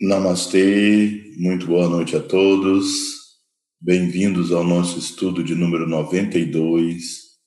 Namastê, 0.00 1.36
muito 1.38 1.66
boa 1.66 1.88
noite 1.88 2.16
a 2.16 2.20
todos. 2.20 3.38
Bem-vindos 3.80 4.50
ao 4.50 4.64
nosso 4.64 4.98
estudo 4.98 5.44
de 5.44 5.54
número 5.54 5.86
92 5.88 7.38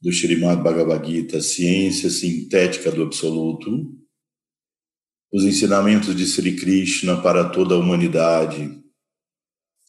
do 0.00 0.10
Srimad 0.10 0.62
Bhagavad 0.62 1.06
Gita, 1.06 1.38
Ciência 1.42 2.08
Sintética 2.08 2.90
do 2.90 3.02
Absoluto. 3.02 3.94
Os 5.30 5.44
ensinamentos 5.44 6.16
de 6.16 6.24
Sri 6.24 6.56
Krishna 6.56 7.20
para 7.20 7.50
toda 7.50 7.74
a 7.74 7.78
humanidade, 7.78 8.82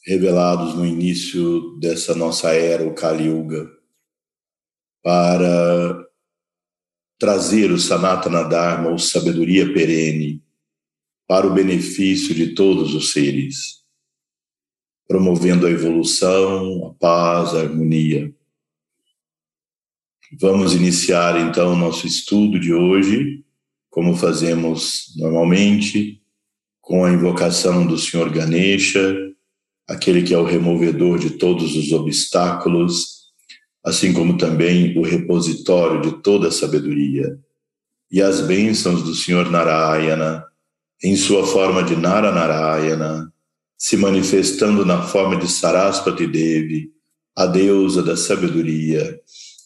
revelados 0.06 0.76
no 0.76 0.86
início 0.86 1.80
dessa 1.80 2.14
nossa 2.14 2.52
era, 2.52 2.86
o 2.86 2.94
Kali 2.94 3.28
Yuga, 3.30 3.66
para 5.02 6.06
trazer 7.18 7.72
o 7.72 7.80
Sanatana 7.80 8.44
Dharma, 8.44 8.90
ou 8.90 9.00
sabedoria 9.00 9.74
perene, 9.74 10.46
para 11.28 11.46
o 11.46 11.54
benefício 11.54 12.34
de 12.34 12.56
todos 12.56 12.96
os 12.96 13.12
seres, 13.12 13.84
promovendo 15.08 15.68
a 15.68 15.72
evolução, 15.72 16.88
a 16.88 16.94
paz, 16.94 17.54
a 17.54 17.62
harmonia. 17.62 18.34
Vamos 20.40 20.74
iniciar 20.74 21.40
então 21.40 21.74
o 21.74 21.78
nosso 21.78 22.08
estudo 22.08 22.60
de 22.60 22.74
hoje, 22.74 23.44
como 23.90 24.16
fazemos 24.16 25.14
normalmente, 25.18 26.22
com 26.82 27.04
a 27.04 27.12
invocação 27.12 27.86
do 27.86 27.98
Senhor 27.98 28.30
Ganesha, 28.30 29.16
aquele 29.88 30.24
que 30.24 30.34
é 30.34 30.38
o 30.38 30.46
removedor 30.46 31.20
de 31.20 31.32
todos 31.32 31.76
os 31.76 31.92
obstáculos, 31.92 33.28
assim 33.84 34.14
como 34.14 34.38
também 34.38 34.98
o 34.98 35.02
repositório 35.02 36.02
de 36.02 36.22
toda 36.22 36.50
a 36.50 36.52
sabedoria, 36.52 37.38
e 38.10 38.22
as 38.22 38.42
bênçãos 38.42 39.04
do 39.04 39.14
Senhor 39.14 39.50
Narayana, 39.50 40.46
em 41.04 41.16
sua 41.16 41.46
forma 41.46 41.84
de 41.84 41.96
Nara 41.96 42.32
Narayana, 42.32 43.32
se 43.78 43.96
manifestando 43.96 44.86
na 44.86 45.04
forma 45.04 45.38
de 45.38 45.48
Saraswati 45.48 46.26
Devi, 46.26 46.92
a 47.36 47.46
deusa 47.46 48.02
da 48.02 48.18
sabedoria, 48.18 49.20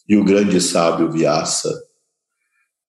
e 0.06 0.16
o 0.16 0.24
grande 0.24 0.60
sábio 0.60 1.10
Vyasa, 1.10 1.72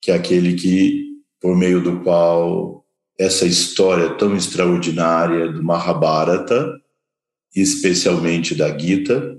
que 0.02 0.12
é 0.12 0.16
aquele 0.16 0.56
que, 0.56 1.14
por 1.40 1.56
meio 1.56 1.82
do 1.82 2.02
qual 2.02 2.86
essa 3.18 3.46
história 3.46 4.16
tão 4.16 4.36
extraordinária 4.36 5.50
do 5.52 5.64
Mahabharata, 5.64 6.70
especialmente 7.56 8.56
da 8.56 8.78
Gita, 8.78 9.38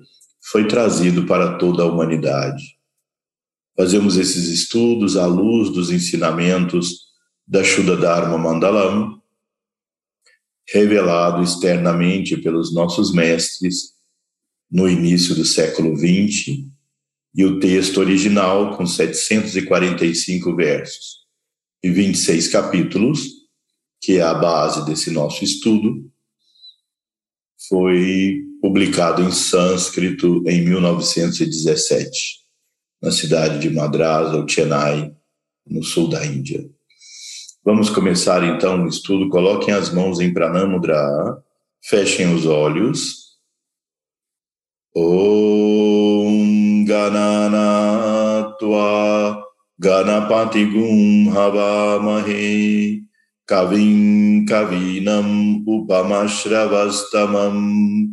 foi 0.50 0.66
trazido 0.66 1.26
para 1.26 1.58
toda 1.58 1.82
a 1.82 1.86
humanidade. 1.86 2.78
Fazemos 3.76 4.16
esses 4.16 4.48
estudos 4.48 5.16
à 5.16 5.26
luz 5.26 5.70
dos 5.70 5.90
ensinamentos 5.90 7.13
da 7.46 7.62
Shuddha 7.62 7.96
Dharma 7.96 8.38
Mandalam, 8.38 9.20
revelado 10.68 11.42
externamente 11.42 12.36
pelos 12.38 12.72
nossos 12.72 13.12
mestres 13.12 13.94
no 14.70 14.88
início 14.88 15.34
do 15.34 15.44
século 15.44 15.96
XX, 15.96 16.64
e 17.34 17.44
o 17.44 17.58
texto 17.58 17.98
original, 17.98 18.76
com 18.76 18.86
745 18.86 20.54
versos 20.54 21.24
e 21.82 21.90
26 21.90 22.48
capítulos, 22.48 23.28
que 24.00 24.18
é 24.18 24.22
a 24.22 24.34
base 24.34 24.86
desse 24.86 25.10
nosso 25.10 25.42
estudo, 25.42 26.10
foi 27.68 28.40
publicado 28.60 29.22
em 29.22 29.32
sânscrito 29.32 30.42
em 30.46 30.64
1917, 30.64 32.40
na 33.02 33.10
cidade 33.10 33.58
de 33.58 33.68
Madras, 33.68 34.32
ou 34.32 34.48
Chennai, 34.48 35.14
no 35.66 35.82
sul 35.82 36.08
da 36.08 36.24
Índia. 36.24 36.73
Vamos 37.64 37.88
começar 37.88 38.44
então 38.44 38.84
o 38.84 38.88
estudo. 38.88 39.30
Coloquem 39.30 39.72
as 39.72 39.90
mãos 39.90 40.20
em 40.20 40.34
Pranamudra, 40.34 41.42
fechem 41.82 42.34
os 42.34 42.44
olhos. 42.44 43.24
Om 44.94 46.84
Gananatva 46.86 48.62
Ganapati 49.78 50.66
Gum 50.66 51.32
Havamahe 51.34 53.00
Kavim 53.46 54.44
Kavinam 54.44 55.64
Upamashravastamam 55.66 58.10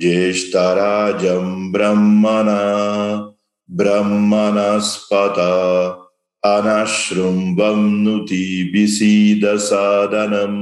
Jeshtarajam 0.00 1.72
Brahmana 1.72 3.34
Brahmanaspata 3.66 6.03
anashrumbam 6.43 8.03
nuti 8.03 8.71
bisida 8.73 9.53
sadanam 9.69 10.55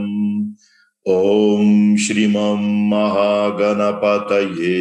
om 1.05 1.95
shrimam 1.97 2.61
mahaganapataye 2.91 4.79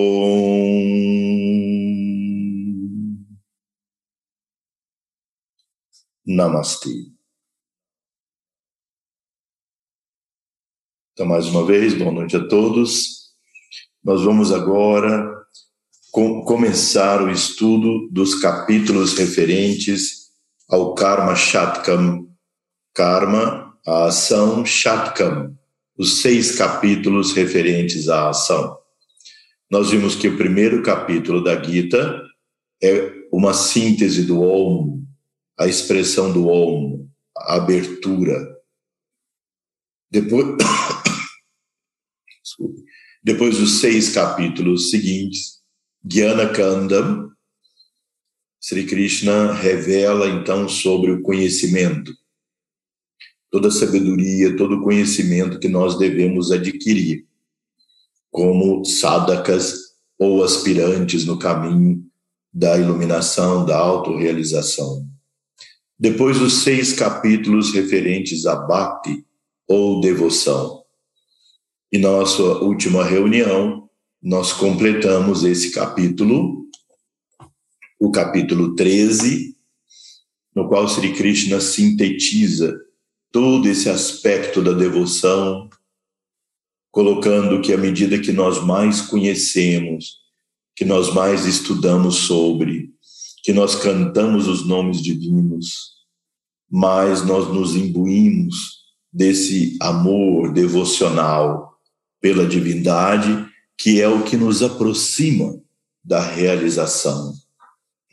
Namaste. 6.27 6.89
Então, 11.13 11.25
mais 11.25 11.47
uma 11.47 11.65
vez, 11.65 11.95
boa 11.95 12.11
noite 12.11 12.37
a 12.37 12.47
todos. 12.47 13.31
Nós 14.03 14.21
vamos 14.21 14.51
agora 14.51 15.43
com, 16.11 16.43
começar 16.43 17.23
o 17.23 17.31
estudo 17.31 18.07
dos 18.11 18.35
capítulos 18.35 19.17
referentes 19.17 20.31
ao 20.69 20.93
Karma 20.93 21.35
Shatkam. 21.35 22.27
Karma 22.93 23.64
a 23.85 24.05
ação 24.05 24.65
Shatkam, 24.65 25.55
os 25.97 26.21
seis 26.21 26.57
capítulos 26.57 27.33
referentes 27.33 28.09
à 28.09 28.29
ação. 28.29 28.77
Nós 29.69 29.91
vimos 29.91 30.15
que 30.15 30.27
o 30.27 30.37
primeiro 30.37 30.81
capítulo 30.81 31.43
da 31.43 31.61
Gita 31.61 32.21
é 32.83 33.13
uma 33.31 33.53
síntese 33.53 34.23
do 34.23 34.41
Om, 34.41 35.03
a 35.57 35.67
expressão 35.67 36.33
do 36.33 36.47
Om, 36.47 37.07
a 37.37 37.55
abertura. 37.55 38.57
Depois, 40.09 40.57
depois 43.23 43.59
dos 43.59 43.79
seis 43.79 44.09
capítulos 44.09 44.89
seguintes, 44.89 45.61
Gyana 46.03 46.49
Kandam, 46.49 47.31
Sri 48.59 48.85
Krishna 48.85 49.53
revela 49.53 50.27
então 50.27 50.67
sobre 50.67 51.11
o 51.11 51.21
conhecimento 51.21 52.11
toda 53.55 53.69
a 53.69 53.71
sabedoria, 53.71 54.57
todo 54.57 54.75
o 54.75 54.83
conhecimento 54.83 55.59
que 55.59 55.69
nós 55.69 55.97
devemos 55.97 56.51
adquirir 56.51 57.25
como 58.29 58.83
sadakas 58.83 59.95
ou 60.19 60.43
aspirantes 60.43 61.23
no 61.23 61.39
caminho 61.39 62.05
da 62.53 62.77
iluminação, 62.77 63.65
da 63.65 63.77
autorrealização. 63.77 65.07
Depois 65.97 66.37
dos 66.37 66.63
seis 66.63 66.91
capítulos 66.91 67.73
referentes 67.73 68.45
a 68.45 68.57
Bhakti 68.57 69.25
ou 69.65 70.01
devoção. 70.01 70.83
E 71.89 71.97
nossa 71.97 72.43
última 72.43 73.05
reunião, 73.05 73.89
nós 74.21 74.51
completamos 74.51 75.45
esse 75.45 75.71
capítulo, 75.71 76.65
o 77.97 78.11
capítulo 78.11 78.75
13, 78.75 79.55
no 80.53 80.67
qual 80.67 80.89
Sri 80.89 81.13
Krishna 81.13 81.61
sintetiza 81.61 82.84
todo 83.35 83.67
esse 83.67 83.89
aspecto 83.89 84.61
da 84.61 84.71
devoção, 84.71 85.69
colocando 86.89 87.59
que 87.59 87.73
à 87.73 87.77
medida 87.77 88.17
que 88.17 88.31
nós 88.31 88.63
mais 88.63 89.01
conhecemos, 89.01 90.19
que 90.73 90.85
nós 90.85 91.13
mais 91.13 91.45
estudamos 91.45 92.15
sobre, 92.15 92.91
que 93.43 93.51
nós 93.51 93.75
cantamos 93.75 94.47
os 94.47 94.65
nomes 94.65 95.01
divinos, 95.01 95.95
mais 96.71 97.25
nós 97.25 97.53
nos 97.53 97.75
imbuímos 97.75 98.55
desse 99.11 99.77
amor 99.81 100.53
devocional 100.53 101.77
pela 102.21 102.47
divindade, 102.47 103.49
que 103.77 103.99
é 103.99 104.07
o 104.07 104.23
que 104.23 104.37
nos 104.37 104.63
aproxima 104.63 105.61
da 106.01 106.21
realização. 106.21 107.33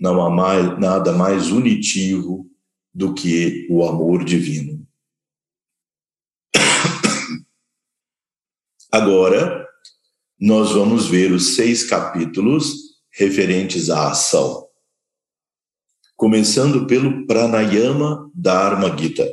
Não 0.00 0.20
há 0.20 0.28
mais, 0.28 0.80
nada 0.80 1.12
mais 1.12 1.52
unitivo 1.52 2.44
do 2.92 3.14
que 3.14 3.68
o 3.70 3.84
amor 3.84 4.24
divino. 4.24 4.71
Agora, 8.94 9.66
nós 10.38 10.72
vamos 10.72 11.06
ver 11.06 11.32
os 11.32 11.54
seis 11.56 11.82
capítulos 11.82 12.74
referentes 13.10 13.88
à 13.88 14.10
ação. 14.10 14.66
Começando 16.14 16.86
pelo 16.86 17.26
Pranayama 17.26 18.30
Dharma 18.34 18.94
Gita. 18.94 19.26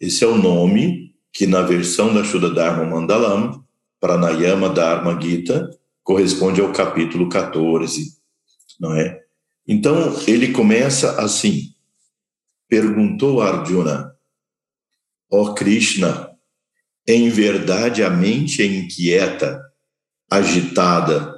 Esse 0.00 0.24
é 0.24 0.26
o 0.26 0.38
nome 0.38 1.14
que, 1.30 1.46
na 1.46 1.60
versão 1.60 2.14
da 2.14 2.24
Shuddha 2.24 2.48
Dharma 2.48 2.86
Mandalam, 2.86 3.62
Pranayama 4.00 4.70
Dharma 4.70 5.20
Gita, 5.20 5.68
corresponde 6.02 6.62
ao 6.62 6.72
capítulo 6.72 7.28
14, 7.28 8.16
não 8.80 8.96
é? 8.96 9.22
Então, 9.68 10.16
ele 10.26 10.52
começa 10.52 11.20
assim: 11.20 11.74
Perguntou 12.66 13.42
Arjuna, 13.42 14.16
ó 15.30 15.42
oh 15.42 15.54
Krishna, 15.54 16.29
em 17.12 17.28
verdade 17.28 18.02
a 18.02 18.10
mente 18.10 18.62
é 18.62 18.66
inquieta, 18.66 19.60
agitada, 20.30 21.34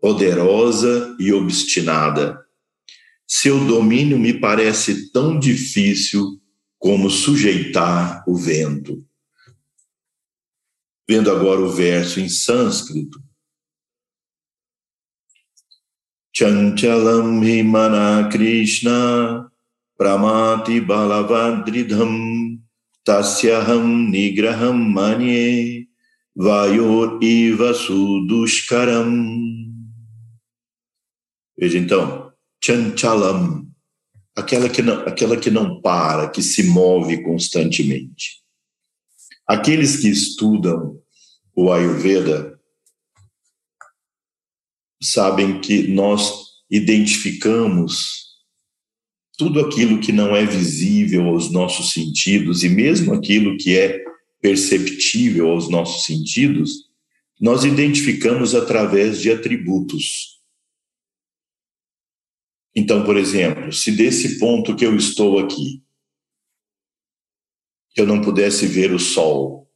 poderosa 0.00 1.16
e 1.18 1.32
obstinada. 1.32 2.44
Seu 3.26 3.64
domínio 3.64 4.18
me 4.18 4.38
parece 4.38 5.10
tão 5.12 5.38
difícil 5.38 6.40
como 6.78 7.08
sujeitar 7.08 8.22
o 8.28 8.36
vento. 8.36 9.06
Vendo 11.08 11.30
agora 11.30 11.60
o 11.60 11.70
verso 11.70 12.20
em 12.20 12.28
sânscrito. 12.28 13.22
Chanchalam 16.36 17.44
himana 17.44 18.28
Krishna 18.28 19.50
pramati 19.96 20.80
balavadridham 20.80 22.53
tasyaham 23.04 24.10
nigraham 24.10 24.78
manye 24.94 25.86
vayor 26.34 27.22
iva 27.22 27.74
sudushkaram. 27.74 29.10
Veja 31.56 31.78
então, 31.78 32.32
chanchalam, 32.62 33.68
aquela 34.34 34.68
que 34.68 34.82
não, 34.82 35.00
aquela 35.02 35.36
que 35.36 35.50
não 35.50 35.80
para, 35.80 36.28
que 36.28 36.42
se 36.42 36.64
move 36.64 37.22
constantemente. 37.22 38.42
Aqueles 39.46 39.98
que 39.98 40.08
estudam 40.08 40.98
o 41.54 41.70
Ayurveda 41.70 42.58
sabem 45.00 45.60
que 45.60 45.86
nós 45.86 46.32
identificamos 46.70 48.23
tudo 49.36 49.60
aquilo 49.60 50.00
que 50.00 50.12
não 50.12 50.34
é 50.34 50.44
visível 50.44 51.28
aos 51.28 51.50
nossos 51.50 51.92
sentidos 51.92 52.62
e 52.62 52.68
mesmo 52.68 53.12
aquilo 53.12 53.56
que 53.56 53.76
é 53.76 54.04
perceptível 54.40 55.48
aos 55.48 55.68
nossos 55.68 56.04
sentidos, 56.04 56.90
nós 57.40 57.64
identificamos 57.64 58.54
através 58.54 59.20
de 59.20 59.30
atributos. 59.30 60.40
Então, 62.74 63.04
por 63.04 63.16
exemplo, 63.16 63.72
se 63.72 63.92
desse 63.92 64.38
ponto 64.38 64.76
que 64.76 64.84
eu 64.84 64.96
estou 64.96 65.38
aqui, 65.38 65.82
eu 67.96 68.06
não 68.06 68.20
pudesse 68.20 68.66
ver 68.66 68.92
o 68.92 68.98
sol, 68.98 69.70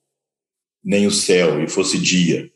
nem 0.83 1.07
o 1.07 1.11
céu, 1.11 1.63
e 1.63 1.69
fosse 1.69 1.99
dia, 1.99 2.53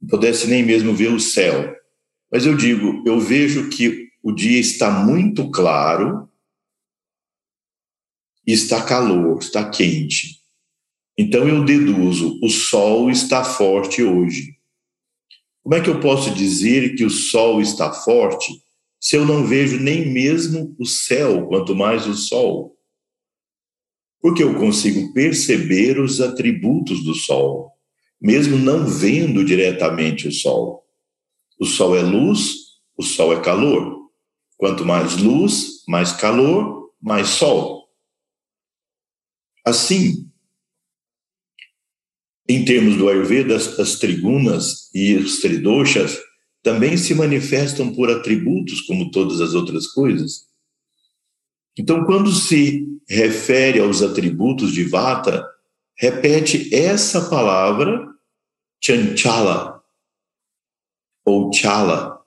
não 0.00 0.08
pudesse 0.08 0.46
nem 0.46 0.64
mesmo 0.64 0.94
ver 0.94 1.12
o 1.12 1.20
céu, 1.20 1.76
mas 2.30 2.46
eu 2.46 2.56
digo, 2.56 3.02
eu 3.06 3.20
vejo 3.20 3.68
que 3.68 4.09
o 4.22 4.32
dia 4.32 4.60
está 4.60 4.90
muito 4.90 5.50
claro, 5.50 6.28
está 8.46 8.82
calor, 8.82 9.38
está 9.38 9.68
quente. 9.68 10.40
Então 11.16 11.48
eu 11.48 11.64
deduzo, 11.64 12.38
o 12.42 12.48
sol 12.48 13.10
está 13.10 13.44
forte 13.44 14.02
hoje. 14.02 14.56
Como 15.62 15.74
é 15.74 15.80
que 15.80 15.90
eu 15.90 16.00
posso 16.00 16.32
dizer 16.32 16.94
que 16.94 17.04
o 17.04 17.10
sol 17.10 17.60
está 17.60 17.92
forte 17.92 18.62
se 18.98 19.16
eu 19.16 19.24
não 19.24 19.46
vejo 19.46 19.78
nem 19.78 20.10
mesmo 20.10 20.74
o 20.78 20.86
céu, 20.86 21.46
quanto 21.46 21.74
mais 21.74 22.06
o 22.06 22.14
sol? 22.14 22.76
Porque 24.20 24.42
eu 24.42 24.54
consigo 24.54 25.12
perceber 25.12 25.98
os 25.98 26.20
atributos 26.20 27.02
do 27.04 27.14
sol, 27.14 27.72
mesmo 28.20 28.58
não 28.58 28.86
vendo 28.86 29.44
diretamente 29.44 30.28
o 30.28 30.32
sol. 30.32 30.84
O 31.58 31.64
sol 31.64 31.96
é 31.96 32.02
luz, 32.02 32.54
o 32.96 33.02
sol 33.02 33.32
é 33.32 33.40
calor. 33.40 33.99
Quanto 34.60 34.84
mais 34.84 35.16
luz, 35.16 35.82
mais 35.88 36.12
calor, 36.12 36.92
mais 37.00 37.28
sol. 37.28 37.88
Assim, 39.66 40.30
em 42.46 42.62
termos 42.62 42.96
do 42.96 43.08
Ayurveda, 43.08 43.56
as 43.56 43.98
trigunas 43.98 44.94
e 44.94 45.16
os 45.16 45.40
tridoshas 45.40 46.18
também 46.62 46.98
se 46.98 47.14
manifestam 47.14 47.94
por 47.94 48.10
atributos, 48.10 48.82
como 48.82 49.10
todas 49.10 49.40
as 49.40 49.54
outras 49.54 49.86
coisas. 49.86 50.46
Então, 51.78 52.04
quando 52.04 52.30
se 52.30 52.86
refere 53.08 53.80
aos 53.80 54.02
atributos 54.02 54.72
de 54.72 54.84
Vata, 54.84 55.42
repete 55.96 56.74
essa 56.74 57.30
palavra, 57.30 58.06
chanchala, 58.78 59.82
ou 61.24 61.50
chala, 61.50 62.19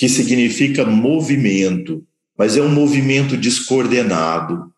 que 0.00 0.08
significa 0.08 0.86
movimento, 0.86 2.02
mas 2.34 2.56
é 2.56 2.62
um 2.62 2.70
movimento 2.70 3.36
descoordenado. 3.36 4.72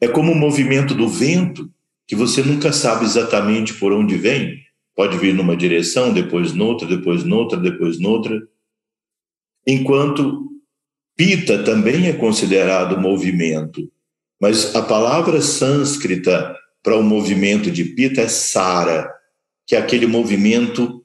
É 0.00 0.08
como 0.08 0.32
o 0.32 0.34
movimento 0.34 0.92
do 0.92 1.08
vento, 1.08 1.70
que 2.04 2.16
você 2.16 2.42
nunca 2.42 2.72
sabe 2.72 3.04
exatamente 3.04 3.74
por 3.74 3.92
onde 3.92 4.16
vem. 4.16 4.58
Pode 4.96 5.18
vir 5.18 5.32
numa 5.32 5.56
direção, 5.56 6.12
depois 6.12 6.52
noutra, 6.52 6.84
depois 6.84 7.22
noutra, 7.22 7.60
depois 7.60 8.00
noutra. 8.00 8.42
Enquanto 9.64 10.48
pita 11.16 11.62
também 11.62 12.08
é 12.08 12.12
considerado 12.12 13.00
movimento, 13.00 13.88
mas 14.40 14.74
a 14.74 14.82
palavra 14.82 15.40
sânscrita 15.40 16.56
para 16.82 16.96
o 16.96 17.04
movimento 17.04 17.70
de 17.70 17.84
pita 17.84 18.22
é 18.22 18.28
sara, 18.28 19.08
que 19.64 19.76
é 19.76 19.78
aquele 19.78 20.08
movimento 20.08 21.03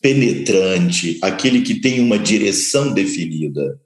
penetrante, 0.00 1.18
aquele 1.22 1.62
que 1.62 1.80
tem 1.80 2.00
uma 2.00 2.18
direção 2.18 2.92
definida. 2.92 3.80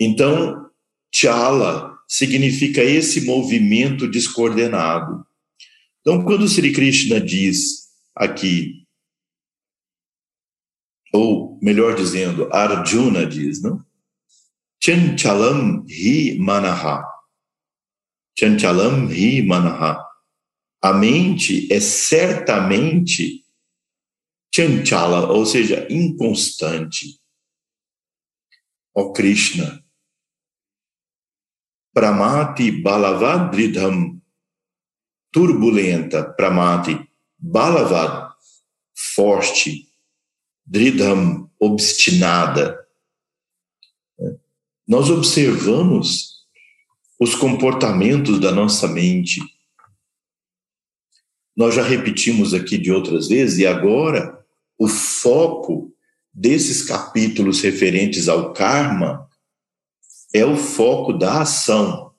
Então, 0.00 0.70
chala 1.12 1.94
significa 2.08 2.82
esse 2.82 3.22
movimento 3.22 4.08
descoordenado. 4.08 5.24
Então, 6.00 6.24
quando 6.24 6.48
Sri 6.48 6.72
Krishna 6.72 7.20
diz 7.20 7.88
aqui, 8.14 8.84
ou 11.12 11.58
melhor 11.62 11.94
dizendo, 11.94 12.52
Arjuna 12.52 13.24
diz, 13.24 13.62
não? 13.62 13.84
Chanchalam 14.82 15.86
hi 15.88 16.36
manaha. 16.38 17.04
Chanchalam 18.38 19.10
hi 19.10 19.40
manaha. 19.40 20.04
A 20.82 20.92
mente 20.92 21.72
é 21.72 21.80
certamente 21.80 23.43
chanchala, 24.54 25.32
ou 25.32 25.44
seja, 25.44 25.86
inconstante. 25.90 27.20
Ó 28.94 29.12
Krishna, 29.12 29.84
Pramati 31.92 32.70
Balavadridham, 32.70 34.22
turbulenta, 35.32 36.22
Pramati 36.22 37.10
Balavad, 37.36 38.32
forte, 38.94 39.88
Dridham, 40.64 41.50
obstinada. 41.58 42.80
Nós 44.86 45.10
observamos 45.10 46.46
os 47.18 47.34
comportamentos 47.34 48.38
da 48.38 48.52
nossa 48.52 48.86
mente. 48.86 49.40
Nós 51.56 51.74
já 51.74 51.82
repetimos 51.82 52.54
aqui 52.54 52.78
de 52.78 52.92
outras 52.92 53.28
vezes, 53.28 53.58
e 53.58 53.66
agora 53.66 54.43
o 54.78 54.88
foco 54.88 55.92
desses 56.32 56.82
capítulos 56.82 57.60
referentes 57.60 58.28
ao 58.28 58.52
karma 58.52 59.28
é 60.32 60.44
o 60.44 60.56
foco 60.56 61.12
da 61.12 61.42
ação. 61.42 62.12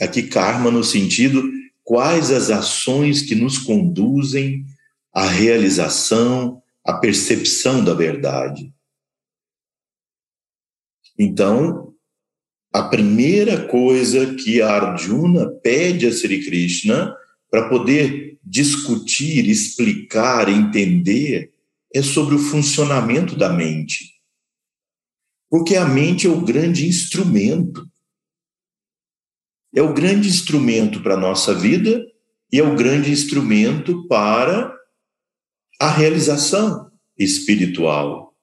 Aqui, 0.00 0.22
karma 0.24 0.70
no 0.70 0.82
sentido 0.82 1.42
quais 1.82 2.30
as 2.30 2.50
ações 2.50 3.22
que 3.22 3.34
nos 3.34 3.58
conduzem 3.58 4.64
à 5.12 5.26
realização, 5.26 6.62
à 6.82 6.94
percepção 6.94 7.84
da 7.84 7.92
verdade. 7.92 8.72
Então, 11.18 11.94
a 12.72 12.82
primeira 12.82 13.68
coisa 13.68 14.34
que 14.34 14.60
Arjuna 14.60 15.48
pede 15.62 16.06
a 16.06 16.12
Sri 16.12 16.44
Krishna 16.44 17.14
para 17.48 17.68
poder 17.68 18.36
discutir, 18.42 19.48
explicar, 19.48 20.48
entender, 20.48 21.53
é 21.94 22.02
sobre 22.02 22.34
o 22.34 22.38
funcionamento 22.38 23.36
da 23.36 23.52
mente. 23.52 24.14
Porque 25.48 25.76
a 25.76 25.84
mente 25.84 26.26
é 26.26 26.30
o 26.30 26.40
grande 26.40 26.88
instrumento. 26.88 27.88
É 29.72 29.80
o 29.80 29.94
grande 29.94 30.28
instrumento 30.28 31.00
para 31.02 31.14
a 31.14 31.20
nossa 31.20 31.54
vida 31.54 32.04
e 32.52 32.58
é 32.58 32.62
o 32.62 32.74
grande 32.74 33.10
instrumento 33.10 34.06
para 34.08 34.76
a 35.80 35.90
realização 35.90 36.90
espiritual. 37.16 38.34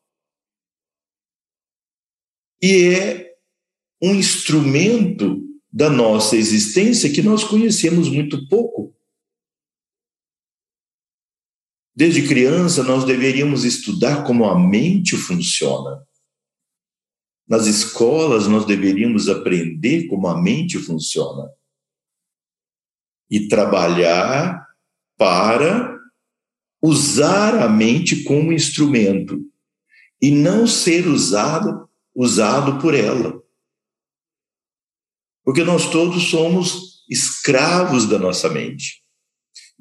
E 2.62 2.86
é 2.96 3.36
um 4.02 4.16
instrumento 4.16 5.42
da 5.72 5.90
nossa 5.90 6.36
existência 6.36 7.12
que 7.12 7.22
nós 7.22 7.44
conhecemos 7.44 8.10
muito 8.10 8.48
pouco. 8.48 8.94
Desde 11.96 12.28
criança, 12.28 12.84
nós 12.84 13.04
deveríamos 13.04 13.64
estudar 13.64 14.24
como 14.24 14.46
a 14.46 14.58
mente 14.58 15.18
funciona. 15.18 16.02
Nas 17.48 17.68
escolas, 17.68 18.48
nós 18.48 18.66
deveríamos 18.66 19.28
aprender 19.28 20.08
como 20.08 20.28
a 20.28 20.42
mente 20.42 20.80
funciona 20.80 21.52
e 23.30 23.48
trabalhar 23.48 24.68
para 25.18 26.00
usar 26.82 27.62
a 27.62 27.70
mente 27.70 28.24
como 28.24 28.54
instrumento 28.54 29.40
e 30.22 30.32
não 30.32 30.66
ser 30.66 31.08
usado 31.08 31.90
usado 32.14 32.80
por 32.80 32.94
ela. 32.94 33.42
Porque 35.44 35.64
nós 35.64 35.90
todos 35.90 36.30
somos 36.30 37.04
escravos 37.10 38.08
da 38.08 38.20
nossa 38.20 38.50
mente, 38.50 39.01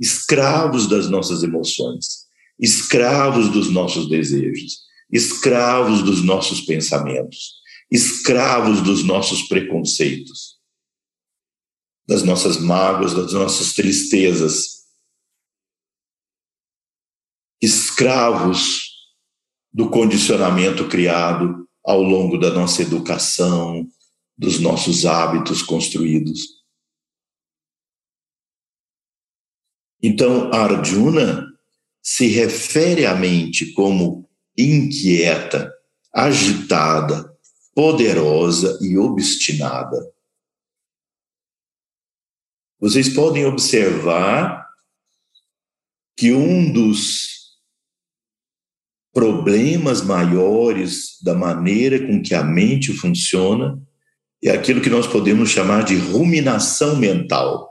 escravos 0.01 0.89
das 0.89 1.11
nossas 1.11 1.43
emoções, 1.43 2.27
escravos 2.59 3.51
dos 3.51 3.71
nossos 3.71 4.09
desejos, 4.09 4.81
escravos 5.13 6.03
dos 6.03 6.25
nossos 6.25 6.63
pensamentos, 6.63 7.61
escravos 7.91 8.81
dos 8.81 9.05
nossos 9.05 9.43
preconceitos, 9.43 10.59
das 12.09 12.23
nossas 12.23 12.59
mágoas, 12.59 13.15
das 13.15 13.33
nossas 13.33 13.75
tristezas, 13.75 14.81
escravos 17.63 18.91
do 19.73 19.91
condicionamento 19.91 20.89
criado 20.89 21.69
ao 21.85 22.03
longo 22.03 22.39
da 22.39 22.51
nossa 22.51 22.83
educação, 22.83 23.87
dos 24.37 24.59
nossos 24.59 25.05
hábitos 25.05 25.63
construídos. 25.63 26.60
Então, 30.03 30.53
Arjuna 30.53 31.47
se 32.03 32.27
refere 32.29 33.05
à 33.05 33.15
mente 33.15 33.73
como 33.73 34.29
inquieta, 34.57 35.73
agitada, 36.13 37.31
poderosa 37.75 38.79
e 38.81 38.97
obstinada. 38.99 39.97
Vocês 42.79 43.11
podem 43.11 43.45
observar 43.45 44.67
que 46.17 46.33
um 46.33 46.73
dos 46.73 47.59
problemas 49.13 50.03
maiores 50.03 51.21
da 51.23 51.35
maneira 51.35 52.07
com 52.07 52.23
que 52.23 52.35
a 52.35 52.43
mente 52.43 52.93
funciona 52.93 53.81
é 54.43 54.51
aquilo 54.51 54.81
que 54.81 54.89
nós 54.89 55.07
podemos 55.07 55.51
chamar 55.51 55.85
de 55.85 55.97
ruminação 55.97 56.97
mental. 56.97 57.70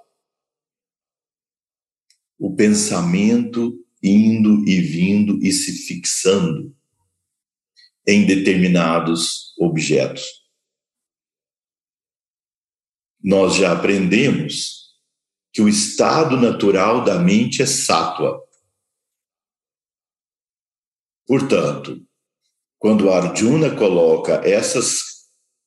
O 2.39 2.55
pensamento 2.55 3.77
indo 4.01 4.65
e 4.67 4.79
vindo 4.79 5.37
e 5.43 5.51
se 5.51 5.73
fixando 5.85 6.73
em 8.07 8.25
determinados 8.25 9.53
objetos. 9.59 10.23
Nós 13.21 13.55
já 13.55 13.73
aprendemos 13.73 14.95
que 15.51 15.61
o 15.61 15.67
estado 15.67 16.37
natural 16.37 17.03
da 17.03 17.19
mente 17.19 17.61
é 17.61 17.65
sátua. 17.65 18.41
Portanto, 21.27 22.01
quando 22.77 23.11
Arjuna 23.11 23.75
coloca 23.75 24.35
essas 24.47 25.01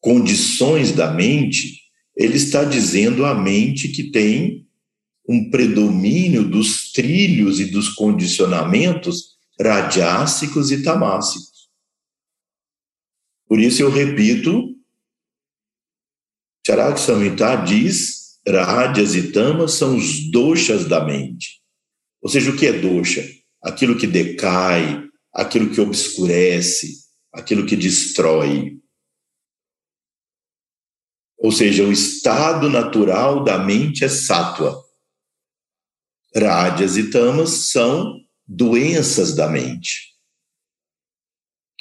condições 0.01 0.93
da 0.93 1.13
mente, 1.13 1.83
ele 2.17 2.37
está 2.37 2.65
dizendo 2.65 3.25
à 3.25 3.35
mente 3.35 3.89
que 3.89 4.11
tem 4.11 4.62
um 5.33 5.51
predomínio 5.51 6.45
dos 6.45 6.93
trilhos 6.93 7.59
e 7.59 7.65
dos 7.65 7.89
condicionamentos 7.89 9.39
radiássicos 9.59 10.71
e 10.71 10.83
tamássicos. 10.83 11.71
Por 13.49 13.59
isso 13.59 13.83
eu 13.83 13.91
repito, 13.91 14.77
Charak 16.67 17.01
Samhita 17.01 17.57
diz, 17.57 18.41
rádias 18.47 19.15
e 19.15 19.33
tamas 19.33 19.73
são 19.73 19.97
os 19.97 20.31
doshas 20.31 20.87
da 20.87 21.05
mente. 21.05 21.63
Ou 22.21 22.29
seja, 22.29 22.51
o 22.51 22.57
que 22.57 22.67
é 22.67 22.73
dosha? 22.73 23.27
Aquilo 23.63 23.97
que 23.97 24.07
decai, 24.07 25.03
aquilo 25.33 25.71
que 25.71 25.81
obscurece, 25.81 27.03
aquilo 27.33 27.67
que 27.67 27.77
destrói. 27.77 28.79
Ou 31.39 31.51
seja, 31.51 31.85
o 31.85 31.93
estado 31.93 32.69
natural 32.69 33.43
da 33.43 33.59
mente 33.59 34.05
é 34.05 34.09
sátua. 34.09 34.92
Rádias 36.35 36.97
e 36.97 37.11
tamas 37.11 37.51
são 37.71 38.21
doenças 38.47 39.35
da 39.35 39.49
mente. 39.49 40.13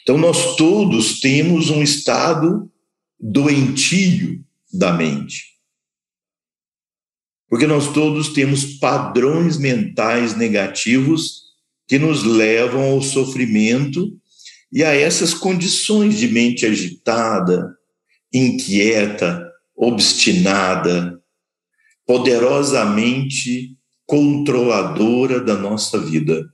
Então, 0.02 0.18
nós 0.18 0.56
todos 0.56 1.20
temos 1.20 1.70
um 1.70 1.82
estado 1.82 2.72
doentio 3.20 4.44
da 4.74 4.92
mente. 4.92 5.52
Porque 7.48 7.68
nós 7.68 7.92
todos 7.94 8.30
temos 8.30 8.78
padrões 8.80 9.58
mentais 9.58 10.36
negativos 10.36 11.42
que 11.88 12.00
nos 12.00 12.24
levam 12.24 12.94
ao 12.94 13.02
sofrimento 13.02 14.18
e 14.72 14.84
a 14.84 14.96
essas 14.96 15.34
condições 15.34 16.18
de 16.18 16.30
mente 16.30 16.66
agitada, 16.66 17.76
inquieta, 18.34 19.46
obstinada, 19.76 21.22
poderosamente 22.06 23.78
controladora 24.12 25.40
da 25.40 25.56
nossa 25.56 25.98
vida. 25.98 26.54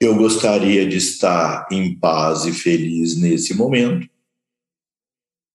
Eu 0.00 0.16
gostaria 0.16 0.84
de 0.84 0.96
estar 0.96 1.68
em 1.70 1.96
paz 1.96 2.44
e 2.44 2.52
feliz 2.52 3.16
nesse 3.16 3.54
momento, 3.54 4.10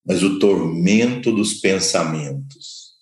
mas 0.05 0.24
o 0.24 0.39
tormento 0.39 1.34
dos 1.34 1.55
pensamentos, 1.55 2.93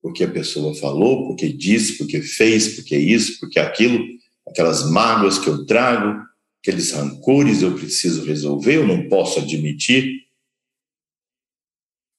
porque 0.00 0.22
a 0.22 0.30
pessoa 0.30 0.76
falou, 0.76 1.26
porque 1.26 1.48
disse, 1.48 1.98
porque 1.98 2.22
fez, 2.22 2.76
porque 2.76 2.96
isso, 2.96 3.40
porque 3.40 3.58
aquilo, 3.58 3.98
aquelas 4.46 4.88
mágoas 4.88 5.40
que 5.40 5.48
eu 5.48 5.66
trago, 5.66 6.24
aqueles 6.62 6.92
rancores 6.92 7.62
eu 7.62 7.74
preciso 7.74 8.24
resolver, 8.24 8.76
eu 8.76 8.86
não 8.86 9.08
posso 9.08 9.40
admitir. 9.40 10.24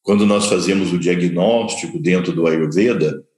Quando 0.01 0.25
nós 0.25 0.47
fazemos 0.47 0.91
o 0.91 0.99
diagnóstico 0.99 1.97
dentro 1.97 2.33
do 2.33 2.45
Ayurveda 2.45 3.28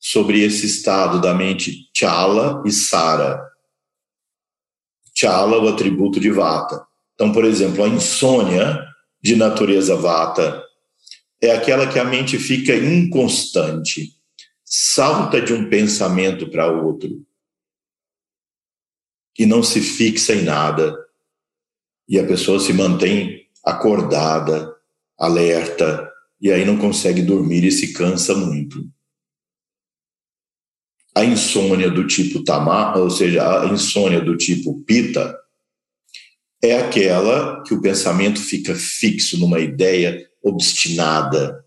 sobre 0.00 0.42
esse 0.42 0.64
estado 0.64 1.20
da 1.20 1.34
mente 1.34 1.90
Chala 1.94 2.62
e 2.64 2.72
Sara. 2.72 3.38
Chala, 5.14 5.58
o 5.58 5.68
atributo 5.68 6.18
de 6.18 6.30
Vata. 6.30 6.82
Então, 7.14 7.30
por 7.30 7.44
exemplo, 7.44 7.84
a 7.84 7.88
insônia 7.88 8.82
de 9.22 9.36
natureza 9.36 9.94
Vata 9.94 10.64
é 11.42 11.50
aquela 11.50 11.86
que 11.86 11.98
a 11.98 12.04
mente 12.04 12.38
fica 12.38 12.74
inconstante, 12.74 14.14
salta 14.64 15.40
de 15.40 15.52
um 15.52 15.68
pensamento 15.68 16.50
para 16.50 16.70
outro 16.70 17.10
e 19.38 19.46
não 19.46 19.62
se 19.62 19.80
fixa 19.80 20.34
em 20.34 20.42
nada. 20.42 20.96
E 22.08 22.18
a 22.18 22.26
pessoa 22.26 22.58
se 22.58 22.72
mantém 22.72 23.46
acordada, 23.64 24.74
alerta, 25.18 26.10
e 26.40 26.50
aí 26.50 26.64
não 26.64 26.76
consegue 26.76 27.22
dormir 27.22 27.64
e 27.64 27.72
se 27.72 27.92
cansa 27.92 28.34
muito. 28.34 28.86
A 31.20 31.24
insônia 31.26 31.90
do 31.90 32.06
tipo 32.06 32.42
tamar, 32.42 32.96
ou 32.96 33.10
seja, 33.10 33.62
a 33.62 33.66
insônia 33.66 34.22
do 34.22 34.38
tipo 34.38 34.82
pita, 34.84 35.38
é 36.64 36.78
aquela 36.78 37.62
que 37.62 37.74
o 37.74 37.80
pensamento 37.82 38.40
fica 38.40 38.74
fixo 38.74 39.38
numa 39.38 39.60
ideia 39.60 40.26
obstinada, 40.42 41.62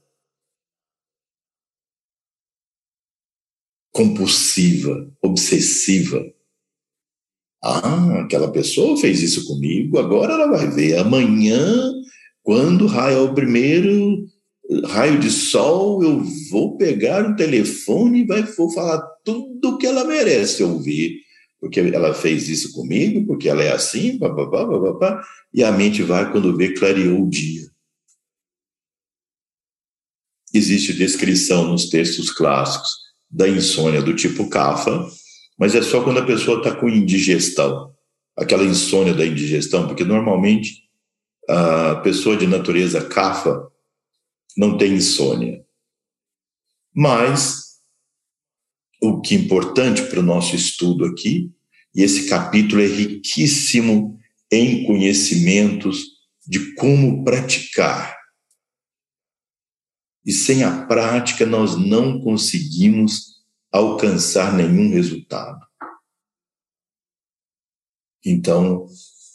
compulsiva, 3.92 5.08
obsessiva. 5.22 6.26
Ah, 7.64 8.22
aquela 8.22 8.52
pessoa 8.52 8.98
fez 8.98 9.22
isso 9.22 9.46
comigo, 9.46 10.00
agora 10.00 10.34
ela 10.34 10.48
vai 10.48 10.68
ver. 10.68 10.98
Amanhã, 10.98 11.94
quando 12.42 12.88
raia 12.88 13.22
o 13.22 13.36
primeiro 13.36 14.28
raio 14.88 15.20
de 15.20 15.30
sol, 15.30 16.04
eu 16.04 16.24
vou 16.50 16.76
pegar 16.76 17.30
o 17.30 17.36
telefone 17.36 18.22
e 18.22 18.26
vai, 18.26 18.42
vou 18.42 18.72
falar 18.72 19.13
tudo 19.24 19.78
que 19.78 19.88
ela 19.88 20.04
merece 20.04 20.64
ouvir. 20.64 21.22
Porque 21.60 21.80
ela 21.80 22.14
fez 22.14 22.50
isso 22.50 22.74
comigo, 22.74 23.26
porque 23.26 23.48
ela 23.48 23.64
é 23.64 23.72
assim, 23.72 24.20
papapá, 24.20 24.68
papapá, 24.68 25.26
e 25.54 25.64
a 25.64 25.72
mente 25.72 26.04
vai 26.04 26.30
quando 26.30 26.58
vê 26.58 26.74
clareou 26.74 27.24
o 27.24 27.30
dia. 27.30 27.72
Existe 30.54 30.94
descrição 30.94 31.66
nos 31.70 31.90
textos 31.90 32.30
clássicos 32.30 32.92
da 33.32 33.48
insônia 33.48 34.02
do 34.02 34.14
tipo 34.14 34.50
CAFA, 34.50 35.08
mas 35.58 35.74
é 35.74 35.82
só 35.82 36.04
quando 36.04 36.20
a 36.20 36.26
pessoa 36.26 36.58
está 36.58 36.76
com 36.76 36.90
indigestão, 36.90 37.96
aquela 38.36 38.66
insônia 38.66 39.14
da 39.14 39.26
indigestão, 39.26 39.88
porque 39.88 40.04
normalmente 40.04 40.84
a 41.50 41.96
pessoa 41.96 42.36
de 42.36 42.46
natureza 42.46 43.08
CAFA 43.08 43.72
não 44.58 44.78
tem 44.78 44.96
insônia. 44.96 45.66
Mas 46.94 47.63
o 49.04 49.20
que 49.20 49.36
é 49.36 49.38
importante 49.38 50.02
para 50.04 50.22
o 50.22 50.24
nosso 50.24 50.56
estudo 50.56 51.04
aqui, 51.04 51.52
e 51.94 52.02
esse 52.02 52.30
capítulo 52.30 52.82
é 52.82 52.88
riquíssimo 52.88 54.18
em 54.50 54.86
conhecimentos 54.86 56.06
de 56.48 56.74
como 56.76 57.22
praticar. 57.22 58.18
E 60.26 60.32
sem 60.32 60.64
a 60.64 60.86
prática 60.86 61.46
nós 61.46 61.76
não 61.76 62.22
conseguimos 62.22 63.44
alcançar 63.70 64.56
nenhum 64.56 64.94
resultado. 64.94 65.60
Então, 68.26 68.88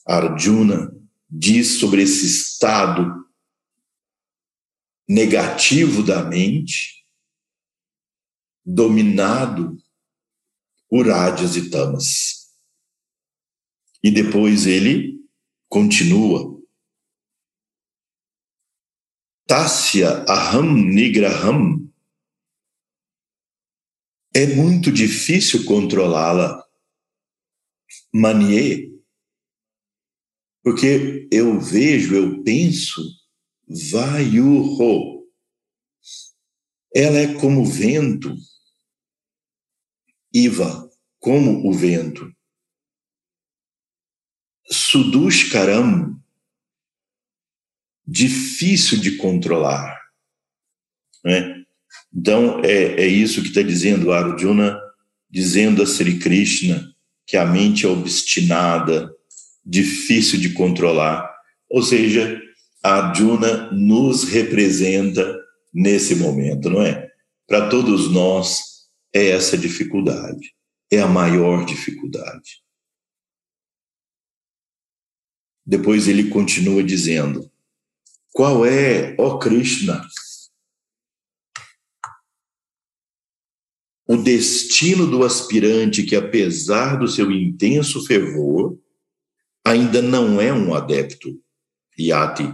Arjuna 0.06 0.90
diz 1.28 1.78
sobre 1.78 2.02
esse 2.02 2.24
estado 2.24 3.12
negativo 5.06 6.02
da 6.02 6.24
mente, 6.24 6.97
dominado 8.68 9.76
por 10.88 11.10
ádias 11.10 11.56
e 11.56 11.70
tamas. 11.70 12.48
E 14.02 14.10
depois 14.10 14.66
ele 14.66 15.18
continua. 15.68 16.58
Tasya 19.46 20.24
aham 20.28 20.74
nigraham 20.92 21.90
é 24.34 24.46
muito 24.46 24.92
difícil 24.92 25.64
controlá-la. 25.64 26.62
Manier, 28.12 28.90
porque 30.62 31.26
eu 31.32 31.58
vejo, 31.58 32.14
eu 32.14 32.42
penso, 32.42 33.02
vayuho. 33.90 35.26
Ela 36.94 37.18
é 37.18 37.34
como 37.40 37.64
vento, 37.64 38.34
Iva, 40.44 40.88
como 41.18 41.68
o 41.68 41.72
vento. 41.72 42.32
Sudushkaram, 44.70 46.18
difícil 48.06 48.98
de 48.98 49.16
controlar. 49.16 49.98
Né? 51.24 51.64
Então, 52.14 52.60
é, 52.64 53.02
é 53.02 53.06
isso 53.06 53.42
que 53.42 53.48
está 53.48 53.62
dizendo 53.62 54.12
Arjuna, 54.12 54.78
dizendo 55.30 55.82
a 55.82 55.86
Sri 55.86 56.18
Krishna 56.18 56.94
que 57.26 57.36
a 57.36 57.44
mente 57.44 57.84
é 57.84 57.88
obstinada, 57.88 59.10
difícil 59.64 60.40
de 60.40 60.50
controlar. 60.54 61.30
Ou 61.68 61.82
seja, 61.82 62.40
Arjuna 62.82 63.70
nos 63.70 64.24
representa 64.24 65.38
nesse 65.72 66.14
momento, 66.14 66.70
não 66.70 66.80
é? 66.80 67.06
Para 67.46 67.68
todos 67.68 68.10
nós, 68.10 68.67
é 69.14 69.28
essa 69.30 69.56
dificuldade, 69.56 70.54
é 70.90 71.00
a 71.00 71.06
maior 71.06 71.64
dificuldade. 71.64 72.62
Depois 75.64 76.08
ele 76.08 76.30
continua 76.30 76.82
dizendo: 76.82 77.50
Qual 78.32 78.64
é, 78.64 79.14
ó 79.18 79.38
Krishna, 79.38 80.02
o 84.06 84.16
destino 84.16 85.06
do 85.06 85.22
aspirante 85.22 86.02
que, 86.02 86.16
apesar 86.16 86.96
do 86.96 87.06
seu 87.06 87.30
intenso 87.30 88.06
fervor, 88.06 88.78
ainda 89.62 90.00
não 90.00 90.40
é 90.40 90.50
um 90.50 90.74
adepto, 90.74 91.38
yati, 91.98 92.50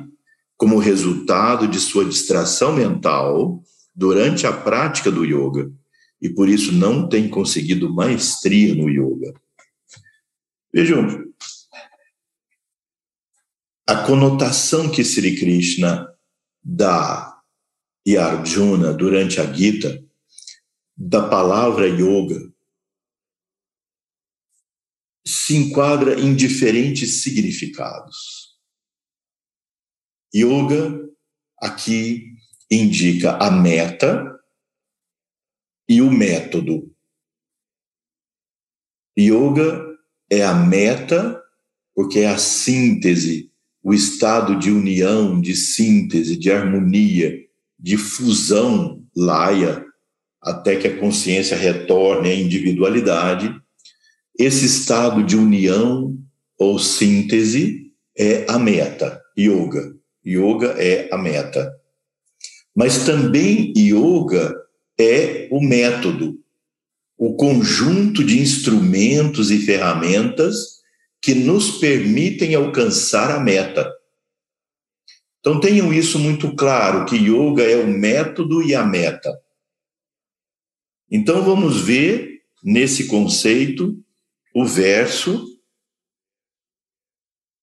como 0.56 0.78
resultado 0.78 1.68
de 1.68 1.78
sua 1.78 2.04
distração 2.04 2.72
mental 2.72 3.62
durante 3.94 4.48
a 4.48 4.52
prática 4.52 5.12
do 5.12 5.24
yoga, 5.24 5.72
e 6.24 6.30
por 6.30 6.48
isso 6.48 6.72
não 6.72 7.06
tem 7.06 7.28
conseguido 7.28 7.92
maestria 7.92 8.74
no 8.74 8.88
yoga. 8.88 9.38
Vejam, 10.72 11.30
a 13.86 14.06
conotação 14.06 14.90
que 14.90 15.04
Sri 15.04 15.38
Krishna 15.38 16.08
dá 16.62 17.42
e 18.06 18.16
Arjuna 18.16 18.94
durante 18.94 19.38
a 19.38 19.52
Gita 19.52 20.02
da 20.96 21.28
palavra 21.28 21.88
yoga 21.88 22.50
se 25.26 25.56
enquadra 25.56 26.18
em 26.18 26.34
diferentes 26.34 27.22
significados. 27.22 28.58
Yoga 30.34 31.06
aqui 31.60 32.34
indica 32.70 33.36
a 33.36 33.50
meta 33.50 34.33
e 35.88 36.00
o 36.00 36.10
método. 36.10 36.90
Yoga 39.18 39.80
é 40.30 40.42
a 40.42 40.54
meta, 40.54 41.40
porque 41.94 42.20
é 42.20 42.28
a 42.28 42.38
síntese, 42.38 43.50
o 43.82 43.94
estado 43.94 44.58
de 44.58 44.70
união, 44.70 45.40
de 45.40 45.54
síntese, 45.54 46.36
de 46.36 46.50
harmonia, 46.50 47.38
de 47.78 47.96
fusão, 47.96 49.04
laia, 49.14 49.84
até 50.42 50.76
que 50.76 50.88
a 50.88 50.98
consciência 50.98 51.56
retorne 51.56 52.30
à 52.30 52.34
individualidade. 52.34 53.54
Esse 54.38 54.66
estado 54.66 55.22
de 55.22 55.36
união 55.36 56.18
ou 56.58 56.78
síntese 56.78 57.92
é 58.16 58.44
a 58.48 58.58
meta, 58.58 59.20
yoga. 59.38 59.94
Yoga 60.26 60.74
é 60.78 61.08
a 61.12 61.18
meta. 61.18 61.72
Mas 62.74 63.04
também 63.04 63.72
yoga 63.76 64.63
é 64.98 65.48
o 65.50 65.60
método, 65.60 66.38
o 67.16 67.34
conjunto 67.34 68.24
de 68.24 68.40
instrumentos 68.40 69.50
e 69.50 69.58
ferramentas 69.58 70.82
que 71.20 71.34
nos 71.34 71.78
permitem 71.78 72.54
alcançar 72.54 73.30
a 73.30 73.40
meta. 73.40 73.90
Então 75.40 75.60
tenham 75.60 75.92
isso 75.92 76.18
muito 76.18 76.54
claro, 76.54 77.04
que 77.04 77.16
yoga 77.16 77.62
é 77.62 77.76
o 77.76 77.86
método 77.86 78.62
e 78.62 78.74
a 78.74 78.84
meta. 78.84 79.30
Então 81.10 81.42
vamos 81.42 81.80
ver 81.80 82.42
nesse 82.62 83.06
conceito 83.06 84.02
o 84.54 84.64
verso 84.64 85.46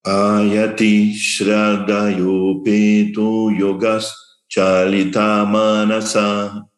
Ayati 0.05 1.13
Shraddhayopeto 1.13 3.51
Yogas 3.51 4.11
Chalita 4.49 5.45
Manasa 5.45 6.70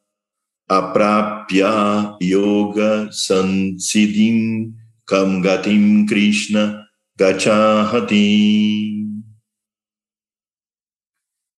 Aprapya 0.77 2.17
Yoga 2.21 3.09
Sansiddhim 3.11 4.73
Kamgatim 5.07 6.07
Krishna 6.07 6.87
Gachahati. 7.15 9.03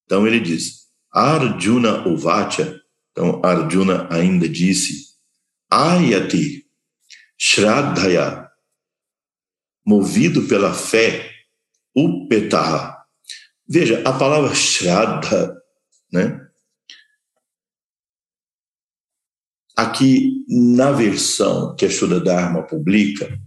Então 0.06 0.28
ele 0.28 0.40
diz, 0.40 0.88
Arjuna 1.12 2.06
Uvacha, 2.08 2.80
então 3.12 3.42
Arjuna 3.44 4.08
ainda 4.12 4.50
disse, 4.50 5.16
Ayati 5.72 6.66
Shraddhaya, 7.38 8.50
movido 9.86 10.48
pela 10.48 10.74
fé, 10.74 11.32
Upetaha. 11.96 12.98
Veja, 13.68 14.02
a 14.06 14.12
palavra 14.12 14.54
Shraddha, 14.54 15.56
né? 16.12 16.45
Aqui, 19.76 20.46
na 20.48 20.92
versão 20.92 21.76
que 21.76 21.86
a 21.86 21.90
Shuddha 21.90 22.20
Dharma 22.20 22.66
publica, 22.66 23.38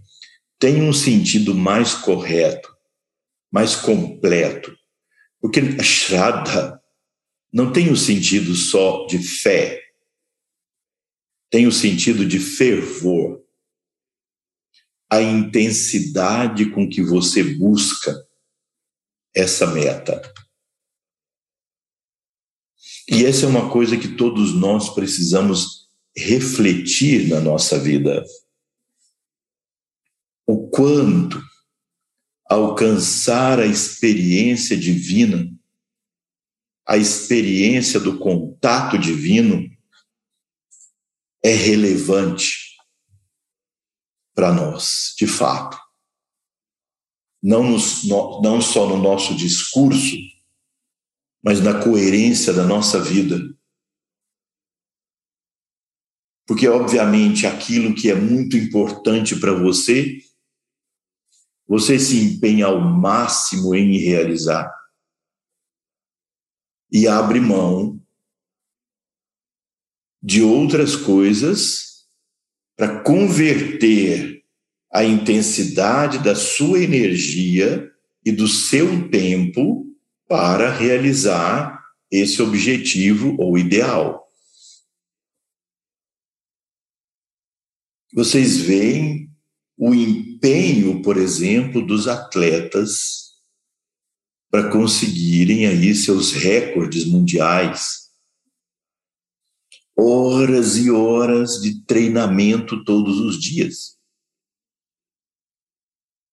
tem 0.59 0.81
um 0.81 0.93
sentido 0.93 1.55
mais 1.55 1.93
correto, 1.93 2.69
mais 3.51 3.75
completo, 3.75 4.75
porque 5.41 5.59
a 5.79 5.83
Shraddha 5.83 6.79
não 7.51 7.71
tem 7.71 7.91
o 7.91 7.97
sentido 7.97 8.53
só 8.53 9.07
de 9.07 9.17
fé, 9.17 9.81
tem 11.49 11.65
o 11.65 11.71
sentido 11.71 12.25
de 12.25 12.39
fervor. 12.39 13.43
a 15.11 15.23
intensidade 15.23 16.69
com 16.69 16.87
que 16.87 17.01
você 17.01 17.43
busca 17.43 18.15
essa 19.35 19.65
meta. 19.65 20.21
E 23.09 23.25
essa 23.25 23.47
é 23.47 23.49
uma 23.49 23.71
coisa 23.71 23.97
que 23.97 24.15
todos 24.15 24.53
nós 24.53 24.93
precisamos 24.93 25.88
refletir 26.19 27.27
na 27.27 27.39
nossa 27.39 27.79
vida. 27.79 28.23
O 30.45 30.67
quanto 30.69 31.41
alcançar 32.45 33.59
a 33.59 33.65
experiência 33.65 34.75
divina, 34.75 35.47
a 36.87 36.97
experiência 36.97 37.99
do 37.99 38.17
contato 38.17 38.97
divino, 38.97 39.69
é 41.43 41.53
relevante 41.53 42.77
para 44.33 44.51
nós, 44.51 45.13
de 45.17 45.27
fato. 45.27 45.79
Não, 47.41 47.63
nos, 47.63 48.03
não 48.03 48.61
só 48.61 48.87
no 48.89 48.97
nosso 48.97 49.35
discurso, 49.35 50.17
mas 51.41 51.61
na 51.61 51.81
coerência 51.81 52.51
da 52.51 52.65
nossa 52.65 52.99
vida. 52.99 53.39
Porque, 56.49 56.67
obviamente, 56.67 57.45
aquilo 57.45 57.93
que 57.93 58.09
é 58.09 58.15
muito 58.15 58.57
importante 58.57 59.39
para 59.39 59.53
você, 59.53 60.17
você 61.67 61.99
se 61.99 62.17
empenha 62.17 62.65
ao 62.65 62.81
máximo 62.81 63.75
em 63.75 63.99
realizar 63.99 64.67
e 66.91 67.07
abre 67.07 67.39
mão 67.39 68.01
de 70.23 70.41
outras 70.41 70.95
coisas 70.95 72.07
para 72.75 72.99
converter 73.01 74.43
a 74.91 75.03
intensidade 75.03 76.17
da 76.17 76.33
sua 76.33 76.79
energia 76.79 77.91
e 78.25 78.31
do 78.31 78.47
seu 78.47 79.07
tempo 79.11 79.85
para 80.27 80.71
realizar 80.71 81.79
esse 82.09 82.41
objetivo 82.41 83.35
ou 83.37 83.55
ideal. 83.55 84.28
Vocês 88.13 88.57
veem 88.57 89.29
o 89.77 89.93
empenho, 89.93 91.01
por 91.01 91.17
exemplo, 91.17 91.85
dos 91.85 92.07
atletas 92.07 93.29
para 94.49 94.71
conseguirem 94.71 95.67
aí 95.67 95.93
seus 95.93 96.31
recordes 96.31 97.05
mundiais. 97.05 98.09
Horas 99.97 100.75
e 100.77 100.89
horas 100.89 101.61
de 101.61 101.83
treinamento 101.85 102.83
todos 102.83 103.19
os 103.19 103.39
dias. 103.39 103.97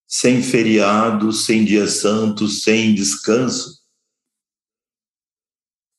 Sem 0.09 0.43
feriado, 0.43 1.33
sem 1.33 1.65
dia 1.65 1.87
santo, 1.87 2.49
sem 2.49 2.95
descanso. 2.95 3.85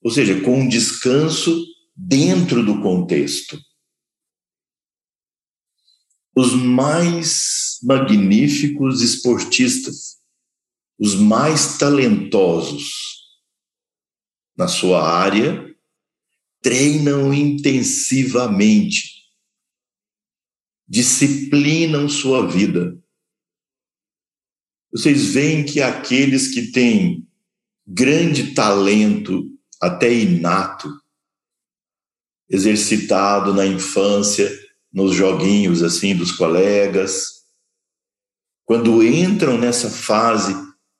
Ou 0.01 0.09
seja, 0.09 0.41
com 0.41 0.61
um 0.61 0.67
descanso 0.67 1.63
dentro 1.95 2.65
do 2.65 2.81
contexto. 2.81 3.59
Os 6.39 6.53
mais 6.53 7.79
magníficos 7.81 9.01
esportistas, 9.01 10.19
os 10.99 11.15
mais 11.15 11.79
talentosos 11.79 12.91
na 14.55 14.67
sua 14.67 15.01
área, 15.01 15.75
treinam 16.61 17.33
intensivamente, 17.33 19.31
disciplinam 20.87 22.07
sua 22.07 22.47
vida. 22.47 22.95
Vocês 24.91 25.33
veem 25.33 25.65
que 25.65 25.81
aqueles 25.81 26.53
que 26.53 26.71
têm 26.71 27.27
grande 27.83 28.53
talento 28.53 29.43
até 29.81 30.13
inato, 30.13 30.87
exercitado 32.47 33.55
na 33.55 33.65
infância, 33.65 34.66
nos 34.91 35.13
joguinhos 35.13 35.83
assim 35.83 36.15
dos 36.15 36.31
colegas. 36.31 37.43
Quando 38.65 39.05
entram 39.05 39.57
nessa 39.57 39.89
fase 39.89 40.53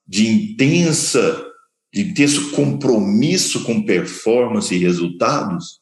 de 0.06 0.28
intensa, 0.28 1.45
de 1.93 2.02
intenso 2.02 2.52
compromisso 2.52 3.63
com 3.63 3.84
performance 3.84 4.73
e 4.73 4.78
resultados, 4.78 5.82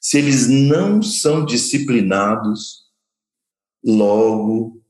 se 0.00 0.18
eles 0.18 0.48
não 0.48 1.02
são 1.02 1.44
disciplinados, 1.44 2.88
logo 3.84 4.82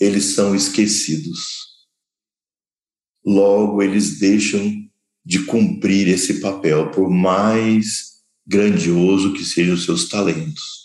eles 0.00 0.34
são 0.34 0.54
esquecidos. 0.54 1.70
Logo 3.24 3.82
eles 3.82 4.18
deixam 4.18 4.72
de 5.24 5.44
cumprir 5.44 6.08
esse 6.08 6.40
papel, 6.40 6.90
por 6.90 7.08
mais 7.08 8.11
grandioso 8.46 9.32
que 9.32 9.44
sejam 9.44 9.74
os 9.74 9.84
seus 9.84 10.08
talentos. 10.08 10.82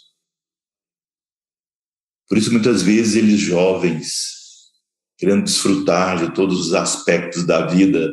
Por 2.28 2.38
isso, 2.38 2.52
muitas 2.52 2.82
vezes, 2.82 3.16
eles 3.16 3.40
jovens, 3.40 4.72
querendo 5.18 5.46
desfrutar 5.46 6.18
de 6.18 6.36
todos 6.36 6.60
os 6.60 6.74
aspectos 6.74 7.46
da 7.46 7.66
vida 7.66 8.12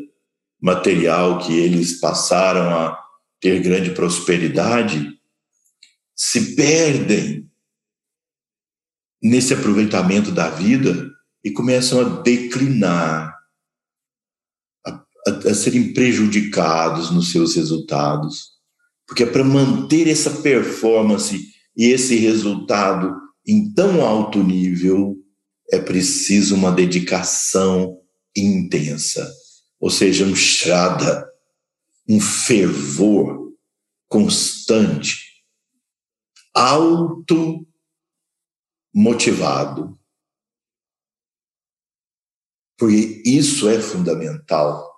material 0.61 1.39
que 1.39 1.53
eles 1.53 2.01
passaram 2.01 2.71
a 2.71 2.99
ter 3.41 3.61
grande 3.63 3.91
prosperidade, 3.91 5.21
se 6.17 6.55
perdem 6.55 7.51
nesse 9.23 9.53
aproveitamento 9.53 10.31
da 10.31 10.49
vida 10.49 11.11
e 11.43 11.51
começam 11.51 12.01
a 12.01 12.23
declinar 12.23 13.35
a, 14.87 15.07
a 15.29 15.55
serem 15.55 15.93
prejudicados 15.93 17.11
nos 17.11 17.33
seus 17.33 17.57
resultados. 17.57 18.54
Porque 19.15 19.23
é 19.23 19.31
para 19.31 19.45
manter 19.45 20.09
essa 20.09 20.43
performance 20.43 21.41
e 21.77 21.85
esse 21.85 22.17
resultado 22.17 23.15
em 23.47 23.73
tão 23.73 24.05
alto 24.05 24.43
nível, 24.43 25.17
é 25.71 25.79
preciso 25.79 26.57
uma 26.57 26.73
dedicação 26.73 28.03
intensa, 28.37 29.33
ou 29.79 29.89
seja, 29.89 30.25
um 30.25 30.35
shraddha, 30.35 31.25
um 32.09 32.21
fervor 32.21 33.53
constante, 34.09 35.45
auto 36.53 37.65
motivado. 38.93 39.97
Porque 42.77 43.23
isso 43.25 43.69
é 43.69 43.81
fundamental 43.81 44.93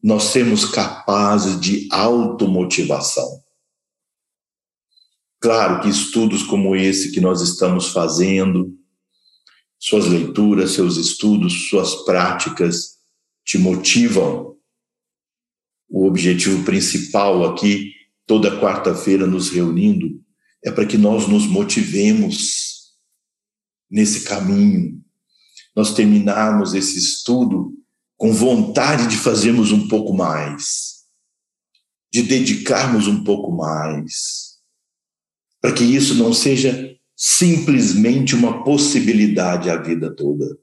nós 0.00 0.22
sermos 0.22 0.64
capazes 0.64 1.60
de 1.60 1.88
automotivação. 1.90 3.44
Claro 5.46 5.80
que 5.80 5.88
estudos 5.88 6.42
como 6.42 6.74
esse 6.74 7.12
que 7.12 7.20
nós 7.20 7.40
estamos 7.40 7.90
fazendo, 7.90 8.76
suas 9.78 10.06
leituras, 10.06 10.72
seus 10.72 10.96
estudos, 10.96 11.68
suas 11.68 12.04
práticas 12.04 12.96
te 13.44 13.56
motivam. 13.56 14.56
O 15.88 16.04
objetivo 16.04 16.64
principal 16.64 17.44
aqui, 17.44 17.92
toda 18.26 18.60
quarta-feira 18.60 19.24
nos 19.24 19.48
reunindo, 19.48 20.20
é 20.64 20.72
para 20.72 20.84
que 20.84 20.98
nós 20.98 21.28
nos 21.28 21.46
motivemos 21.46 22.96
nesse 23.88 24.24
caminho. 24.24 25.00
Nós 25.76 25.94
terminarmos 25.94 26.74
esse 26.74 26.98
estudo 26.98 27.72
com 28.16 28.32
vontade 28.32 29.06
de 29.06 29.16
fazermos 29.16 29.70
um 29.70 29.86
pouco 29.86 30.12
mais, 30.12 31.04
de 32.12 32.24
dedicarmos 32.24 33.06
um 33.06 33.22
pouco 33.22 33.52
mais, 33.52 34.45
para 35.66 35.74
que 35.74 35.82
isso 35.82 36.14
não 36.14 36.32
seja 36.32 36.96
simplesmente 37.16 38.36
uma 38.36 38.62
possibilidade 38.62 39.68
a 39.68 39.76
vida 39.76 40.14
toda. 40.14 40.56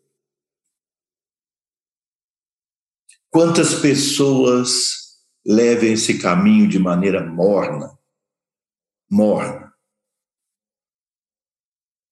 Quantas 3.29 3.75
pessoas 3.81 5.21
levam 5.45 5.89
esse 5.89 6.19
caminho 6.19 6.69
de 6.69 6.79
maneira 6.79 7.21
morna? 7.21 7.99
Morna. 9.11 9.73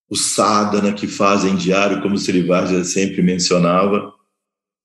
O 0.06 0.14
sadhana 0.14 0.92
que 0.92 1.08
fazem 1.08 1.56
diário, 1.56 2.02
como 2.02 2.14
o 2.14 2.18
Srivaja 2.18 2.84
sempre 2.84 3.22
mencionava, 3.22 4.12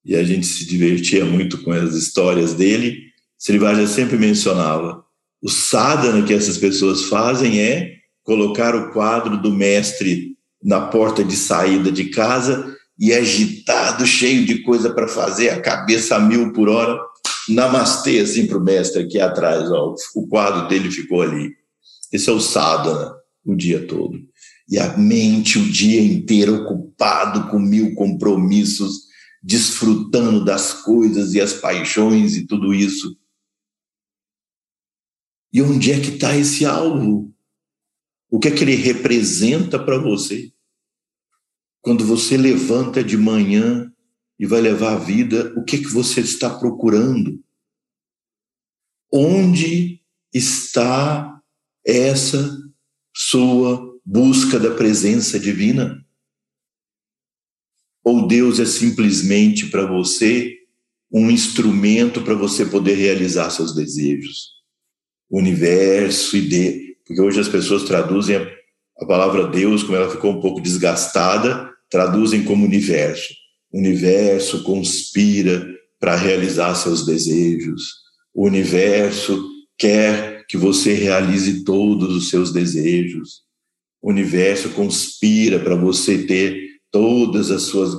e 0.02 0.16
a 0.16 0.24
gente 0.24 0.46
se 0.46 0.66
divertia 0.66 1.26
muito 1.26 1.62
com 1.62 1.72
as 1.72 1.92
histórias 1.92 2.54
dele. 2.54 3.12
Srivaja 3.38 3.86
sempre 3.86 4.16
mencionava: 4.16 5.04
o 5.42 5.50
sadhana 5.50 6.26
que 6.26 6.32
essas 6.32 6.56
pessoas 6.56 7.04
fazem 7.04 7.60
é 7.60 7.97
colocar 8.28 8.76
o 8.76 8.92
quadro 8.92 9.40
do 9.40 9.50
mestre 9.50 10.36
na 10.62 10.82
porta 10.82 11.24
de 11.24 11.34
saída 11.34 11.90
de 11.90 12.10
casa 12.10 12.76
e 12.98 13.14
agitado, 13.14 14.06
cheio 14.06 14.44
de 14.44 14.62
coisa 14.64 14.92
para 14.92 15.08
fazer, 15.08 15.48
a 15.48 15.62
cabeça 15.62 16.16
a 16.16 16.20
mil 16.20 16.52
por 16.52 16.68
hora, 16.68 17.00
namastê 17.48 18.18
assim 18.18 18.46
para 18.46 18.58
o 18.58 18.62
mestre 18.62 19.02
aqui 19.02 19.18
atrás, 19.18 19.72
ó, 19.72 19.94
o 20.14 20.28
quadro 20.28 20.68
dele 20.68 20.90
ficou 20.90 21.22
ali. 21.22 21.52
Esse 22.12 22.28
é 22.28 22.32
o 22.32 22.38
sadhana 22.38 23.14
o 23.46 23.54
dia 23.54 23.86
todo. 23.86 24.20
e 24.68 24.78
a 24.78 24.94
mente 24.98 25.58
o 25.58 25.64
dia 25.64 26.02
inteiro 26.02 26.56
ocupado 26.56 27.50
com 27.50 27.58
mil 27.58 27.94
compromissos, 27.94 29.04
desfrutando 29.42 30.44
das 30.44 30.74
coisas 30.74 31.32
e 31.32 31.40
as 31.40 31.54
paixões 31.54 32.36
e 32.36 32.46
tudo 32.46 32.74
isso. 32.74 33.16
E 35.50 35.62
onde 35.62 35.92
é 35.92 35.98
que 35.98 36.10
está 36.10 36.36
esse 36.36 36.66
alvo? 36.66 37.32
O 38.30 38.38
que 38.38 38.48
é 38.48 38.50
que 38.50 38.62
ele 38.62 38.74
representa 38.74 39.78
para 39.82 39.98
você? 39.98 40.52
Quando 41.80 42.04
você 42.04 42.36
levanta 42.36 43.02
de 43.02 43.16
manhã 43.16 43.92
e 44.38 44.46
vai 44.46 44.60
levar 44.60 44.94
a 44.94 44.98
vida, 44.98 45.52
o 45.56 45.64
que 45.64 45.76
é 45.76 45.78
que 45.78 45.88
você 45.88 46.20
está 46.20 46.58
procurando? 46.58 47.42
Onde 49.12 50.02
está 50.32 51.42
essa 51.84 52.56
sua 53.14 53.98
busca 54.04 54.60
da 54.60 54.74
presença 54.74 55.40
divina? 55.40 56.04
Ou 58.04 58.26
Deus 58.26 58.60
é 58.60 58.66
simplesmente 58.66 59.70
para 59.70 59.86
você 59.86 60.54
um 61.10 61.30
instrumento 61.30 62.22
para 62.22 62.34
você 62.34 62.66
poder 62.66 62.94
realizar 62.94 63.50
seus 63.50 63.74
desejos? 63.74 64.58
O 65.30 65.38
universo 65.38 66.36
e 66.36 66.46
de, 66.46 66.87
porque 67.08 67.22
hoje 67.22 67.40
as 67.40 67.48
pessoas 67.48 67.84
traduzem 67.84 68.36
a 68.36 69.06
palavra 69.06 69.46
Deus, 69.46 69.82
como 69.82 69.96
ela 69.96 70.10
ficou 70.10 70.32
um 70.32 70.40
pouco 70.42 70.60
desgastada, 70.60 71.72
traduzem 71.88 72.44
como 72.44 72.66
universo. 72.66 73.32
O 73.72 73.78
universo 73.78 74.62
conspira 74.62 75.66
para 75.98 76.14
realizar 76.14 76.74
seus 76.74 77.06
desejos. 77.06 77.94
O 78.34 78.46
universo 78.46 79.42
quer 79.78 80.44
que 80.46 80.58
você 80.58 80.92
realize 80.92 81.64
todos 81.64 82.14
os 82.14 82.28
seus 82.28 82.52
desejos. 82.52 83.42
O 84.02 84.10
universo 84.10 84.70
conspira 84.70 85.58
para 85.58 85.76
você 85.76 86.26
ter 86.26 86.60
todas 86.90 87.50
as 87.50 87.62
suas 87.62 87.94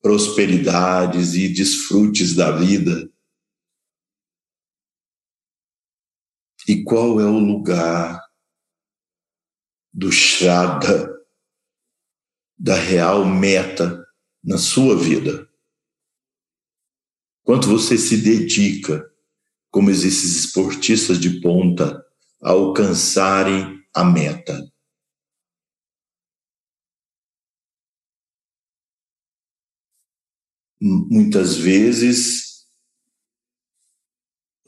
prosperidades 0.00 1.34
e 1.34 1.48
desfrutes 1.48 2.34
da 2.34 2.50
vida. 2.50 3.10
E 6.66 6.82
qual 6.82 7.20
é 7.20 7.26
o 7.26 7.38
lugar 7.38 8.23
do 9.94 10.10
Shraddha, 10.10 11.08
da 12.58 12.74
real 12.74 13.24
meta 13.24 14.04
na 14.42 14.58
sua 14.58 14.96
vida? 14.96 15.48
Quanto 17.44 17.68
você 17.68 17.96
se 17.96 18.16
dedica, 18.16 19.08
como 19.70 19.90
esses 19.90 20.36
esportistas 20.44 21.18
de 21.18 21.40
ponta, 21.40 22.04
a 22.42 22.50
alcançarem 22.50 23.80
a 23.94 24.04
meta? 24.04 24.60
muitas 30.84 31.56
vezes 31.56 32.66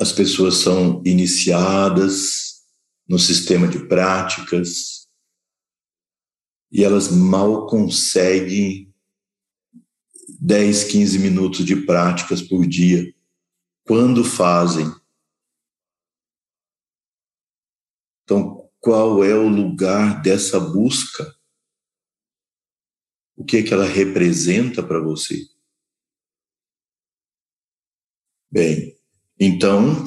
as 0.00 0.12
pessoas 0.12 0.56
são 0.56 1.02
iniciadas 1.04 2.64
no 3.06 3.18
sistema 3.18 3.68
de 3.68 3.86
práticas 3.86 4.95
e 6.70 6.84
elas 6.84 7.10
mal 7.10 7.66
conseguem 7.66 8.92
10, 10.40 10.84
15 10.84 11.18
minutos 11.18 11.64
de 11.64 11.76
práticas 11.86 12.42
por 12.42 12.66
dia. 12.66 13.14
Quando 13.84 14.24
fazem? 14.24 14.86
Então, 18.24 18.68
qual 18.80 19.22
é 19.24 19.34
o 19.34 19.48
lugar 19.48 20.20
dessa 20.20 20.58
busca? 20.58 21.34
O 23.36 23.44
que 23.44 23.58
é 23.58 23.62
que 23.62 23.72
ela 23.72 23.84
representa 23.84 24.82
para 24.82 25.00
você? 25.00 25.48
Bem, 28.50 28.96
então, 29.38 30.04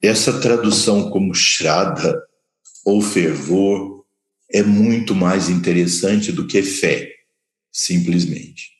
essa 0.00 0.40
tradução 0.40 1.10
como 1.10 1.34
Shraddha 1.34 2.20
ou 2.84 3.00
fervor 3.00 4.01
é 4.52 4.62
muito 4.62 5.14
mais 5.14 5.48
interessante 5.48 6.30
do 6.30 6.46
que 6.46 6.62
fé, 6.62 7.10
simplesmente. 7.70 8.70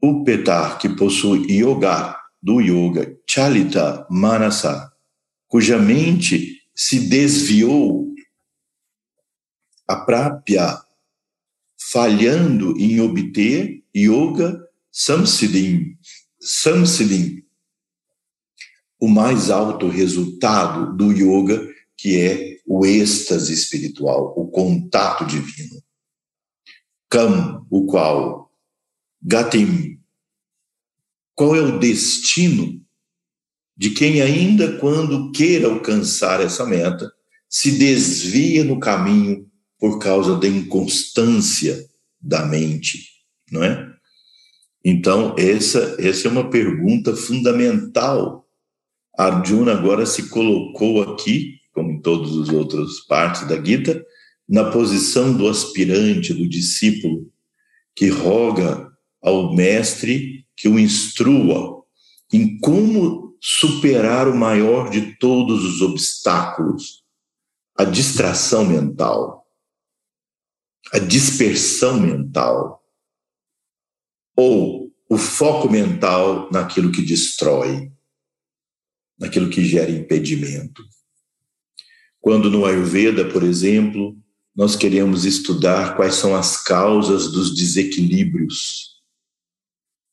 O 0.00 0.24
Petar, 0.24 0.78
que 0.78 0.88
possui 0.88 1.46
yoga, 1.50 2.18
do 2.42 2.60
yoga, 2.60 3.18
Chalita 3.28 4.06
Manasa, 4.10 4.92
cuja 5.48 5.78
mente 5.78 6.62
se 6.74 7.08
desviou, 7.08 8.06
a 9.88 9.96
prápia, 9.96 10.80
falhando 11.78 12.76
em 12.78 13.00
obter 13.00 13.84
yoga 13.94 14.66
Samsiddhin, 14.90 15.96
Samsiddhin, 16.40 17.44
o 18.98 19.08
mais 19.08 19.50
alto 19.50 19.88
resultado 19.88 20.96
do 20.96 21.12
yoga, 21.12 21.68
que 21.96 22.18
é 22.20 22.45
o 22.66 22.84
êxtase 22.84 23.52
espiritual, 23.52 24.34
o 24.36 24.48
contato 24.48 25.24
divino. 25.24 25.82
Kam, 27.08 27.64
o 27.70 27.86
qual, 27.86 28.50
Gatim, 29.22 30.00
qual 31.34 31.54
é 31.54 31.60
o 31.60 31.78
destino 31.78 32.84
de 33.76 33.90
quem 33.90 34.22
ainda 34.22 34.78
quando 34.78 35.30
queira 35.32 35.68
alcançar 35.68 36.40
essa 36.40 36.64
meta, 36.64 37.12
se 37.48 37.72
desvia 37.72 38.64
no 38.64 38.80
caminho 38.80 39.46
por 39.78 39.98
causa 39.98 40.36
da 40.36 40.48
inconstância 40.48 41.86
da 42.18 42.46
mente, 42.46 43.10
não 43.52 43.62
é? 43.62 43.94
Então, 44.82 45.34
essa, 45.36 45.96
essa 45.98 46.28
é 46.28 46.30
uma 46.30 46.48
pergunta 46.48 47.14
fundamental. 47.14 48.48
Arjuna 49.16 49.72
agora 49.72 50.06
se 50.06 50.28
colocou 50.28 51.02
aqui, 51.02 51.55
como 51.76 51.92
em 51.92 52.00
todas 52.00 52.34
as 52.38 52.48
outras 52.48 53.00
partes 53.00 53.46
da 53.46 53.62
Gita, 53.62 54.02
na 54.48 54.70
posição 54.70 55.36
do 55.36 55.46
aspirante, 55.46 56.32
do 56.32 56.48
discípulo, 56.48 57.30
que 57.94 58.08
roga 58.08 58.90
ao 59.20 59.54
mestre 59.54 60.46
que 60.56 60.68
o 60.68 60.78
instrua 60.78 61.84
em 62.32 62.58
como 62.60 63.36
superar 63.38 64.26
o 64.26 64.34
maior 64.34 64.88
de 64.88 65.18
todos 65.18 65.64
os 65.64 65.82
obstáculos, 65.82 67.04
a 67.76 67.84
distração 67.84 68.64
mental, 68.64 69.46
a 70.94 70.98
dispersão 70.98 72.00
mental 72.00 72.82
ou 74.34 74.90
o 75.10 75.18
foco 75.18 75.70
mental 75.70 76.50
naquilo 76.50 76.90
que 76.90 77.02
destrói, 77.02 77.92
naquilo 79.18 79.50
que 79.50 79.62
gera 79.62 79.90
impedimento. 79.90 80.82
Quando 82.26 82.50
no 82.50 82.66
Ayurveda, 82.66 83.24
por 83.30 83.44
exemplo, 83.44 84.20
nós 84.52 84.74
queremos 84.74 85.24
estudar 85.24 85.94
quais 85.94 86.16
são 86.16 86.34
as 86.34 86.60
causas 86.60 87.30
dos 87.30 87.54
desequilíbrios 87.54 88.96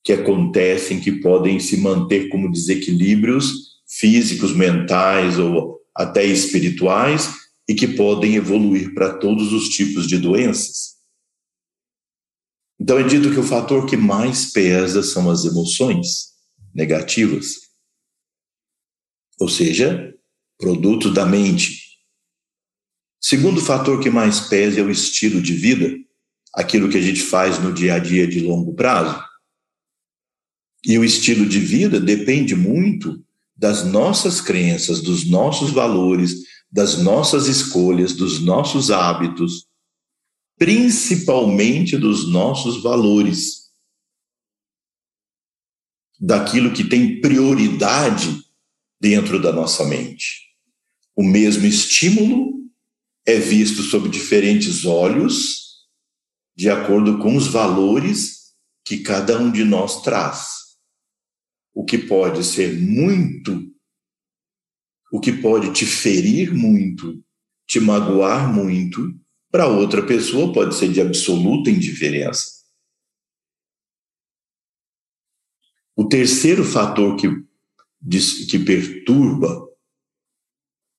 que 0.03 0.13
acontecem, 0.13 1.01
que 1.01 1.11
podem 1.13 1.59
se 1.59 1.75
manter 1.75 2.29
como 2.29 2.51
desequilíbrios 2.51 3.81
físicos, 3.87 4.55
mentais 4.55 5.39
ou 5.39 5.81
até 5.95 6.23
espirituais 6.23 7.33
e 7.67 7.73
que 7.73 7.87
podem 7.87 8.35
evoluir 8.35 8.93
para 8.93 9.17
todos 9.17 9.51
os 9.51 9.69
tipos 9.69 10.07
de 10.07 10.19
doenças. 10.19 10.97
Então 12.79 12.99
é 12.99 13.03
dito 13.07 13.31
que 13.31 13.39
o 13.39 13.43
fator 13.43 13.87
que 13.87 13.97
mais 13.97 14.51
pesa 14.51 15.01
são 15.01 15.31
as 15.31 15.45
emoções 15.45 16.27
negativas, 16.75 17.55
ou 19.39 19.49
seja, 19.49 20.13
produto 20.59 21.11
da 21.11 21.25
mente. 21.25 21.82
Segundo 23.25 23.61
fator 23.61 24.01
que 24.01 24.09
mais 24.09 24.41
pesa 24.41 24.81
é 24.81 24.83
o 24.83 24.91
estilo 24.91 25.41
de 25.41 25.53
vida, 25.53 25.97
aquilo 26.53 26.89
que 26.89 26.97
a 26.97 27.01
gente 27.01 27.21
faz 27.21 27.57
no 27.57 27.71
dia 27.71 27.93
a 27.93 27.99
dia 27.99 28.27
de 28.27 28.41
longo 28.41 28.75
prazo. 28.75 29.23
E 30.85 30.97
o 30.97 31.05
estilo 31.05 31.45
de 31.45 31.57
vida 31.57 32.01
depende 32.01 32.53
muito 32.53 33.23
das 33.55 33.85
nossas 33.85 34.41
crenças, 34.41 35.01
dos 35.01 35.25
nossos 35.25 35.71
valores, 35.71 36.35
das 36.69 36.97
nossas 36.97 37.47
escolhas, 37.47 38.11
dos 38.11 38.41
nossos 38.41 38.91
hábitos, 38.91 39.67
principalmente 40.57 41.97
dos 41.97 42.29
nossos 42.29 42.83
valores, 42.83 43.69
daquilo 46.19 46.73
que 46.73 46.83
tem 46.83 47.21
prioridade 47.21 48.43
dentro 48.99 49.41
da 49.41 49.53
nossa 49.53 49.85
mente. 49.85 50.41
O 51.15 51.23
mesmo 51.23 51.65
estímulo 51.65 52.62
é 53.25 53.35
visto 53.37 53.81
sob 53.81 54.09
diferentes 54.09 54.85
olhos, 54.85 55.87
de 56.55 56.69
acordo 56.69 57.17
com 57.19 57.35
os 57.35 57.47
valores 57.47 58.53
que 58.85 58.97
cada 58.97 59.39
um 59.39 59.51
de 59.51 59.63
nós 59.63 60.01
traz. 60.01 60.77
O 61.73 61.85
que 61.85 61.97
pode 61.97 62.43
ser 62.43 62.79
muito, 62.79 63.71
o 65.11 65.19
que 65.19 65.31
pode 65.31 65.71
te 65.73 65.85
ferir 65.85 66.53
muito, 66.53 67.23
te 67.65 67.79
magoar 67.79 68.53
muito, 68.53 69.17
para 69.49 69.67
outra 69.67 70.05
pessoa 70.05 70.51
pode 70.51 70.75
ser 70.75 70.91
de 70.91 70.99
absoluta 70.99 71.69
indiferença. 71.69 72.63
O 75.95 76.07
terceiro 76.07 76.63
fator 76.63 77.15
que, 77.15 77.29
que 78.49 78.59
perturba 78.59 79.72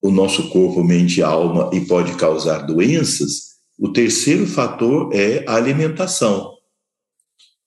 o 0.04 0.10
nosso 0.10 0.50
corpo, 0.50 0.84
mente 0.84 1.20
e 1.20 1.22
alma 1.22 1.70
e 1.72 1.80
pode 1.80 2.14
causar 2.16 2.66
doenças, 2.66 3.54
o 3.78 3.90
terceiro 3.90 4.46
fator 4.46 5.10
é 5.14 5.42
a 5.48 5.54
alimentação. 5.54 6.58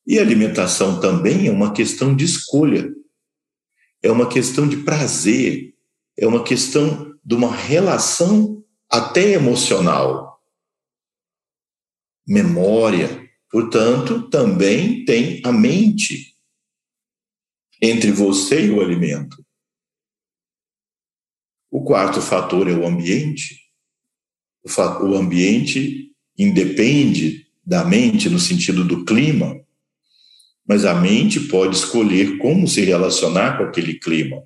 E 0.06 0.20
a 0.20 0.22
alimentação 0.22 1.00
também 1.00 1.48
é 1.48 1.52
uma 1.52 1.74
questão 1.74 2.16
de 2.16 2.26
escolha, 2.26 2.94
é 4.04 4.12
uma 4.12 4.30
questão 4.30 4.70
de 4.70 4.78
prazer, 4.78 5.74
é 6.16 6.28
uma 6.28 6.44
questão 6.44 7.12
de 7.26 7.34
uma 7.34 7.52
relação 7.52 8.64
até 8.88 9.32
emocional. 9.32 10.40
Memória, 12.28 13.28
portanto, 13.50 14.30
também 14.30 15.04
tem 15.06 15.42
a 15.44 15.52
mente 15.52 16.36
entre 17.82 18.12
você 18.12 18.68
e 18.68 18.70
o 18.70 18.80
alimento. 18.80 19.44
O 21.70 21.84
quarto 21.84 22.22
fator 22.22 22.68
é 22.70 22.74
o 22.74 22.86
ambiente. 22.86 23.60
O 25.02 25.16
ambiente 25.16 26.12
independe 26.38 27.48
da 27.66 27.84
mente 27.84 28.30
no 28.30 28.40
sentido 28.40 28.84
do 28.84 29.04
clima, 29.04 29.60
mas 30.68 30.86
a 30.86 30.94
mente 30.94 31.40
pode 31.42 31.76
escolher 31.76 32.38
como 32.38 32.68
se 32.68 32.82
relacionar 32.82 33.58
com 33.58 33.64
aquele 33.64 33.96
clima. 33.96 34.44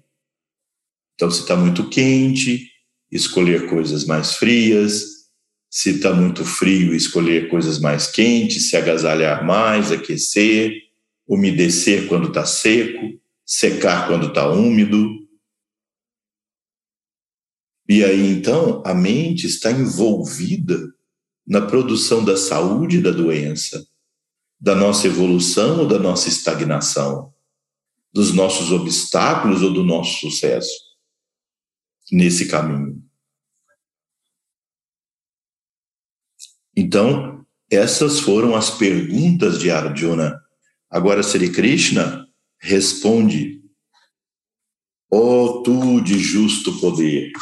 Então, 1.16 1.30
se 1.30 1.42
está 1.42 1.56
muito 1.56 1.90
quente, 1.90 2.68
escolher 3.12 3.68
coisas 3.68 4.06
mais 4.06 4.36
frias, 4.36 5.22
se 5.70 5.92
está 5.92 6.14
muito 6.14 6.44
frio, 6.44 6.96
escolher 6.96 7.48
coisas 7.50 7.80
mais 7.80 8.08
quentes, 8.08 8.70
se 8.70 8.78
agasalhar 8.78 9.46
mais, 9.46 9.92
aquecer, 9.92 10.74
umedecer 11.28 12.08
quando 12.08 12.28
está 12.28 12.46
seco, 12.46 13.20
secar 13.46 14.08
quando 14.08 14.28
está 14.28 14.50
úmido. 14.50 15.21
E 17.92 18.06
aí, 18.06 18.30
então, 18.30 18.82
a 18.86 18.94
mente 18.94 19.46
está 19.46 19.70
envolvida 19.70 20.80
na 21.46 21.60
produção 21.60 22.24
da 22.24 22.38
saúde 22.38 23.02
da 23.02 23.12
doença, 23.12 23.86
da 24.58 24.74
nossa 24.74 25.08
evolução 25.08 25.82
ou 25.82 25.86
da 25.86 26.00
nossa 26.00 26.30
estagnação, 26.30 27.34
dos 28.14 28.34
nossos 28.34 28.72
obstáculos 28.72 29.62
ou 29.62 29.74
do 29.74 29.84
nosso 29.84 30.22
sucesso 30.22 30.72
nesse 32.10 32.48
caminho. 32.48 33.04
Então, 36.74 37.46
essas 37.70 38.22
foram 38.22 38.56
as 38.56 38.70
perguntas 38.70 39.60
de 39.60 39.70
Arjuna. 39.70 40.42
Agora, 40.90 41.22
Sri 41.22 41.52
Krishna 41.52 42.26
responde: 42.58 43.62
Ó 45.12 45.18
oh, 45.18 45.62
tu 45.64 46.00
de 46.00 46.18
justo 46.18 46.80
poder, 46.80 47.34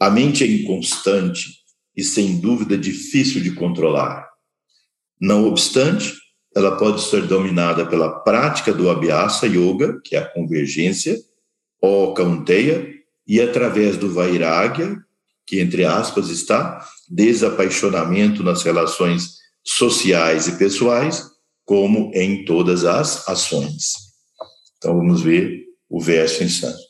a 0.00 0.08
mente 0.08 0.42
é 0.42 0.46
inconstante 0.46 1.60
e 1.94 2.02
sem 2.02 2.40
dúvida 2.40 2.78
difícil 2.78 3.42
de 3.42 3.50
controlar. 3.50 4.26
Não 5.20 5.46
obstante, 5.46 6.14
ela 6.56 6.76
pode 6.78 7.02
ser 7.02 7.26
dominada 7.26 7.84
pela 7.84 8.20
prática 8.20 8.72
do 8.72 8.88
Abhyasa 8.88 9.46
Yoga, 9.46 10.00
que 10.02 10.16
é 10.16 10.20
a 10.20 10.28
convergência, 10.32 11.18
ó 11.82 12.14
Kaunteya, 12.14 12.88
e 13.26 13.40
através 13.40 13.98
do 13.98 14.10
Vairagya, 14.10 14.96
que 15.46 15.60
entre 15.60 15.84
aspas 15.84 16.30
está 16.30 16.82
desapaixonamento 17.08 18.42
nas 18.42 18.62
relações 18.62 19.36
sociais 19.62 20.48
e 20.48 20.56
pessoais, 20.56 21.28
como 21.64 22.10
em 22.14 22.44
todas 22.46 22.84
as 22.84 23.28
ações. 23.28 23.92
Então 24.78 24.96
vamos 24.96 25.20
ver 25.20 25.64
o 25.88 26.00
verso 26.00 26.42
em 26.42 26.48
santo. 26.48 26.89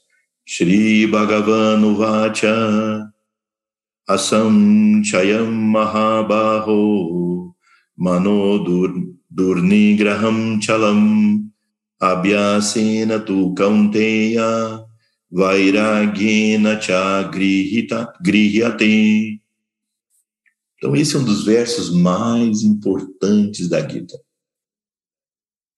Shri 0.52 1.06
Bhagavan 1.06 1.82
Asam 4.08 5.00
Chayam 5.04 5.52
Mahabaho 5.72 7.52
Mano 7.96 8.64
dur, 8.64 8.92
Durnigraham 9.32 10.60
Chalam 10.60 11.52
Abhyasena 12.02 13.24
Tu 13.24 13.54
Kaunteya 13.54 14.84
Vairagena 15.32 16.80
Cha 16.80 17.30
Grihyate 17.30 19.40
então, 20.82 20.96
esse 20.96 21.14
é 21.14 21.18
um 21.18 21.24
dos 21.24 21.44
versos 21.44 21.94
mais 21.94 22.62
importantes 22.62 23.68
da 23.68 23.86
Gita. 23.86 24.18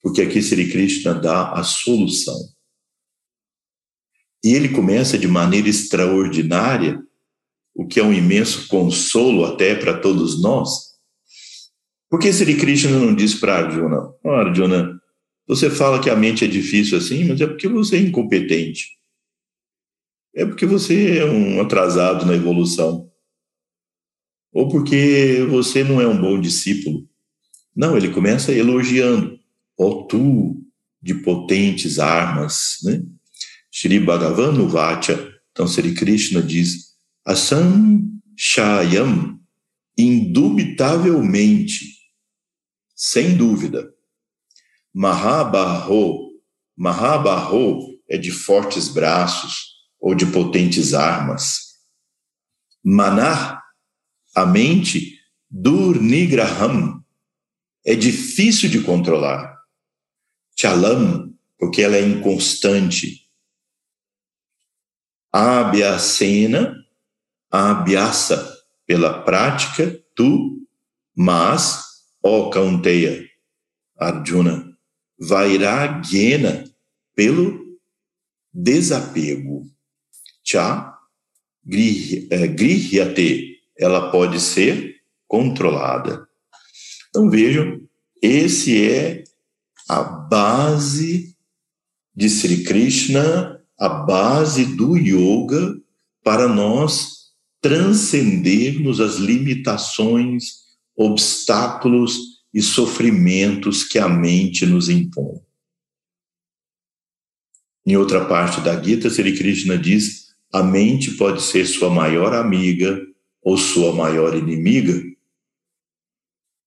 Porque 0.01 0.23
aqui 0.23 0.41
Sri 0.41 0.71
Krishna 0.71 1.13
dá 1.13 1.51
a 1.51 1.65
solução. 1.65 2.39
E 4.45 4.55
ele 4.55 4.71
começa 4.71 5.17
de 5.19 5.29
maneira 5.29 5.69
extraordinária, 5.69 7.01
o 7.75 7.87
que 7.87 8.01
é 8.01 8.03
um 8.03 8.13
imenso 8.13 8.67
consolo 8.69 9.45
até 9.45 9.75
para 9.75 9.99
todos 9.99 10.43
nós. 10.43 10.93
Porque 12.11 12.33
Sri 12.33 12.57
Krishna 12.57 12.99
não 12.99 13.15
diz 13.15 13.35
para 13.35 13.59
Arjuna: 13.59 14.13
oh, 14.23 14.31
Arjuna, 14.31 15.01
você 15.47 15.71
fala 15.71 16.01
que 16.01 16.11
a 16.11 16.17
mente 16.17 16.45
é 16.45 16.49
difícil 16.49 16.99
assim, 16.99 17.25
mas 17.25 17.41
é 17.41 17.47
porque 17.47 17.69
você 17.69 17.97
é 17.97 18.01
incompetente. 18.01 18.89
É 20.35 20.45
porque 20.45 20.67
você 20.67 21.19
é 21.19 21.25
um 21.25 21.61
atrasado 21.61 22.25
na 22.25 22.35
evolução 22.35 23.13
ou 24.53 24.69
porque 24.69 25.47
você 25.49 25.83
não 25.83 26.01
é 26.01 26.07
um 26.07 26.21
bom 26.21 26.39
discípulo. 26.39 27.09
Não, 27.75 27.97
ele 27.97 28.11
começa 28.11 28.53
elogiando. 28.53 29.39
Ó 29.79 29.87
oh, 29.87 30.03
tu 30.05 30.63
de 31.01 31.15
potentes 31.15 31.99
armas, 31.99 32.77
né? 32.85 33.03
Shri 33.75 33.99
Bhagavan 33.99 34.69
Vacha, 34.69 35.33
então 35.51 35.67
Sri 35.67 35.95
Krishna 35.95 36.43
diz, 36.43 36.93
Asam 37.25 38.21
Shayam, 38.37 39.41
indubitavelmente, 39.97 41.87
sem 42.95 43.35
dúvida. 43.35 43.91
Mahabaho, 44.93 46.33
Mahabaho 46.77 47.99
é 48.09 48.19
de 48.19 48.31
fortes 48.31 48.89
braços 48.89 49.73
ou 49.99 50.15
de 50.15 50.27
potentes 50.27 50.93
armas. 50.93 51.73
Manar 52.85 53.63
a 54.35 54.45
mente, 54.45 55.19
Durnigraham, 55.49 57.03
é 57.87 57.95
difícil 57.95 58.69
de 58.69 58.83
controlar. 58.83 59.57
Chalam, 60.59 61.35
porque 61.59 61.81
ela 61.81 61.97
é 61.97 62.07
inconstante. 62.07 63.22
Abhyasena, 65.33 66.77
abhyasa, 67.51 68.62
pela 68.87 69.23
prática, 69.23 69.99
tu, 70.14 70.66
mas, 71.16 72.05
ó 72.23 72.51
Kaunteya, 72.51 73.25
Arjuna, 73.99 74.77
vairagyena, 75.18 76.64
pelo 77.14 77.79
desapego. 78.53 79.64
Cha, 80.42 80.99
eh, 81.66 82.47
grihyate, 82.49 83.61
ela 83.79 84.11
pode 84.11 84.40
ser 84.40 84.97
controlada. 85.27 86.29
Então 87.09 87.31
vejam, 87.31 87.81
esse 88.21 88.85
é 88.85 89.25
a 89.88 90.03
base 90.03 91.37
de 92.14 92.29
Sri 92.29 92.64
Krishna, 92.64 93.52
a 93.83 93.88
base 93.88 94.77
do 94.77 94.97
yoga 94.97 95.77
para 96.23 96.47
nós 96.47 97.33
transcendermos 97.61 99.00
as 99.00 99.17
limitações, 99.17 100.61
obstáculos 100.94 102.17
e 102.54 102.63
sofrimentos 102.63 103.83
que 103.83 103.98
a 103.98 104.09
mente 104.09 104.65
nos 104.65 104.88
impõe. 104.88 105.40
Em 107.85 107.96
outra 107.96 108.25
parte 108.25 108.61
da 108.61 108.81
Gita, 108.81 109.11
Sri 109.11 109.37
Krishna 109.37 109.77
diz: 109.77 110.29
a 110.52 110.63
mente 110.63 111.17
pode 111.17 111.42
ser 111.42 111.67
sua 111.67 111.90
maior 111.90 112.35
amiga 112.35 113.04
ou 113.42 113.59
sua 113.59 113.92
maior 113.92 114.37
inimiga, 114.37 115.02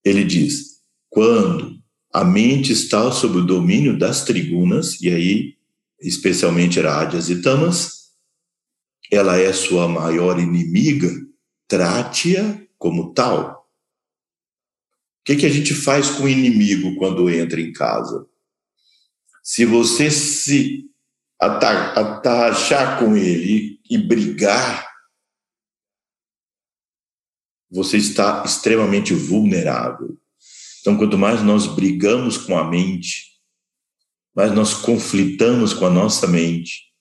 ele 0.03 0.25
diz: 0.25 0.81
quando 1.09 1.81
a 2.11 2.25
mente 2.25 2.73
está 2.73 3.09
sob 3.09 3.37
o 3.37 3.45
domínio 3.45 3.97
das 3.97 4.25
trigunas, 4.25 5.01
e 5.01 5.07
aí, 5.09 5.54
especialmente 5.99 6.79
Rádias 6.79 7.29
e 7.29 7.41
Tamas, 7.41 8.11
ela 9.11 9.37
é 9.37 9.51
sua 9.53 9.87
maior 9.87 10.39
inimiga, 10.39 11.09
trate-a 11.67 12.59
como 12.77 13.13
tal. 13.13 13.69
O 15.21 15.25
que, 15.25 15.35
que 15.35 15.45
a 15.45 15.49
gente 15.49 15.73
faz 15.73 16.09
com 16.09 16.23
o 16.23 16.29
inimigo 16.29 16.95
quando 16.97 17.29
entra 17.29 17.59
em 17.59 17.73
casa? 17.73 18.27
Se 19.43 19.65
você 19.65 20.11
se 20.11 20.85
atachar 21.39 22.99
com 22.99 23.15
ele 23.15 23.79
e 23.89 23.97
brigar, 23.97 24.87
você 27.69 27.97
está 27.97 28.43
extremamente 28.45 29.13
vulnerável. 29.13 30.17
Então, 30.81 30.97
quanto 30.97 31.17
mais 31.17 31.41
nós 31.41 31.67
brigamos 31.67 32.37
com 32.37 32.57
a 32.57 32.63
mente, 32.63 33.34
mais 34.35 34.53
nós 34.53 34.73
conflitamos 34.73 35.73
com 35.73 35.85
a 35.85 35.89
nossa 35.89 36.27
mente, 36.27 36.93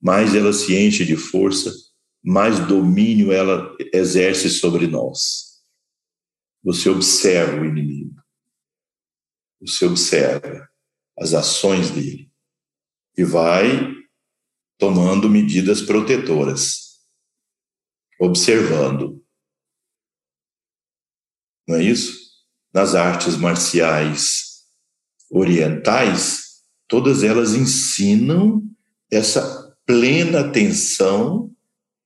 mais 0.00 0.34
ela 0.34 0.52
se 0.52 0.76
enche 0.76 1.04
de 1.04 1.16
força, 1.16 1.72
mais 2.22 2.60
domínio 2.68 3.32
ela 3.32 3.76
exerce 3.92 4.48
sobre 4.48 4.86
nós. 4.86 5.64
Você 6.62 6.88
observa 6.88 7.60
o 7.60 7.64
inimigo, 7.64 8.14
você 9.60 9.84
observa 9.84 10.68
as 11.18 11.34
ações 11.34 11.90
dele 11.90 12.30
e 13.18 13.24
vai 13.24 13.94
tomando 14.78 15.28
medidas 15.28 15.80
protetoras, 15.80 17.00
observando. 18.20 19.24
Não 21.66 21.76
é 21.76 21.82
isso? 21.82 22.26
Nas 22.72 22.94
artes 22.94 23.36
marciais 23.36 24.66
orientais, 25.30 26.45
todas 26.88 27.22
elas 27.22 27.54
ensinam 27.54 28.62
essa 29.10 29.74
plena 29.86 30.40
atenção, 30.40 31.50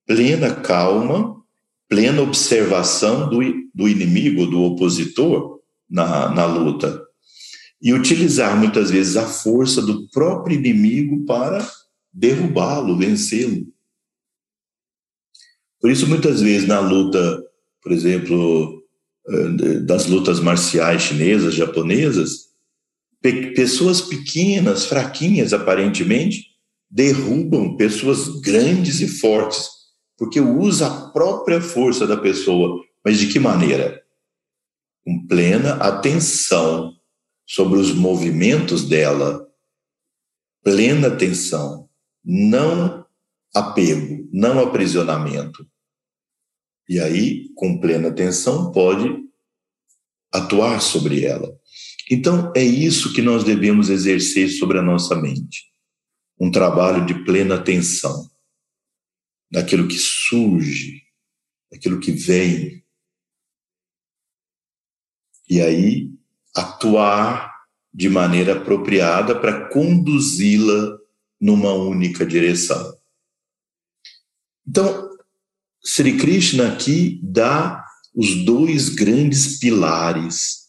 plena 0.05 0.53
calma, 0.55 1.41
plena 1.87 2.21
observação 2.21 3.29
do, 3.29 3.39
do 3.73 3.89
inimigo, 3.89 4.45
do 4.45 4.61
opositor 4.61 5.59
na, 5.89 6.29
na 6.29 6.45
luta. 6.45 7.01
E 7.81 7.93
utilizar 7.93 8.57
muitas 8.57 8.91
vezes 8.91 9.17
a 9.17 9.25
força 9.25 9.81
do 9.81 10.07
próprio 10.09 10.55
inimigo 10.55 11.25
para 11.25 11.67
derrubá-lo, 12.13 12.97
vencê-lo. 12.97 13.65
Por 15.79 15.89
isso, 15.89 16.07
muitas 16.07 16.41
vezes 16.41 16.67
na 16.67 16.79
luta, 16.79 17.43
por 17.81 17.91
exemplo, 17.91 18.83
eh, 19.27 19.79
das 19.79 20.05
lutas 20.05 20.39
marciais 20.39 21.01
chinesas, 21.01 21.55
japonesas, 21.55 22.50
pessoas 23.21 24.01
pequenas, 24.01 24.85
fraquinhas 24.85 25.53
aparentemente, 25.53 26.47
derrubam 26.89 27.77
pessoas 27.77 28.27
grandes 28.41 28.99
e 28.99 29.07
fortes, 29.07 29.69
porque 30.17 30.41
usa 30.41 30.87
a 30.87 31.11
própria 31.11 31.61
força 31.61 32.05
da 32.07 32.17
pessoa. 32.17 32.83
Mas 33.05 33.19
de 33.19 33.31
que 33.31 33.39
maneira? 33.39 34.01
Com 35.05 35.25
plena 35.27 35.75
atenção 35.75 36.93
sobre 37.47 37.79
os 37.79 37.93
movimentos 37.93 38.87
dela, 38.87 39.47
plena 40.63 41.07
atenção, 41.07 41.89
não 42.23 43.05
apego, 43.53 44.27
não 44.31 44.59
aprisionamento. 44.59 45.65
E 46.87 46.99
aí, 46.99 47.49
com 47.55 47.79
plena 47.79 48.09
atenção, 48.09 48.71
pode 48.71 49.07
atuar 50.31 50.81
sobre 50.81 51.25
ela. 51.25 51.60
Então, 52.13 52.51
é 52.53 52.61
isso 52.61 53.13
que 53.13 53.21
nós 53.21 53.45
devemos 53.45 53.89
exercer 53.89 54.49
sobre 54.49 54.77
a 54.77 54.81
nossa 54.81 55.15
mente. 55.15 55.71
Um 56.37 56.51
trabalho 56.51 57.05
de 57.05 57.23
plena 57.23 57.55
atenção 57.55 58.29
daquilo 59.49 59.87
que 59.87 59.97
surge, 59.97 61.03
daquilo 61.71 62.01
que 62.01 62.11
vem. 62.11 62.83
E 65.49 65.61
aí, 65.61 66.11
atuar 66.53 67.49
de 67.93 68.09
maneira 68.09 68.57
apropriada 68.57 69.39
para 69.39 69.69
conduzi-la 69.69 70.97
numa 71.39 71.71
única 71.73 72.25
direção. 72.25 72.93
Então, 74.67 75.09
Sri 75.81 76.17
Krishna 76.17 76.73
aqui 76.73 77.21
dá 77.23 77.85
os 78.13 78.43
dois 78.43 78.89
grandes 78.89 79.59
pilares, 79.59 80.60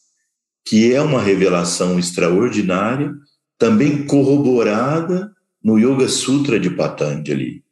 que 0.64 0.92
é 0.92 1.00
uma 1.00 1.20
revelação 1.20 1.98
extraordinária, 1.98 3.12
também 3.58 4.06
corroborada 4.06 5.32
no 5.62 5.78
Yoga 5.78 6.08
Sutra 6.08 6.58
de 6.58 6.70
Patanjali. 6.70 7.64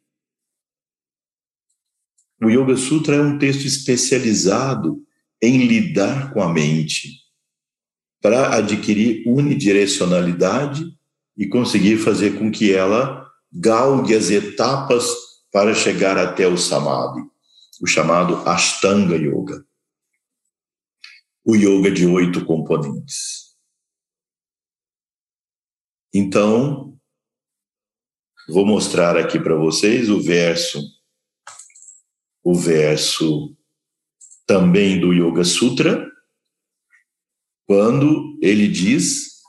O 2.41 2.49
Yoga 2.49 2.75
Sutra 2.75 3.15
é 3.15 3.21
um 3.21 3.37
texto 3.37 3.65
especializado 3.65 5.01
em 5.41 5.65
lidar 5.65 6.33
com 6.33 6.41
a 6.41 6.51
mente, 6.51 7.21
para 8.21 8.55
adquirir 8.55 9.23
unidirecionalidade 9.27 10.85
e 11.35 11.47
conseguir 11.47 11.97
fazer 11.97 12.37
com 12.37 12.51
que 12.51 12.71
ela 12.71 13.27
galgue 13.51 14.15
as 14.15 14.29
etapas 14.29 15.05
para 15.51 15.73
chegar 15.73 16.17
até 16.17 16.47
o 16.47 16.57
Samadhi, 16.57 17.21
o 17.81 17.87
chamado 17.87 18.47
Ashtanga 18.47 19.15
Yoga. 19.15 19.65
O 21.43 21.55
yoga 21.55 21.91
de 21.91 22.05
oito 22.05 22.45
componentes. 22.45 23.55
Então, 26.13 26.99
vou 28.49 28.65
mostrar 28.65 29.17
aqui 29.17 29.39
para 29.39 29.55
vocês 29.55 30.09
o 30.09 30.21
verso, 30.21 30.81
o 32.43 32.53
verso 32.53 33.55
também 34.45 34.99
do 34.99 35.13
Yoga 35.13 35.45
Sutra, 35.45 36.05
quando 37.65 38.37
ele 38.41 38.67
diz 38.67 39.41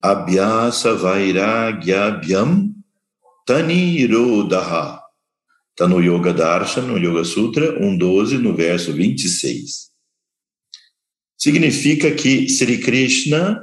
Abhyasa 0.00 0.94
Vairagyabhyam 0.94 2.74
Tanirodaha. 3.44 5.05
Está 5.76 5.86
no 5.86 6.00
Yoga 6.00 6.32
Darshan, 6.32 6.86
no 6.86 6.96
Yoga 6.96 7.22
Sutra 7.22 7.78
1.12, 7.78 8.38
no 8.38 8.54
verso 8.54 8.94
26. 8.94 9.90
Significa 11.36 12.10
que 12.12 12.48
Sri 12.48 12.78
Krishna 12.78 13.62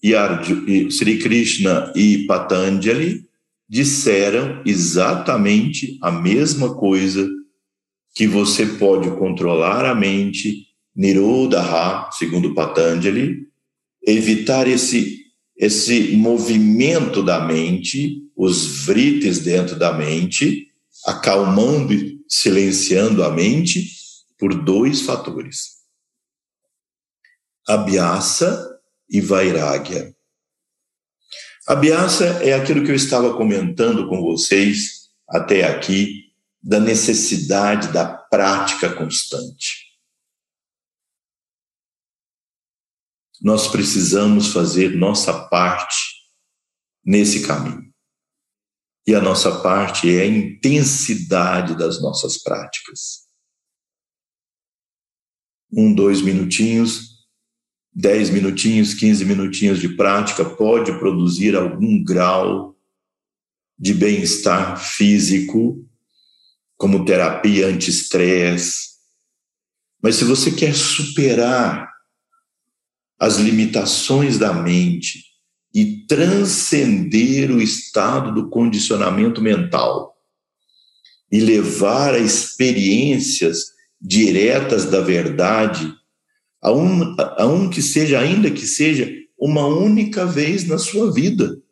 e, 0.00 0.14
Arju, 0.14 0.88
Sri 0.88 1.18
Krishna 1.18 1.92
e 1.96 2.26
Patanjali 2.28 3.24
disseram 3.68 4.62
exatamente 4.64 5.98
a 6.00 6.12
mesma 6.12 6.76
coisa 6.76 7.28
que 8.14 8.28
você 8.28 8.64
pode 8.64 9.10
controlar 9.18 9.84
a 9.84 9.96
mente, 9.96 10.68
Nirodha, 10.94 12.08
segundo 12.12 12.54
Patanjali, 12.54 13.48
evitar 14.06 14.68
esse 14.68 15.18
esse 15.56 16.12
movimento 16.12 17.20
da 17.20 17.44
mente, 17.44 18.22
os 18.36 18.84
vrites 18.86 19.40
dentro 19.40 19.76
da 19.76 19.92
mente, 19.92 20.67
acalmando 21.06 21.92
e 21.92 22.18
silenciando 22.28 23.22
a 23.24 23.30
mente 23.30 23.90
por 24.38 24.54
dois 24.64 25.02
fatores: 25.02 25.78
Abhyasa 27.66 28.80
e 29.08 29.20
Vairagya. 29.20 30.14
Abhyasa 31.66 32.44
é 32.44 32.54
aquilo 32.54 32.84
que 32.84 32.90
eu 32.90 32.96
estava 32.96 33.36
comentando 33.36 34.08
com 34.08 34.22
vocês 34.22 35.10
até 35.28 35.64
aqui, 35.64 36.32
da 36.62 36.80
necessidade 36.80 37.92
da 37.92 38.06
prática 38.06 38.94
constante. 38.94 39.88
nós 43.40 43.68
precisamos 43.68 44.52
fazer 44.52 44.96
nossa 44.96 45.48
parte 45.48 45.96
nesse 47.04 47.46
caminho. 47.46 47.87
E 49.08 49.14
a 49.14 49.22
nossa 49.22 49.62
parte 49.62 50.14
é 50.14 50.20
a 50.20 50.26
intensidade 50.26 51.74
das 51.74 51.98
nossas 51.98 52.36
práticas. 52.36 53.26
Um, 55.72 55.94
dois 55.94 56.20
minutinhos, 56.20 57.26
dez 57.90 58.28
minutinhos, 58.28 58.92
quinze 58.92 59.24
minutinhos 59.24 59.80
de 59.80 59.96
prática 59.96 60.44
pode 60.44 60.92
produzir 60.98 61.56
algum 61.56 62.04
grau 62.04 62.76
de 63.78 63.94
bem-estar 63.94 64.78
físico, 64.78 65.88
como 66.76 67.06
terapia 67.06 67.68
anti-estresse. 67.68 68.88
Mas 70.02 70.16
se 70.16 70.24
você 70.24 70.50
quer 70.52 70.74
superar 70.74 71.90
as 73.18 73.36
limitações 73.36 74.36
da 74.36 74.52
mente 74.52 75.27
e 75.78 76.04
transcender 76.08 77.52
o 77.52 77.62
estado 77.62 78.34
do 78.34 78.50
condicionamento 78.50 79.40
mental 79.40 80.18
e 81.30 81.38
levar 81.38 82.14
a 82.14 82.18
experiências 82.18 83.58
diretas 84.00 84.86
da 84.86 85.00
verdade 85.00 85.94
a 86.60 86.72
um, 86.72 87.14
a 87.16 87.46
um 87.46 87.70
que 87.70 87.80
seja, 87.80 88.18
ainda 88.18 88.50
que 88.50 88.66
seja, 88.66 89.08
uma 89.38 89.68
única 89.68 90.26
vez 90.26 90.66
na 90.66 90.78
sua 90.78 91.12
vida. 91.12 91.62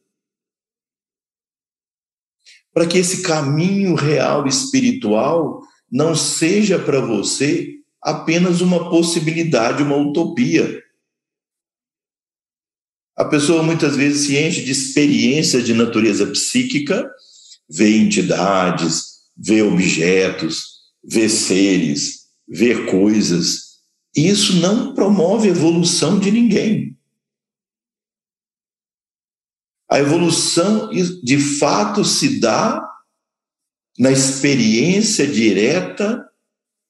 Para 2.72 2.86
que 2.86 2.98
esse 2.98 3.22
caminho 3.22 3.96
real 3.96 4.46
espiritual 4.46 5.62
não 5.90 6.14
seja 6.14 6.78
para 6.78 7.00
você 7.00 7.74
apenas 8.00 8.60
uma 8.60 8.88
possibilidade, 8.88 9.82
uma 9.82 9.96
utopia, 9.96 10.80
a 13.16 13.24
pessoa 13.24 13.62
muitas 13.62 13.96
vezes 13.96 14.26
se 14.26 14.36
enche 14.36 14.62
de 14.62 14.70
experiências 14.70 15.64
de 15.64 15.72
natureza 15.72 16.26
psíquica, 16.26 17.10
vê 17.68 17.96
entidades, 17.96 19.22
vê 19.34 19.62
objetos, 19.62 20.82
vê 21.02 21.28
seres, 21.28 22.26
ver 22.46 22.84
coisas. 22.86 23.78
Isso 24.14 24.56
não 24.56 24.94
promove 24.94 25.48
evolução 25.48 26.18
de 26.18 26.30
ninguém. 26.30 26.96
A 29.88 29.98
evolução, 29.98 30.90
de 30.90 31.38
fato, 31.38 32.04
se 32.04 32.38
dá 32.38 32.82
na 33.98 34.10
experiência 34.10 35.26
direta 35.26 36.28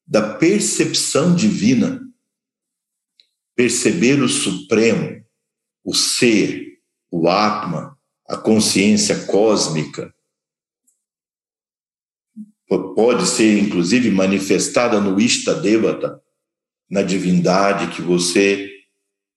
da 0.05 0.35
percepção 0.35 1.37
divina. 1.37 2.01
Perceber 3.55 4.21
o 4.23 4.29
Supremo, 4.29 5.26
o 5.87 5.95
Ser, 5.95 6.79
o 7.11 7.29
Atma, 7.29 7.97
a 8.29 8.37
consciência 8.37 9.25
cósmica. 9.27 10.15
Pode 12.69 13.27
ser, 13.27 13.59
inclusive, 13.59 14.11
manifestada 14.11 15.01
no 15.01 15.19
Ishtadevata, 15.19 16.21
na 16.91 17.03
divindade 17.03 17.95
que 17.95 18.03
você 18.03 18.71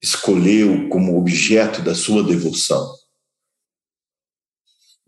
escolheu 0.02 0.90
como 0.90 1.18
objeto 1.18 1.82
da 1.82 1.94
sua 1.94 2.24
devoção 2.24 3.00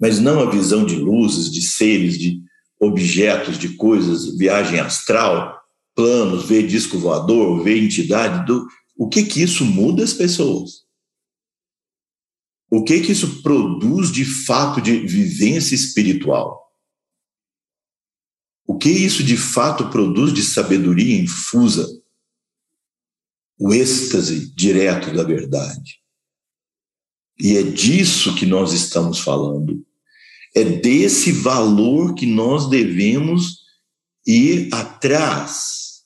mas 0.02 0.20
não 0.20 0.40
a 0.40 0.50
visão 0.50 0.84
de 0.84 0.96
luzes, 0.96 1.52
de 1.52 1.62
seres, 1.62 2.18
de 2.18 2.42
objetos, 2.80 3.60
de 3.60 3.76
coisas, 3.76 4.36
viagem 4.36 4.80
astral, 4.80 5.62
planos, 5.96 6.46
ver 6.46 6.66
disco 6.66 6.98
voador, 6.98 7.64
ver 7.64 7.78
entidade. 7.78 8.44
Do... 8.48 8.68
O 8.98 9.08
que 9.08 9.24
que 9.24 9.44
isso 9.44 9.64
muda 9.64 10.04
as 10.04 10.12
pessoas? 10.12 10.82
O 12.74 12.86
que 12.86 13.02
que 13.02 13.12
isso 13.12 13.44
produz 13.44 14.10
de 14.10 14.24
fato 14.24 14.80
de 14.80 15.06
vivência 15.06 15.76
espiritual? 15.76 16.72
O 18.66 18.78
que 18.78 18.90
isso 18.90 19.26
de 19.26 19.36
fato 19.36 19.90
produz 19.90 20.34
de 20.34 20.42
sabedoria 20.42 21.22
infusa? 21.22 21.86
O 23.60 23.74
êxtase 23.74 24.56
direto 24.56 25.14
da 25.14 25.22
verdade. 25.22 26.00
E 27.38 27.58
é 27.58 27.62
disso 27.62 28.36
que 28.36 28.46
nós 28.46 28.72
estamos 28.72 29.20
falando. 29.20 29.86
É 30.56 30.64
desse 30.64 31.34
valor 31.34 32.16
que 32.16 32.26
nós 32.26 32.70
devemos 32.70 33.66
ir 34.26 34.74
atrás. 34.74 36.06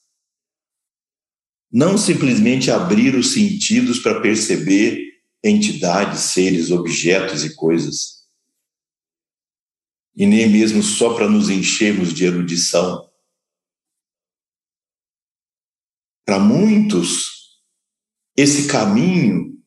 Não 1.71 1.95
simplesmente 1.95 2.71
abrir 2.71 3.13
os 3.13 3.33
sentidos 3.33 3.99
para 3.99 4.19
perceber 4.19 5.14
entidades, 5.45 6.21
seres, 6.21 6.71
objetos 6.71 7.45
e 7.45 7.55
coisas. 7.55 8.25
E 10.15 10.25
nem 10.25 10.49
mesmo 10.49 10.81
só 10.81 11.13
para 11.13 11.29
nos 11.29 11.49
enchermos 11.49 12.11
de 12.11 12.25
erudição. 12.25 13.07
Para 16.25 16.39
muitos, 16.39 17.61
esse 18.35 18.67
caminho 18.67 19.61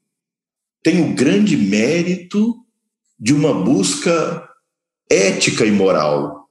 tem 0.83 1.01
o 1.01 1.15
grande 1.15 1.57
mérito 1.57 2.57
de 3.17 3.33
uma 3.33 3.55
busca 3.63 4.49
ética 5.09 5.65
e 5.65 5.71
moral. 5.71 6.51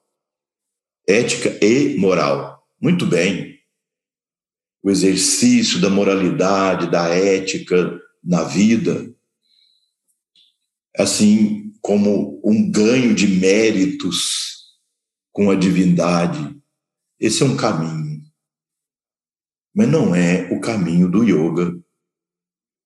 Ética 1.05 1.49
e 1.61 1.97
moral. 1.97 2.65
Muito 2.82 3.05
bem. 3.05 3.59
O 4.82 4.89
exercício 4.89 5.82
da 5.82 5.89
moralidade, 5.89 6.89
da 6.89 7.09
ética 7.09 7.99
na 8.23 8.43
vida, 8.43 9.16
assim 10.97 11.71
como 11.81 12.41
um 12.43 12.69
ganho 12.69 13.13
de 13.13 13.27
méritos 13.27 14.77
com 15.31 15.49
a 15.49 15.55
divindade. 15.55 16.55
Esse 17.19 17.43
é 17.43 17.45
um 17.45 17.55
caminho. 17.55 18.21
Mas 19.73 19.87
não 19.87 20.15
é 20.15 20.51
o 20.51 20.59
caminho 20.59 21.09
do 21.09 21.23
yoga. 21.23 21.79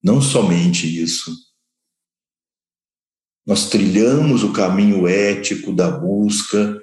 Não 0.04 0.22
somente 0.22 1.02
isso 1.02 1.32
nós 3.46 3.70
trilhamos 3.70 4.44
o 4.44 4.54
caminho 4.54 5.08
ético 5.08 5.74
da 5.74 5.90
busca 5.90 6.80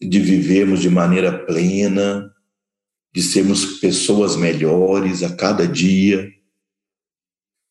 de 0.00 0.20
vivermos 0.20 0.80
de 0.80 0.90
maneira 0.90 1.44
plena, 1.46 2.30
de 3.12 3.22
sermos 3.22 3.78
pessoas 3.80 4.36
melhores 4.36 5.22
a 5.22 5.34
cada 5.34 5.66
dia, 5.66 6.30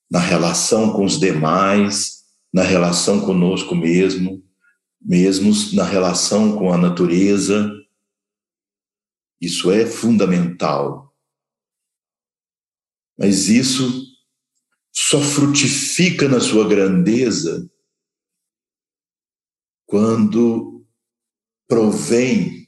na 0.10 0.20
relação 0.20 0.94
com 0.94 1.06
os 1.06 1.20
demais, 1.20 2.23
na 2.54 2.62
relação 2.62 3.26
conosco 3.26 3.76
mesmo, 3.76 4.44
mesmos 5.02 5.74
na 5.74 5.84
relação 5.84 6.56
com 6.56 6.72
a 6.72 6.78
natureza. 6.78 7.72
Isso 9.42 9.72
é 9.72 9.86
fundamental. 9.88 11.14
Mas 13.18 13.50
isso 13.50 14.06
só 14.92 15.20
frutifica 15.20 16.28
na 16.28 16.40
sua 16.40 16.68
grandeza 16.68 17.70
quando 19.88 20.86
provém, 21.68 22.68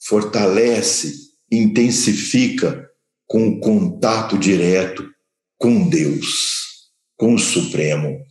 fortalece, 0.00 1.32
intensifica 1.50 2.90
com 3.26 3.48
o 3.48 3.60
contato 3.60 4.38
direto 4.38 5.10
com 5.58 5.88
Deus, 5.88 6.90
com 7.16 7.34
o 7.34 7.38
Supremo, 7.38 8.22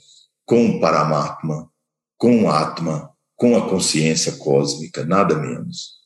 com 0.52 0.66
o 0.66 0.82
Paramatma, 0.82 1.74
com 2.18 2.43
o 2.43 2.49
Atma, 2.49 3.18
com 3.38 3.56
a 3.56 3.70
consciência 3.70 4.38
cósmica, 4.38 5.06
nada 5.06 5.39
menos. 5.39 6.06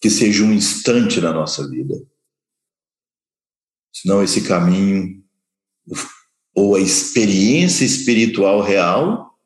Que 0.00 0.08
seja 0.08 0.44
um 0.44 0.52
instante 0.54 1.20
na 1.20 1.30
nossa 1.30 1.68
vida. 1.68 1.94
Senão 3.94 4.22
esse 4.22 4.48
caminho, 4.48 5.22
ou 6.54 6.74
a 6.74 6.80
experiência 6.80 7.84
espiritual 7.84 8.62
real, 8.62 9.38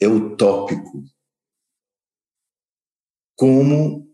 é 0.00 0.08
utópico. 0.08 1.04
Como 3.36 4.10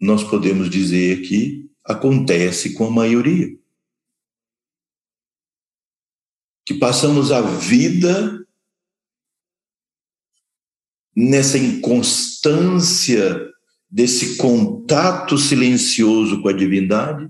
nós 0.00 0.24
podemos 0.24 0.68
dizer 0.68 1.22
que 1.22 1.70
acontece 1.84 2.74
com 2.74 2.86
a 2.86 2.90
maioria. 2.90 3.57
Que 6.68 6.74
passamos 6.74 7.32
a 7.32 7.40
vida 7.40 8.46
nessa 11.16 11.56
inconstância 11.56 13.50
desse 13.88 14.36
contato 14.36 15.38
silencioso 15.38 16.42
com 16.42 16.48
a 16.50 16.52
divindade. 16.52 17.26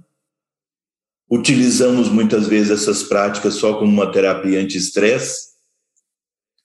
Utilizamos 1.30 2.08
muitas 2.08 2.48
vezes 2.48 2.82
essas 2.82 3.04
práticas 3.04 3.54
só 3.54 3.78
como 3.78 3.92
uma 3.92 4.10
terapia 4.10 4.60
anti-estresse 4.60 5.50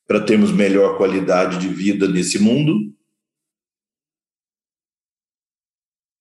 para 0.08 0.26
termos 0.26 0.52
melhor 0.52 0.98
qualidade 0.98 1.60
de 1.60 1.68
vida 1.68 2.08
nesse 2.08 2.40
mundo. 2.40 2.92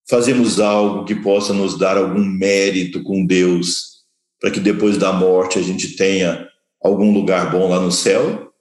Fazemos 0.06 0.60
algo 0.60 1.06
que 1.06 1.14
possa 1.14 1.54
nos 1.54 1.78
dar 1.78 1.96
algum 1.96 2.22
mérito 2.22 3.02
com 3.02 3.24
Deus, 3.24 3.91
para 4.42 4.50
que 4.50 4.58
depois 4.58 4.98
da 4.98 5.12
morte 5.12 5.56
a 5.56 5.62
gente 5.62 5.94
tenha 5.94 6.50
algum 6.80 7.12
lugar 7.12 7.52
bom 7.52 7.68
lá 7.68 7.80
no 7.80 7.92
céu. 7.92 8.52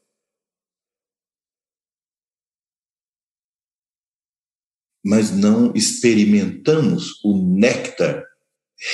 Mas 5.03 5.31
não 5.31 5.73
experimentamos 5.73 7.19
o 7.23 7.35
néctar 7.35 8.23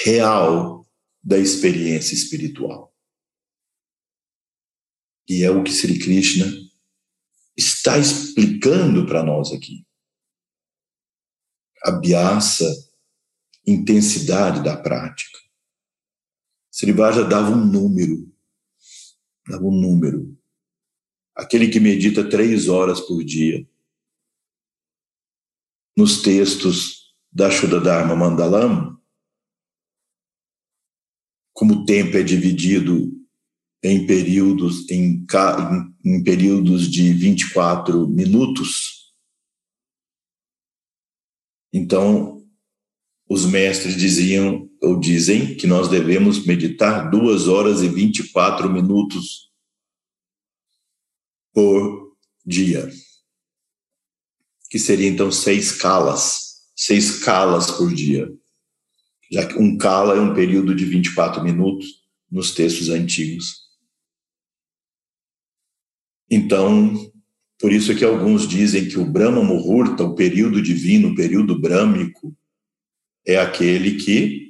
real 0.05 0.87
da 1.21 1.37
experiência 1.37 2.13
espiritual. 2.13 2.95
E 5.27 5.43
é 5.43 5.51
o 5.51 5.61
que 5.65 5.73
Sri 5.73 5.99
Krishna 5.99 6.45
está 7.57 7.97
explicando 7.97 9.05
para 9.05 9.23
nós 9.23 9.51
aqui. 9.51 9.85
A 11.83 11.91
biaça, 11.91 12.65
intensidade 13.65 14.63
da 14.63 14.77
prática. 14.77 15.46
Sri 16.71 16.91
Vaja 16.91 17.23
dava 17.23 17.51
um 17.51 17.65
número, 17.65 18.31
dava 19.47 19.63
um 19.63 19.71
número. 19.71 20.37
Aquele 21.35 21.69
que 21.69 21.79
medita 21.79 22.29
três 22.29 22.67
horas 22.67 22.99
por 22.99 23.23
dia. 23.23 23.67
Nos 25.95 26.21
textos 26.21 27.13
da 27.31 27.49
Shuddha 27.49 28.05
Mandalam, 28.15 28.99
como 31.53 31.73
o 31.73 31.85
tempo 31.85 32.17
é 32.17 32.23
dividido 32.23 33.11
em 33.83 34.05
períodos, 34.05 34.89
em, 34.89 35.25
em 36.05 36.23
períodos 36.23 36.89
de 36.89 37.13
24 37.13 38.07
minutos. 38.07 39.13
Então, 41.71 42.45
os 43.29 43.45
mestres 43.45 43.95
diziam 43.95 44.66
ou 44.81 44.99
dizem 44.99 45.55
que 45.55 45.65
nós 45.65 45.87
devemos 45.89 46.45
meditar 46.45 47.09
duas 47.09 47.47
horas 47.47 47.81
e 47.81 47.87
24 47.87 48.69
minutos 48.69 49.51
por 51.53 52.15
dia, 52.45 52.89
que 54.69 54.77
seria 54.77 55.07
então 55.07 55.31
seis 55.31 55.71
calas, 55.71 56.67
seis 56.75 57.23
kalas 57.23 57.71
por 57.71 57.93
dia, 57.93 58.31
já 59.31 59.45
que 59.45 59.57
um 59.57 59.77
kala 59.77 60.15
é 60.15 60.21
um 60.21 60.33
período 60.33 60.75
de 60.75 60.85
24 60.85 61.43
minutos 61.43 62.05
nos 62.29 62.51
textos 62.51 62.89
antigos. 62.89 63.67
Então, 66.29 67.11
por 67.59 67.71
isso 67.71 67.91
é 67.91 67.95
que 67.95 68.05
alguns 68.05 68.47
dizem 68.47 68.87
que 68.87 68.99
o 68.99 69.05
Brahma 69.05 69.43
Muhurta, 69.43 70.03
o 70.03 70.13
período 70.13 70.61
divino, 70.61 71.09
o 71.09 71.15
período 71.15 71.59
brâmico, 71.59 72.37
é 73.25 73.37
aquele 73.37 73.95
que 73.95 74.46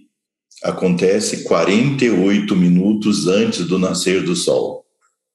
acontece 0.64 1.43
48 1.43 2.55
minutos 2.55 3.28
antes 3.28 3.66
do 3.66 3.78
nascer 3.78 4.24
do 4.24 4.36
sol, 4.36 4.86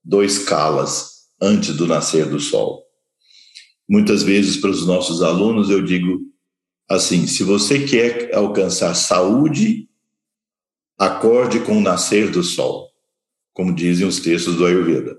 dois 0.04 0.38
calas 0.38 1.28
antes 1.40 1.76
do 1.76 1.86
nascer 1.86 2.28
do 2.28 2.40
sol. 2.40 2.84
Muitas 3.88 4.22
vezes 4.22 4.56
para 4.56 4.70
os 4.70 4.86
nossos 4.86 5.22
alunos 5.22 5.70
eu 5.70 5.82
digo 5.82 6.20
assim: 6.88 7.26
se 7.26 7.42
você 7.42 7.84
quer 7.84 8.34
alcançar 8.34 8.94
saúde, 8.94 9.88
acorde 10.98 11.60
com 11.60 11.78
o 11.78 11.82
nascer 11.82 12.30
do 12.30 12.42
sol, 12.42 12.90
como 13.52 13.74
dizem 13.74 14.06
os 14.06 14.20
textos 14.20 14.56
do 14.56 14.66
Ayurveda. 14.66 15.16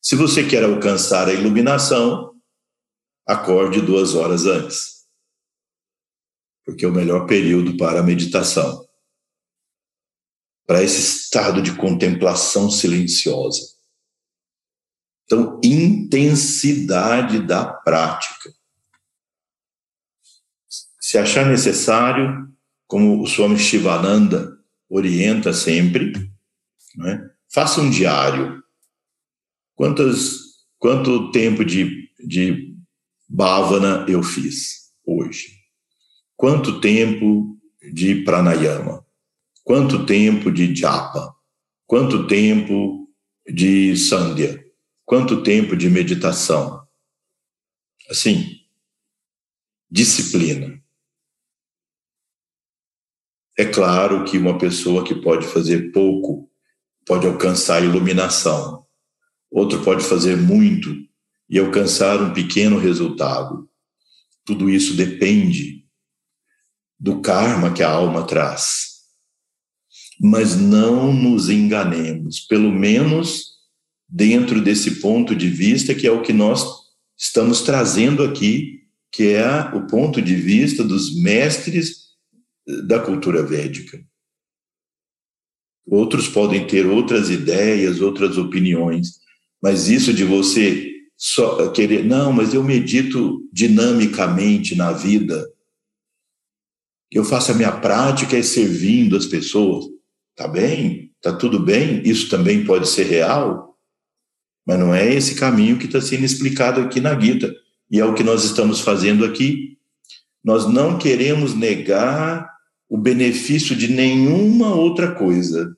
Se 0.00 0.14
você 0.14 0.44
quer 0.44 0.64
alcançar 0.64 1.28
a 1.28 1.34
iluminação, 1.34 2.34
acorde 3.26 3.80
duas 3.80 4.14
horas 4.14 4.46
antes, 4.46 4.97
porque 6.68 6.84
é 6.84 6.88
o 6.88 6.92
melhor 6.92 7.26
período 7.26 7.78
para 7.78 8.00
a 8.00 8.02
meditação, 8.02 8.86
para 10.66 10.82
esse 10.82 11.00
estado 11.00 11.62
de 11.62 11.74
contemplação 11.74 12.70
silenciosa. 12.70 13.60
Então, 15.24 15.58
intensidade 15.64 17.40
da 17.40 17.64
prática. 17.64 18.52
Se 21.00 21.16
achar 21.16 21.46
necessário, 21.46 22.46
como 22.86 23.22
o 23.22 23.26
Swami 23.26 23.58
Shivananda 23.58 24.58
orienta 24.90 25.54
sempre, 25.54 26.12
é? 27.06 27.30
faça 27.48 27.80
um 27.80 27.88
diário 27.88 28.62
Quantas, 29.74 30.66
quanto 30.76 31.30
tempo 31.30 31.64
de, 31.64 32.10
de 32.18 32.76
bhavana 33.28 34.04
eu 34.08 34.24
fiz 34.24 34.90
hoje? 35.06 35.57
Quanto 36.38 36.80
tempo 36.80 37.58
de 37.92 38.22
pranayama? 38.22 39.04
Quanto 39.64 40.06
tempo 40.06 40.52
de 40.52 40.72
japa? 40.72 41.34
Quanto 41.84 42.28
tempo 42.28 43.10
de 43.44 43.96
sandhya? 43.96 44.64
Quanto 45.04 45.42
tempo 45.42 45.76
de 45.76 45.90
meditação? 45.90 46.86
Assim, 48.08 48.60
disciplina. 49.90 50.80
É 53.58 53.64
claro 53.64 54.24
que 54.24 54.38
uma 54.38 54.58
pessoa 54.58 55.04
que 55.04 55.16
pode 55.16 55.44
fazer 55.44 55.90
pouco 55.90 56.48
pode 57.04 57.26
alcançar 57.26 57.82
iluminação, 57.82 58.86
outro 59.50 59.82
pode 59.82 60.04
fazer 60.04 60.36
muito 60.36 60.94
e 61.50 61.58
alcançar 61.58 62.22
um 62.22 62.32
pequeno 62.32 62.78
resultado. 62.78 63.68
Tudo 64.44 64.70
isso 64.70 64.94
depende 64.94 65.77
do 66.98 67.20
karma 67.20 67.72
que 67.72 67.82
a 67.82 67.90
alma 67.90 68.26
traz. 68.26 68.98
Mas 70.20 70.56
não 70.56 71.12
nos 71.12 71.48
enganemos, 71.48 72.40
pelo 72.40 72.72
menos 72.72 73.58
dentro 74.08 74.60
desse 74.60 75.00
ponto 75.00 75.34
de 75.34 75.48
vista 75.48 75.94
que 75.94 76.06
é 76.06 76.10
o 76.10 76.22
que 76.22 76.32
nós 76.32 76.64
estamos 77.16 77.62
trazendo 77.62 78.22
aqui, 78.22 78.80
que 79.12 79.28
é 79.28 79.60
o 79.74 79.86
ponto 79.86 80.20
de 80.20 80.34
vista 80.34 80.82
dos 80.82 81.14
mestres 81.20 82.08
da 82.86 82.98
cultura 82.98 83.42
védica. 83.42 84.02
Outros 85.86 86.28
podem 86.28 86.66
ter 86.66 86.86
outras 86.86 87.30
ideias, 87.30 88.00
outras 88.00 88.36
opiniões, 88.36 89.20
mas 89.62 89.88
isso 89.88 90.12
de 90.12 90.24
você 90.24 90.92
só 91.16 91.70
querer, 91.70 92.04
não, 92.04 92.32
mas 92.32 92.54
eu 92.54 92.62
medito 92.62 93.42
dinamicamente 93.52 94.76
na 94.76 94.92
vida, 94.92 95.50
eu 97.10 97.24
faço 97.24 97.52
a 97.52 97.54
minha 97.54 97.72
prática 97.72 98.36
é 98.36 98.42
servindo 98.42 99.16
as 99.16 99.26
pessoas. 99.26 99.86
Tá 100.36 100.46
bem? 100.46 101.12
Tá 101.20 101.34
tudo 101.34 101.58
bem? 101.58 102.02
Isso 102.04 102.28
também 102.28 102.64
pode 102.64 102.88
ser 102.88 103.04
real, 103.04 103.76
mas 104.66 104.78
não 104.78 104.94
é 104.94 105.12
esse 105.12 105.34
caminho 105.34 105.78
que 105.78 105.86
está 105.86 106.00
sendo 106.00 106.24
explicado 106.24 106.80
aqui 106.80 107.00
na 107.00 107.18
Gita. 107.18 107.52
E 107.90 107.98
é 107.98 108.04
o 108.04 108.14
que 108.14 108.22
nós 108.22 108.44
estamos 108.44 108.80
fazendo 108.80 109.24
aqui. 109.24 109.78
Nós 110.44 110.66
não 110.66 110.98
queremos 110.98 111.54
negar 111.54 112.48
o 112.88 112.96
benefício 112.96 113.74
de 113.74 113.88
nenhuma 113.88 114.74
outra 114.74 115.14
coisa. 115.14 115.76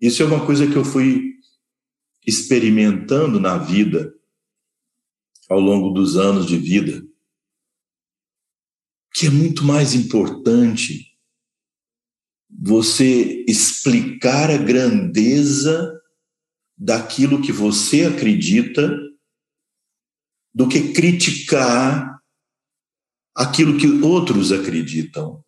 Isso 0.00 0.22
é 0.22 0.26
uma 0.26 0.44
coisa 0.44 0.66
que 0.66 0.76
eu 0.76 0.84
fui 0.84 1.34
experimentando 2.26 3.38
na 3.38 3.58
vida, 3.58 4.14
ao 5.48 5.60
longo 5.60 5.90
dos 5.90 6.16
anos 6.16 6.46
de 6.46 6.56
vida, 6.56 7.02
que 9.20 9.26
é 9.26 9.30
muito 9.30 9.64
mais 9.64 9.92
importante 9.92 11.14
você 12.48 13.44
explicar 13.46 14.50
a 14.50 14.56
grandeza 14.56 16.00
daquilo 16.74 17.42
que 17.42 17.52
você 17.52 18.06
acredita 18.06 18.90
do 20.54 20.66
que 20.66 20.94
criticar 20.94 22.18
aquilo 23.36 23.76
que 23.76 23.86
outros 24.02 24.52
acreditam. 24.52 25.44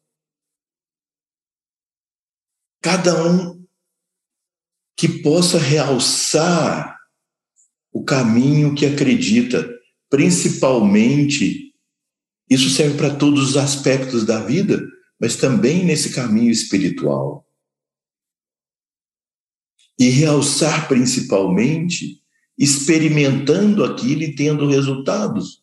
Cada 2.82 3.26
um 3.26 3.66
que 4.94 5.22
possa 5.22 5.58
realçar 5.58 7.00
o 7.90 8.04
caminho 8.04 8.74
que 8.74 8.84
acredita, 8.84 9.66
principalmente, 10.10 11.71
isso 12.52 12.70
serve 12.70 12.96
para 12.96 13.14
todos 13.14 13.50
os 13.50 13.56
aspectos 13.56 14.24
da 14.24 14.40
vida, 14.40 14.82
mas 15.20 15.36
também 15.36 15.84
nesse 15.84 16.12
caminho 16.12 16.50
espiritual. 16.50 17.46
E 19.98 20.08
realçar 20.08 20.88
principalmente 20.88 22.20
experimentando 22.58 23.84
aquilo 23.84 24.22
e 24.22 24.34
tendo 24.34 24.68
resultados. 24.68 25.62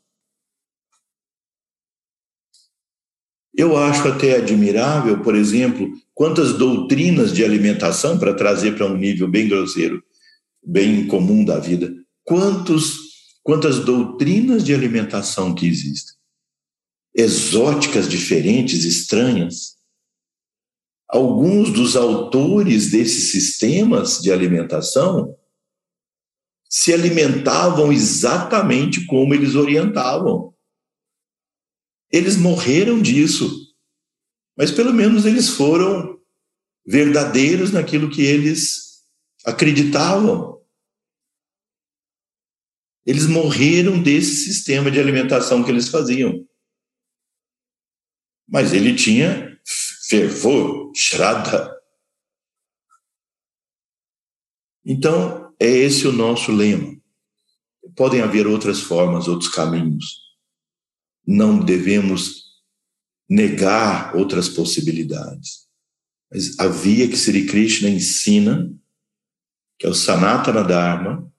Eu 3.53 3.77
acho 3.77 4.07
até 4.07 4.37
admirável, 4.37 5.21
por 5.21 5.35
exemplo, 5.35 5.91
quantas 6.13 6.57
doutrinas 6.57 7.33
de 7.33 7.43
alimentação, 7.43 8.17
para 8.17 8.33
trazer 8.33 8.75
para 8.75 8.85
um 8.85 8.95
nível 8.95 9.27
bem 9.27 9.47
grosseiro, 9.47 10.01
bem 10.65 11.07
comum 11.07 11.43
da 11.43 11.59
vida, 11.59 11.93
quantos, 12.23 12.97
quantas 13.43 13.79
doutrinas 13.79 14.63
de 14.63 14.73
alimentação 14.73 15.53
que 15.53 15.67
existem. 15.67 16.18
Exóticas, 17.13 18.07
diferentes, 18.07 18.85
estranhas. 18.85 19.77
Alguns 21.07 21.71
dos 21.71 21.95
autores 21.95 22.91
desses 22.91 23.31
sistemas 23.31 24.21
de 24.21 24.31
alimentação 24.31 25.35
se 26.69 26.93
alimentavam 26.93 27.91
exatamente 27.91 29.05
como 29.07 29.33
eles 29.33 29.55
orientavam. 29.55 30.53
Eles 32.11 32.37
morreram 32.37 33.01
disso 33.01 33.69
mas 34.59 34.71
pelo 34.71 34.93
menos 34.93 35.25
eles 35.25 35.47
foram 35.47 36.19
verdadeiros 36.85 37.71
naquilo 37.71 38.09
que 38.09 38.23
eles 38.23 39.05
acreditavam. 39.45 40.61
Eles 43.05 43.25
morreram 43.25 44.03
desse 44.03 44.35
sistema 44.35 44.91
de 44.91 44.99
alimentação 44.99 45.63
que 45.63 45.71
eles 45.71 45.87
faziam. 45.87 46.45
Mas 48.51 48.73
ele 48.73 48.95
tinha 48.95 49.59
fervor, 50.09 50.91
Shraddha. 50.95 51.71
Então, 54.83 55.53
é 55.59 55.67
esse 55.67 56.07
o 56.07 56.11
nosso 56.11 56.51
lema. 56.51 56.99
Podem 57.95 58.21
haver 58.21 58.47
outras 58.47 58.79
formas, 58.79 59.27
outros 59.27 59.49
caminhos. 59.49 60.05
Não 61.25 61.63
devemos 61.63 62.49
negar 63.29 64.15
outras 64.15 64.49
possibilidades. 64.49 65.67
Mas 66.31 66.57
a 66.59 66.67
via 66.67 67.07
que 67.07 67.17
Sri 67.17 67.45
Krishna 67.45 67.89
ensina, 67.89 68.73
que 69.77 69.85
é 69.85 69.89
o 69.89 69.93
Sanatana 69.93 70.63
Dharma, 70.63 71.31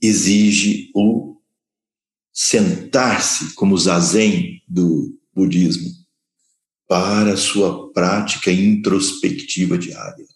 exige 0.00 0.90
o 0.94 1.29
sentar-se 2.32 3.54
como 3.54 3.76
zazen 3.76 4.62
do 4.68 5.18
budismo 5.34 5.90
para 6.88 7.36
sua 7.36 7.92
prática 7.92 8.50
introspectiva 8.50 9.78
diária. 9.78 10.26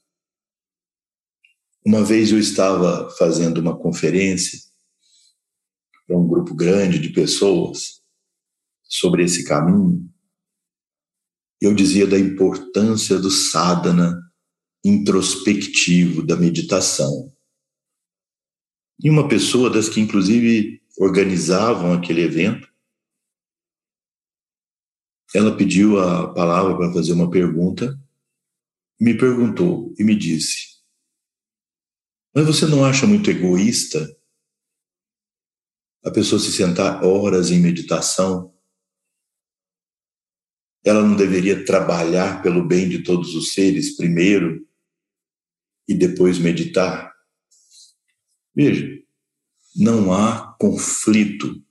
Uma 1.84 2.02
vez 2.02 2.30
eu 2.30 2.38
estava 2.38 3.10
fazendo 3.18 3.58
uma 3.58 3.76
conferência 3.76 4.58
para 6.06 6.16
um 6.16 6.26
grupo 6.26 6.54
grande 6.54 6.98
de 6.98 7.10
pessoas 7.10 8.02
sobre 8.82 9.24
esse 9.24 9.44
caminho, 9.44 10.08
eu 11.60 11.74
dizia 11.74 12.06
da 12.06 12.18
importância 12.18 13.18
do 13.18 13.30
sadhana 13.30 14.20
introspectivo, 14.84 16.22
da 16.22 16.36
meditação. 16.36 17.32
E 19.02 19.08
uma 19.08 19.26
pessoa 19.26 19.70
das 19.70 19.88
que, 19.88 20.00
inclusive, 20.00 20.80
organizavam 20.98 21.92
aquele 21.92 22.22
evento, 22.22 22.72
ela 25.34 25.56
pediu 25.56 25.98
a 25.98 26.32
palavra 26.32 26.76
para 26.76 26.92
fazer 26.92 27.12
uma 27.12 27.30
pergunta, 27.30 27.98
me 29.00 29.16
perguntou 29.16 29.92
e 29.98 30.04
me 30.04 30.14
disse: 30.14 30.80
Mas 32.34 32.46
você 32.46 32.66
não 32.66 32.84
acha 32.84 33.06
muito 33.06 33.30
egoísta 33.30 34.16
a 36.04 36.10
pessoa 36.10 36.38
se 36.38 36.52
sentar 36.52 37.02
horas 37.02 37.50
em 37.50 37.58
meditação 37.58 38.54
ela 40.84 41.02
não 41.02 41.16
deveria 41.16 41.64
trabalhar 41.64 42.42
pelo 42.42 42.62
bem 42.62 42.88
de 42.88 43.02
todos 43.02 43.34
os 43.34 43.54
seres 43.54 43.96
primeiro 43.96 44.68
e 45.88 45.94
depois 45.94 46.38
meditar? 46.38 47.14
Veja, 48.54 48.86
não 49.74 50.12
há 50.12 50.43
conflito 50.58 51.62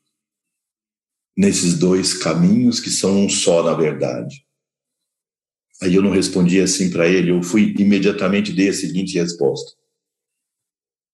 nesses 1.36 1.78
dois 1.78 2.14
caminhos 2.14 2.80
que 2.80 2.90
são 2.90 3.26
um 3.26 3.30
só, 3.30 3.64
na 3.64 3.74
verdade. 3.74 4.46
Aí 5.82 5.96
eu 5.96 6.02
não 6.02 6.12
respondi 6.12 6.62
assim 6.62 6.90
para 6.90 7.08
ele, 7.08 7.32
eu 7.32 7.42
fui 7.42 7.74
imediatamente 7.78 8.54
dei 8.54 8.70
a 8.70 8.74
seguinte 8.74 9.18
resposta. 9.18 9.76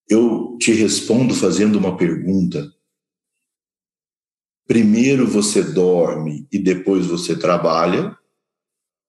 Eu 0.07 0.57
te 0.59 0.71
respondo 0.73 1.33
fazendo 1.33 1.77
uma 1.77 1.95
pergunta 1.95 2.69
primeiro 4.69 5.25
você 5.25 5.63
dorme 5.63 6.47
e 6.51 6.59
depois 6.59 7.07
você 7.07 7.35
trabalha? 7.35 8.15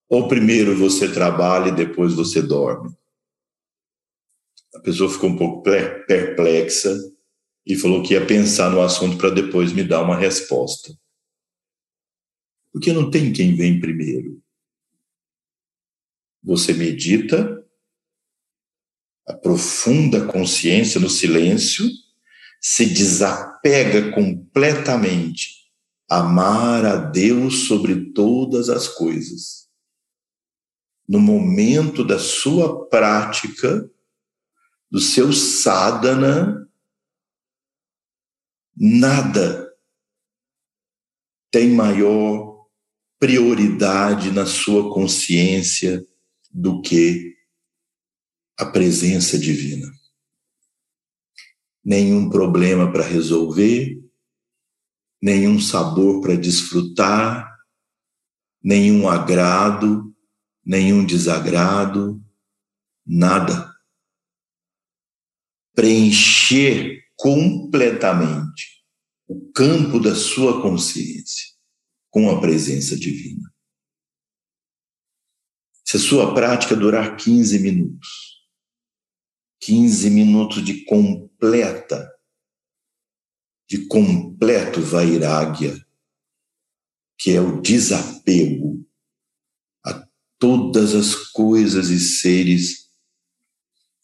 Ou 0.09 0.27
primeiro 0.27 0.75
você 0.75 1.13
trabalha 1.13 1.69
e 1.69 1.77
depois 1.77 2.15
você 2.15 2.41
dorme? 2.41 2.97
A 4.75 4.81
pessoa 4.81 5.11
ficou 5.11 5.29
um 5.29 5.37
pouco 5.37 5.63
perplexa 5.63 6.97
e 7.71 7.77
falou 7.77 8.03
que 8.03 8.15
ia 8.15 8.27
pensar 8.27 8.69
no 8.69 8.83
assunto 8.83 9.17
para 9.17 9.31
depois 9.31 9.73
me 9.73 9.85
dar 9.85 10.03
uma 10.03 10.17
resposta. 10.17 10.93
Porque 12.73 12.93
não 12.93 13.11
tem 13.11 13.33
quem 13.33 13.55
vem 13.55 13.79
primeiro. 13.79 14.43
Você 16.43 16.73
medita, 16.73 17.65
a 19.29 19.35
consciência 20.27 21.01
no 21.01 21.09
silêncio 21.09 21.89
se 22.61 22.87
desapega 22.87 24.11
completamente, 24.11 25.71
amar 26.09 26.85
a 26.85 26.97
Deus 26.97 27.69
sobre 27.69 28.13
todas 28.13 28.69
as 28.69 28.89
coisas. 28.89 29.69
No 31.09 31.21
momento 31.21 32.05
da 32.05 32.19
sua 32.19 32.89
prática, 32.89 33.89
do 34.91 34.99
seu 34.99 35.33
sadhana, 35.33 36.69
nada 38.81 39.71
tem 41.53 41.71
maior 41.71 42.67
prioridade 43.19 44.33
na 44.33 44.47
sua 44.47 44.93
consciência 44.95 46.03
do 46.51 46.81
que 46.81 47.37
a 48.59 48.65
presença 48.65 49.39
divina 49.39 50.01
nenhum 51.85 52.29
problema 52.29 52.93
para 52.93 53.05
resolver, 53.05 54.01
nenhum 55.21 55.61
sabor 55.61 56.21
para 56.21 56.37
desfrutar, 56.37 57.51
nenhum 58.63 59.09
agrado, 59.09 60.15
nenhum 60.65 61.05
desagrado, 61.05 62.23
nada. 63.07 63.75
Preencher 65.75 67.03
completamente 67.17 68.70
o 69.31 69.53
campo 69.53 70.01
da 70.01 70.13
sua 70.13 70.61
consciência 70.61 71.55
com 72.11 72.29
a 72.29 72.41
presença 72.41 72.97
divina. 72.97 73.49
Se 75.85 75.99
a 75.99 76.01
sua 76.01 76.35
prática 76.35 76.75
durar 76.75 77.17
15 77.17 77.61
minutos, 77.61 78.09
15 79.61 80.11
minutos 80.11 80.65
de 80.65 80.85
completa, 80.85 82.13
de 83.69 83.87
completo 83.87 84.81
vairagya, 84.81 85.81
que 87.17 87.31
é 87.31 87.41
o 87.41 87.61
desapego 87.61 88.85
a 89.87 90.09
todas 90.41 90.93
as 90.93 91.15
coisas 91.15 91.89
e 91.89 92.01
seres 92.01 92.91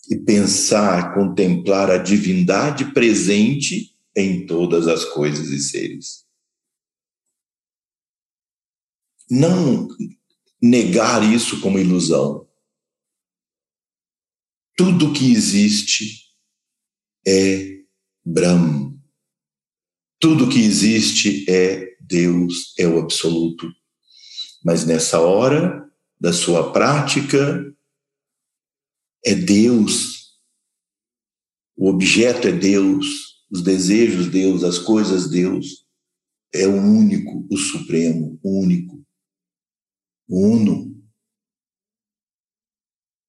e 0.09 0.17
pensar, 0.17 1.15
contemplar 1.15 1.91
a 1.91 1.99
divindade 1.99 2.93
presente 2.93 3.96
em 4.17 4.47
todas 4.47 4.89
as 4.89 5.05
coisas 5.05 5.51
e 5.51 5.61
seres. 5.61 6.25
Não 9.31 9.89
negar 10.61 11.23
isso 11.23 11.61
como 11.61 11.79
ilusão. 11.79 12.49
Tudo 14.77 15.13
que 15.13 15.31
existe 15.33 16.33
é 17.27 17.83
Brahma. 18.25 18.95
Tudo 20.19 20.49
que 20.49 20.61
existe 20.61 21.45
é 21.51 21.97
Deus, 22.01 22.75
é 22.79 22.87
o 22.87 22.99
absoluto. 22.99 23.71
Mas 24.65 24.87
nessa 24.87 25.21
hora 25.21 25.87
da 26.19 26.33
sua 26.33 26.73
prática, 26.73 27.63
é 29.25 29.35
Deus. 29.35 30.39
O 31.77 31.91
objeto 31.91 32.49
é 32.49 32.53
Deus, 32.53 33.26
os 33.51 33.63
desejos 33.63 34.29
Deus, 34.31 34.65
as 34.65 34.79
coisas 34.79 35.29
Deus. 35.31 35.87
É 36.53 36.67
o 36.67 36.75
único, 36.75 37.47
o 37.51 37.57
supremo, 37.57 38.39
único, 38.43 39.05
uno. 40.29 40.97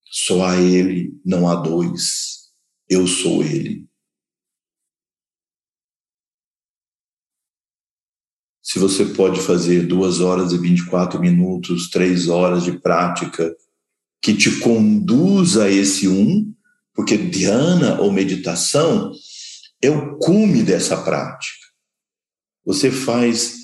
Só 0.05 0.45
há 0.45 0.57
Ele, 0.57 1.20
não 1.26 1.47
há 1.49 1.55
dois. 1.55 2.51
Eu 2.89 3.05
sou 3.05 3.43
Ele. 3.43 3.88
Se 8.61 8.80
você 8.80 9.05
pode 9.05 9.39
fazer 9.41 9.88
duas 9.88 10.20
horas 10.20 10.51
e 10.51 10.57
24 10.57 11.20
minutos, 11.20 11.89
três 11.89 12.28
horas 12.28 12.63
de 12.63 12.78
prática 12.80 13.55
que 14.22 14.36
te 14.36 14.59
conduz 14.59 15.57
a 15.57 15.70
esse 15.72 16.07
um, 16.07 16.53
porque 16.93 17.18
dhyana 17.18 18.01
ou 18.01 18.11
meditação 18.11 19.13
é 19.82 19.89
o 19.89 20.17
cume 20.17 20.63
dessa 20.63 21.01
prática. 21.03 21.67
Você 22.65 22.91
faz 22.91 23.55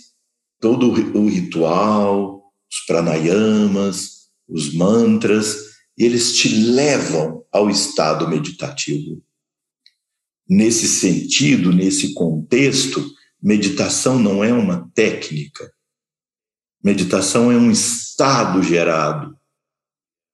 todo 0.60 0.90
o 0.90 1.28
ritual, 1.28 2.54
os 2.72 2.86
pranayamas, 2.86 4.30
os 4.48 4.74
mantras, 4.74 5.74
e 5.98 6.06
eles 6.06 6.38
te 6.38 6.50
levam 6.50 7.46
ao 7.52 7.70
estado 7.70 8.28
meditativo. 8.28 9.22
Nesse 10.48 10.88
sentido, 10.88 11.72
nesse 11.72 12.14
contexto, 12.14 13.06
meditação 13.42 14.20
não 14.20 14.44
é 14.44 14.54
uma 14.54 14.90
técnica. 14.94 15.72
Meditação 16.84 17.52
é 17.52 17.58
um 17.58 17.72
estado 17.72 18.62
gerado 18.62 19.38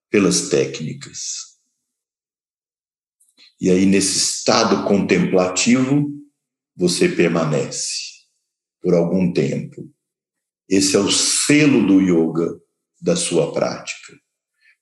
pelas 0.10 0.50
técnicas. 0.50 1.49
E 3.60 3.70
aí, 3.70 3.86
nesse 3.86 4.18
estado 4.18 4.88
contemplativo, 4.88 6.10
você 6.76 7.10
permanece 7.10 8.10
por 8.82 8.93
algum 8.93 9.34
tempo. 9.34 9.91
Esse 10.68 10.95
é 10.95 10.99
o 10.99 11.12
selo 11.12 11.86
do 11.86 11.99
yoga 11.99 12.60
da 13.01 13.16
sua 13.16 13.51
prática 13.53 14.14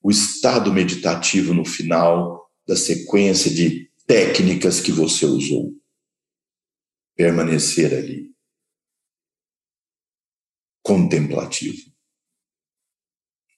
o 0.08 0.12
estado 0.12 0.72
meditativo 0.72 1.54
no 1.54 1.66
final 1.66 2.50
da 2.66 2.78
sequência 2.78 3.54
de 3.54 3.92
técnicas 4.06 4.80
que 4.80 4.90
você 4.90 5.26
usou. 5.26 5.74
Permanecer 7.14 7.94
ali. 7.94 8.34
Contemplativo. 10.82 11.92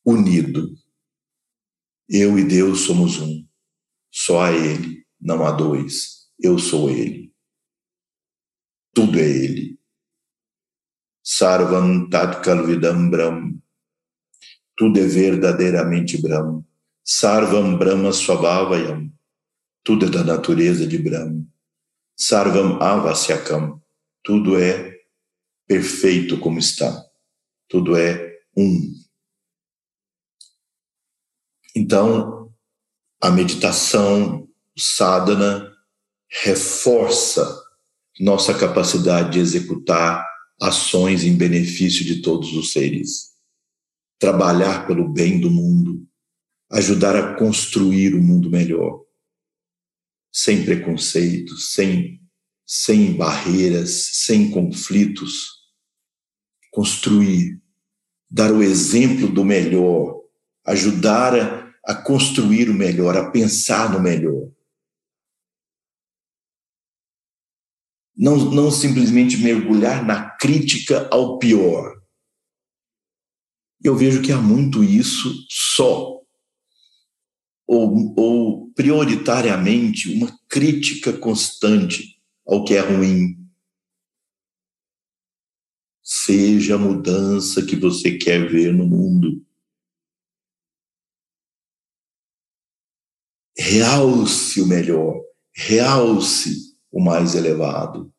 Unido. 0.03 0.73
Eu 2.07 2.39
e 2.39 2.43
Deus 2.43 2.81
somos 2.81 3.19
um. 3.19 3.47
Só 4.11 4.41
há 4.41 4.51
Ele, 4.51 4.98
não 5.19 5.45
há 5.45 5.51
dois. 5.51 6.29
Eu 6.39 6.57
sou 6.57 6.89
Ele. 6.89 7.33
Tudo 8.93 9.19
é 9.19 9.27
Ele. 9.27 9.79
Sarvam 11.23 12.09
Tat 12.09 12.41
Kalvidam 12.43 13.09
Brahm 13.09 13.59
tudo 14.79 14.97
é 14.97 15.05
verdadeiramente 15.05 16.21
Brahma. 16.21 16.65
Sarvam 17.03 17.77
Brahma 17.77 18.13
Swabhavayam, 18.13 19.11
tudo 19.83 20.05
é 20.05 20.09
da 20.09 20.23
natureza 20.23 20.87
de 20.87 20.97
Brahma. 20.97 21.45
Sarvam 22.15 22.81
Avasyakam, 22.81 23.83
tudo 24.23 24.57
é 24.57 24.97
perfeito 25.67 26.39
como 26.39 26.59
está, 26.59 27.05
tudo 27.67 27.97
é 27.97 28.39
um. 28.55 28.93
Então, 31.75 32.49
a 33.21 33.29
meditação, 33.29 34.48
sadhana, 34.79 35.71
reforça 36.43 37.63
nossa 38.19 38.53
capacidade 38.53 39.33
de 39.33 39.39
executar 39.39 40.25
ações 40.61 41.23
em 41.23 41.37
benefício 41.37 42.03
de 42.03 42.21
todos 42.21 42.53
os 42.53 42.73
seres, 42.73 43.29
trabalhar 44.19 44.85
pelo 44.85 45.07
bem 45.07 45.39
do 45.39 45.49
mundo, 45.49 46.05
ajudar 46.71 47.15
a 47.15 47.35
construir 47.35 48.13
um 48.13 48.21
mundo 48.21 48.49
melhor, 48.49 49.01
sem 50.31 50.63
preconceitos, 50.63 51.71
sem, 51.73 52.21
sem 52.65 53.13
barreiras, 53.13 54.09
sem 54.13 54.51
conflitos. 54.51 55.59
Construir, 56.71 57.59
dar 58.29 58.51
o 58.51 58.61
exemplo 58.61 59.27
do 59.27 59.43
melhor, 59.43 60.21
ajudar 60.65 61.33
a, 61.35 61.73
a 61.85 61.95
construir 61.95 62.69
o 62.69 62.73
melhor, 62.73 63.17
a 63.17 63.31
pensar 63.31 63.91
no 63.91 63.99
melhor. 63.99 64.51
Não, 68.19 68.35
não 68.35 68.69
simplesmente 68.69 69.37
mergulhar 69.37 70.05
na 70.05 70.31
crítica 70.31 71.07
ao 71.09 71.39
pior. 71.39 71.97
Eu 73.81 73.95
vejo 73.95 74.21
que 74.21 74.33
há 74.33 74.37
muito 74.37 74.83
isso 74.83 75.33
só 75.47 76.19
ou, 77.65 78.13
ou 78.17 78.71
prioritariamente 78.71 80.11
uma 80.11 80.37
crítica 80.49 81.13
constante 81.13 82.21
ao 82.45 82.65
que 82.65 82.73
é 82.73 82.81
ruim. 82.81 83.37
Seja 86.03 86.75
a 86.75 86.77
mudança 86.77 87.65
que 87.65 87.77
você 87.77 88.17
quer 88.17 88.51
ver 88.51 88.73
no 88.73 88.85
mundo. 88.85 89.45
Realce 93.57 94.59
o 94.59 94.67
melhor, 94.67 95.21
realce 95.53 96.68
o 96.91 97.01
mais 97.01 97.35
elevado, 97.35 98.11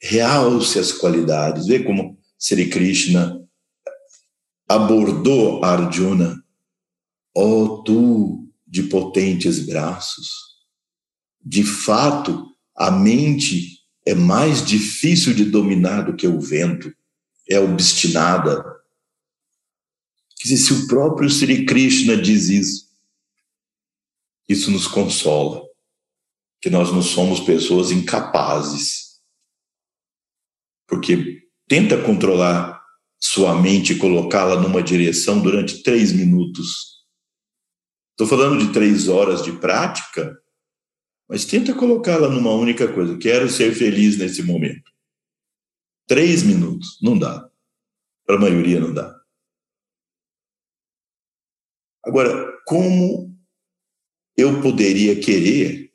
realce 0.00 0.78
as 0.78 0.92
qualidades. 0.92 1.66
Vê 1.66 1.82
como 1.82 2.18
Sri 2.38 2.68
Krishna 2.68 3.42
abordou 4.68 5.64
Arjuna. 5.64 6.42
Ó 7.34 7.44
oh, 7.44 7.82
tu 7.82 8.48
de 8.66 8.84
potentes 8.84 9.64
braços. 9.64 10.30
De 11.40 11.64
fato, 11.64 12.46
a 12.76 12.90
mente 12.90 13.78
é 14.06 14.14
mais 14.14 14.64
difícil 14.64 15.34
de 15.34 15.44
dominar 15.44 16.02
do 16.02 16.16
que 16.16 16.26
o 16.26 16.40
vento, 16.40 16.92
é 17.48 17.58
obstinada. 17.58 18.62
Quer 20.36 20.48
dizer, 20.48 20.56
se 20.58 20.72
o 20.72 20.86
próprio 20.86 21.28
Sri 21.28 21.64
Krishna 21.66 22.16
diz 22.16 22.48
isso, 22.48 22.88
isso 24.48 24.70
nos 24.70 24.86
consola, 24.86 25.67
que 26.60 26.70
nós 26.70 26.92
não 26.92 27.02
somos 27.02 27.40
pessoas 27.40 27.90
incapazes. 27.90 29.20
Porque 30.86 31.42
tenta 31.68 32.02
controlar 32.02 32.82
sua 33.20 33.54
mente 33.60 33.92
e 33.92 33.98
colocá-la 33.98 34.60
numa 34.60 34.82
direção 34.82 35.40
durante 35.40 35.82
três 35.82 36.12
minutos 36.12 36.98
Estou 38.18 38.26
falando 38.26 38.58
de 38.58 38.72
três 38.72 39.06
horas 39.06 39.44
de 39.44 39.52
prática, 39.60 40.36
mas 41.28 41.44
tenta 41.44 41.72
colocá-la 41.72 42.28
numa 42.28 42.50
única 42.50 42.92
coisa. 42.92 43.16
Quero 43.16 43.48
ser 43.48 43.72
feliz 43.72 44.18
nesse 44.18 44.42
momento. 44.42 44.90
Três 46.04 46.42
minutos, 46.42 46.98
não 47.00 47.16
dá. 47.16 47.48
Para 48.26 48.34
a 48.34 48.40
maioria, 48.40 48.80
não 48.80 48.92
dá. 48.92 49.16
Agora, 52.04 52.60
como 52.66 53.38
eu 54.36 54.60
poderia 54.60 55.20
querer 55.20 55.87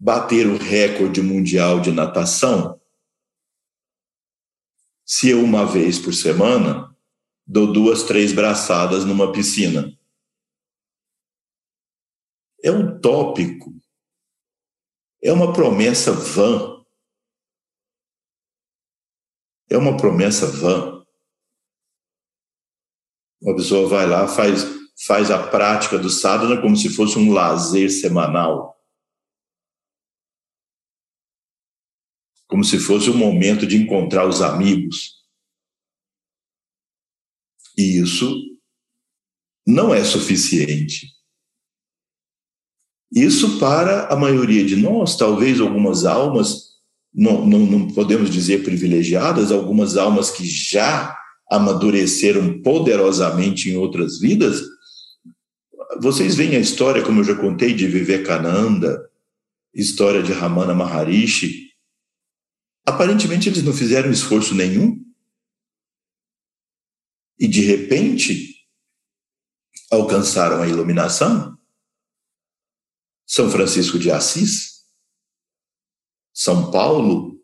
bater 0.00 0.46
o 0.46 0.56
recorde 0.56 1.22
mundial 1.22 1.78
de 1.78 1.92
natação 1.92 2.80
se 5.12 5.28
eu, 5.28 5.42
uma 5.42 5.66
vez 5.66 5.98
por 5.98 6.14
semana, 6.14 6.96
dou 7.44 7.72
duas, 7.72 8.04
três 8.04 8.32
braçadas 8.32 9.04
numa 9.04 9.32
piscina. 9.32 9.92
É 12.62 12.70
um 12.70 13.00
tópico. 13.00 13.74
É 15.20 15.32
uma 15.32 15.52
promessa 15.52 16.12
vã. 16.12 16.80
É 19.68 19.76
uma 19.76 19.96
promessa 19.96 20.46
vã. 20.46 21.04
Uma 23.42 23.56
pessoa 23.56 23.88
vai 23.88 24.06
lá, 24.06 24.28
faz, 24.28 24.62
faz 25.08 25.28
a 25.32 25.44
prática 25.48 25.98
do 25.98 26.08
sadhana 26.08 26.62
como 26.62 26.76
se 26.76 26.88
fosse 26.88 27.18
um 27.18 27.32
lazer 27.32 27.90
semanal. 27.90 28.79
Como 32.50 32.62
se 32.62 32.78
fosse 32.78 33.08
o 33.08 33.14
momento 33.14 33.66
de 33.66 33.76
encontrar 33.76 34.28
os 34.28 34.42
amigos 34.42 35.20
e 37.80 37.98
isso 37.98 38.36
não 39.66 39.94
é 39.94 40.04
suficiente. 40.04 41.06
Isso 43.10 43.58
para 43.58 44.06
a 44.08 44.16
maioria 44.16 44.64
de 44.64 44.76
nós, 44.76 45.16
talvez 45.16 45.60
algumas 45.60 46.04
almas, 46.04 46.70
não, 47.12 47.46
não, 47.46 47.60
não 47.60 47.88
podemos 47.88 48.28
dizer 48.30 48.62
privilegiadas, 48.62 49.50
algumas 49.50 49.96
almas 49.96 50.30
que 50.30 50.44
já 50.44 51.16
amadureceram 51.50 52.60
poderosamente 52.60 53.70
em 53.70 53.76
outras 53.76 54.20
vidas. 54.20 54.60
Vocês 56.02 56.36
veem 56.36 56.56
a 56.56 56.60
história, 56.60 57.02
como 57.02 57.20
eu 57.20 57.24
já 57.24 57.34
contei, 57.34 57.72
de 57.72 57.86
Vivekananda, 57.86 59.10
história 59.74 60.22
de 60.22 60.32
Ramana 60.32 60.74
Maharishi. 60.74 61.69
Aparentemente, 62.86 63.48
eles 63.48 63.62
não 63.62 63.72
fizeram 63.72 64.10
esforço 64.10 64.54
nenhum. 64.54 65.04
E 67.38 67.48
de 67.48 67.62
repente 67.62 68.66
alcançaram 69.90 70.62
a 70.62 70.68
iluminação. 70.68 71.58
São 73.26 73.50
Francisco 73.50 73.98
de 73.98 74.10
Assis, 74.10 74.84
São 76.32 76.70
Paulo, 76.70 77.40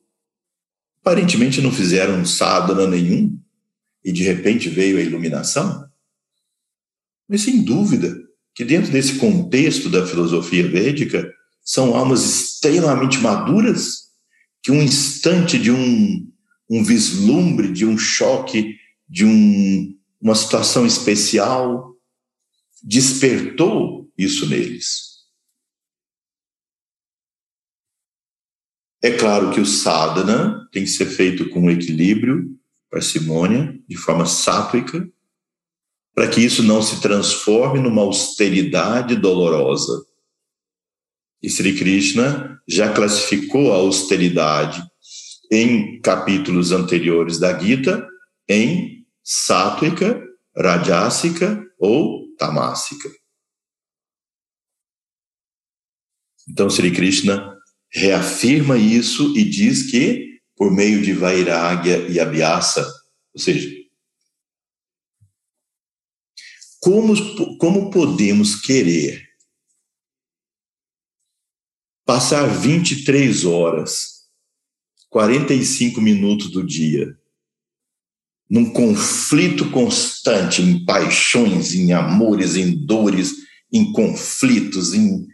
aparentemente 1.00 1.60
não 1.60 1.70
fizeram 1.70 2.24
sadhana 2.24 2.86
nenhum. 2.86 3.40
E 4.04 4.12
de 4.12 4.22
repente 4.22 4.68
veio 4.68 4.98
a 4.98 5.00
iluminação. 5.00 5.90
Mas 7.28 7.42
sem 7.42 7.62
dúvida 7.62 8.16
que 8.54 8.64
dentro 8.64 8.90
desse 8.90 9.18
contexto 9.18 9.88
da 9.90 10.06
filosofia 10.06 10.68
védica 10.68 11.32
são 11.62 11.94
almas 11.94 12.24
extremamente 12.24 13.18
maduras 13.18 14.05
que 14.66 14.72
um 14.72 14.82
instante 14.82 15.60
de 15.60 15.70
um, 15.70 16.28
um 16.68 16.82
vislumbre, 16.82 17.72
de 17.72 17.86
um 17.86 17.96
choque 17.96 18.76
de 19.08 19.24
um, 19.24 19.96
uma 20.20 20.34
situação 20.34 20.84
especial, 20.84 21.94
despertou 22.82 24.10
isso 24.18 24.48
neles. 24.48 25.20
É 29.00 29.16
claro 29.16 29.52
que 29.52 29.60
o 29.60 29.66
sadhana 29.66 30.68
tem 30.72 30.82
que 30.82 30.90
ser 30.90 31.06
feito 31.06 31.48
com 31.50 31.70
equilíbrio, 31.70 32.50
parcimônia, 32.90 33.80
de 33.86 33.96
forma 33.96 34.26
sátrica, 34.26 35.08
para 36.12 36.28
que 36.28 36.40
isso 36.40 36.64
não 36.64 36.82
se 36.82 37.00
transforme 37.00 37.78
numa 37.78 38.02
austeridade 38.02 39.14
dolorosa. 39.14 40.04
E 41.42 41.50
Sri 41.50 41.76
Krishna 41.76 42.60
já 42.66 42.92
classificou 42.92 43.72
a 43.72 43.76
austeridade 43.76 44.82
em 45.50 46.00
capítulos 46.00 46.72
anteriores 46.72 47.38
da 47.38 47.56
Gita 47.58 48.06
em 48.48 49.06
sátrica, 49.22 50.22
rajásica 50.56 51.64
ou 51.78 52.34
tamásica. 52.36 53.08
Então, 56.48 56.70
Sri 56.70 56.92
Krishna 56.92 57.56
reafirma 57.92 58.78
isso 58.78 59.36
e 59.36 59.44
diz 59.44 59.90
que, 59.90 60.40
por 60.56 60.72
meio 60.72 61.02
de 61.02 61.12
Vairagya 61.12 62.08
e 62.08 62.20
Abhyasa, 62.20 62.86
ou 63.34 63.40
seja, 63.40 63.68
como, 66.80 67.58
como 67.58 67.90
podemos 67.90 68.60
querer 68.60 69.25
passar 72.06 72.46
23 72.46 73.44
horas, 73.44 74.24
45 75.10 76.00
minutos 76.00 76.50
do 76.50 76.64
dia 76.64 77.14
num 78.48 78.70
conflito 78.70 79.70
constante, 79.70 80.62
em 80.62 80.84
paixões, 80.84 81.74
em 81.74 81.92
amores, 81.92 82.54
em 82.54 82.76
dores, 82.86 83.34
em 83.72 83.92
conflitos, 83.92 84.94
em, 84.94 85.26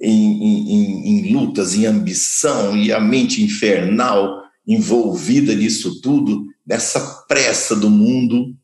em, 0.00 0.44
em, 0.44 1.08
em 1.08 1.32
lutas, 1.32 1.74
em 1.74 1.86
ambição, 1.86 2.76
e 2.76 2.92
a 2.92 3.00
mente 3.00 3.42
infernal 3.42 4.40
envolvida 4.66 5.54
nisso 5.54 6.00
tudo, 6.00 6.46
nessa 6.64 7.24
pressa 7.26 7.74
do 7.74 7.90
mundo, 7.90 8.56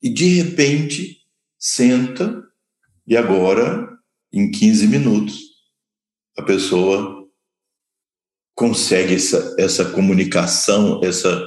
e 0.00 0.08
de 0.08 0.26
repente 0.26 1.18
senta 1.58 2.42
e 3.06 3.16
agora, 3.16 3.88
em 4.32 4.50
15 4.50 4.86
minutos, 4.86 5.40
a 6.36 6.42
pessoa 6.42 7.24
consegue 8.54 9.14
essa, 9.14 9.54
essa 9.58 9.84
comunicação, 9.90 11.00
essa, 11.02 11.44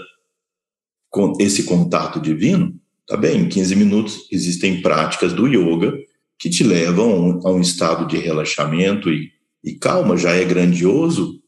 esse 1.39 1.63
contato 1.63 2.19
divino, 2.19 2.79
tá 3.05 3.15
bem? 3.15 3.41
Em 3.41 3.49
15 3.49 3.75
minutos 3.75 4.27
existem 4.31 4.81
práticas 4.81 5.33
do 5.33 5.47
yoga 5.47 5.93
que 6.37 6.49
te 6.49 6.63
levam 6.63 7.39
a 7.45 7.51
um 7.51 7.61
estado 7.61 8.05
de 8.05 8.17
relaxamento 8.17 9.09
e, 9.09 9.31
e 9.63 9.75
calma, 9.75 10.17
já 10.17 10.33
é 10.33 10.43
grandioso, 10.43 11.41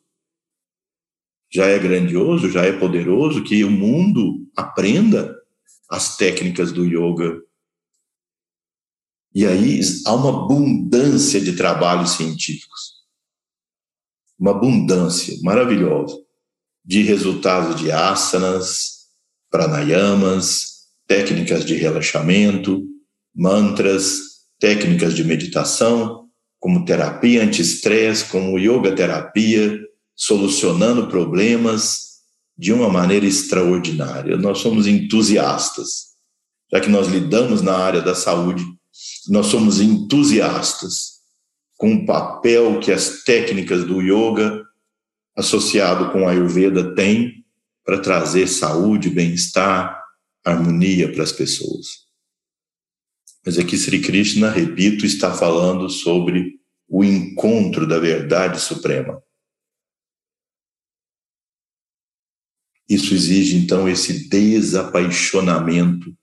já 1.52 1.66
é 1.66 1.78
grandioso, 1.78 2.50
já 2.50 2.64
é 2.64 2.72
poderoso 2.72 3.44
que 3.44 3.64
o 3.64 3.72
mundo 3.72 4.48
aprenda 4.56 5.36
as 5.90 6.16
técnicas 6.16 6.72
do 6.72 6.86
yoga. 6.86 7.42
E 9.34 9.46
aí 9.46 9.80
há 10.06 10.14
uma 10.14 10.30
abundância 10.30 11.40
de 11.40 11.56
trabalhos 11.56 12.12
científicos 12.12 12.99
uma 14.40 14.52
abundância 14.52 15.38
maravilhosa 15.42 16.16
de 16.86 17.04
resultados 17.04 17.80
de 17.80 17.92
asanas, 17.92 19.00
pranayamas, 19.52 20.70
técnicas 21.06 21.66
de 21.66 21.76
relaxamento, 21.76 22.84
mantras, 23.36 24.20
técnicas 24.60 25.14
de 25.14 25.24
meditação, 25.24 26.28
como 26.60 26.86
terapia 26.86 27.44
anti-estresse, 27.44 28.26
como 28.26 28.58
yoga 28.58 28.96
terapia, 28.96 29.80
solucionando 30.16 31.08
problemas 31.08 32.10
de 32.58 32.74
uma 32.74 32.90
maneira 32.90 33.26
extraordinária. 33.26 34.36
Nós 34.38 34.60
somos 34.60 34.88
entusiastas. 34.88 36.10
Já 36.72 36.80
que 36.80 36.90
nós 36.90 37.08
lidamos 37.08 37.62
na 37.62 37.76
área 37.76 38.02
da 38.02 38.14
saúde, 38.14 38.64
nós 39.30 39.48
somos 39.48 39.80
entusiastas 39.80 41.09
com 41.80 41.96
o 41.96 42.06
papel 42.06 42.80
que 42.82 42.92
as 42.92 43.24
técnicas 43.24 43.86
do 43.86 44.02
yoga 44.02 44.68
associado 45.34 46.12
com 46.12 46.28
a 46.28 46.32
Ayurveda 46.32 46.94
têm 46.94 47.46
para 47.86 48.02
trazer 48.02 48.48
saúde, 48.48 49.10
bem-estar, 49.10 50.04
harmonia 50.44 51.10
para 51.10 51.24
as 51.24 51.32
pessoas. 51.32 52.06
Mas 53.46 53.58
aqui 53.58 53.78
Sri 53.78 54.02
Krishna, 54.02 54.52
repito, 54.52 55.06
está 55.06 55.34
falando 55.34 55.90
sobre 55.90 56.60
o 56.86 57.02
encontro 57.02 57.88
da 57.88 57.98
verdade 57.98 58.60
suprema. 58.60 59.24
Isso 62.90 63.14
exige 63.14 63.56
então 63.56 63.88
esse 63.88 64.28
desapaixonamento 64.28 66.14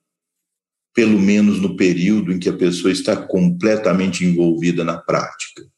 pelo 0.97 1.21
menos 1.21 1.61
no 1.61 1.77
período 1.77 2.33
em 2.33 2.39
que 2.39 2.49
a 2.49 2.57
pessoa 2.57 2.91
está 2.91 3.15
completamente 3.15 4.25
envolvida 4.25 4.83
na 4.83 4.97
prática. 4.97 5.71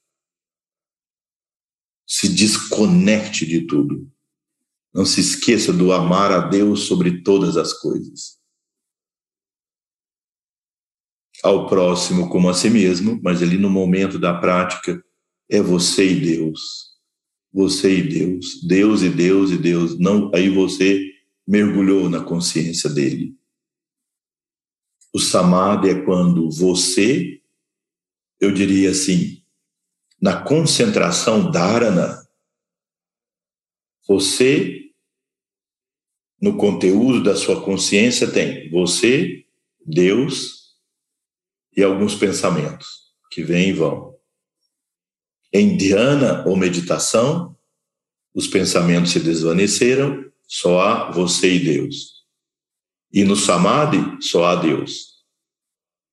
Se 2.06 2.28
desconecte 2.28 3.44
de 3.44 3.66
tudo. 3.66 4.08
Não 4.94 5.04
se 5.04 5.20
esqueça 5.20 5.72
do 5.72 5.92
amar 5.92 6.30
a 6.30 6.38
Deus 6.38 6.84
sobre 6.84 7.20
todas 7.22 7.56
as 7.56 7.72
coisas. 7.72 8.38
Ao 11.42 11.68
próximo 11.68 12.28
como 12.28 12.48
a 12.48 12.54
si 12.54 12.70
mesmo, 12.70 13.20
mas 13.20 13.42
ali 13.42 13.58
no 13.58 13.68
momento 13.68 14.20
da 14.20 14.32
prática 14.38 15.04
é 15.50 15.60
você 15.60 16.12
e 16.12 16.20
Deus. 16.20 16.96
Você 17.52 17.98
e 17.98 18.08
Deus, 18.08 18.62
Deus 18.62 19.02
e 19.02 19.10
Deus 19.10 19.50
e 19.50 19.58
Deus. 19.58 19.98
Não, 19.98 20.32
aí 20.32 20.48
você 20.48 21.04
mergulhou 21.44 22.08
na 22.08 22.22
consciência 22.22 22.88
dele. 22.88 23.37
O 25.12 25.18
samadhi 25.18 25.90
é 25.90 26.04
quando 26.04 26.50
você, 26.50 27.40
eu 28.40 28.52
diria 28.52 28.90
assim, 28.90 29.42
na 30.20 30.42
concentração 30.42 31.50
dharana, 31.50 32.26
você, 34.06 34.90
no 36.40 36.56
conteúdo 36.56 37.22
da 37.22 37.36
sua 37.36 37.62
consciência, 37.62 38.30
tem 38.30 38.70
você, 38.70 39.44
Deus 39.84 40.76
e 41.76 41.82
alguns 41.82 42.14
pensamentos 42.14 43.14
que 43.30 43.42
vêm 43.42 43.70
e 43.70 43.72
vão. 43.72 44.16
Em 45.52 45.76
dhyana 45.76 46.44
ou 46.46 46.56
meditação, 46.56 47.56
os 48.34 48.46
pensamentos 48.46 49.12
se 49.12 49.20
desvaneceram, 49.20 50.30
só 50.46 50.80
há 50.80 51.10
você 51.10 51.54
e 51.54 51.60
Deus. 51.60 52.17
E 53.12 53.24
no 53.24 53.36
samadhi, 53.36 53.98
só 54.20 54.44
há 54.44 54.56
Deus. 54.56 55.18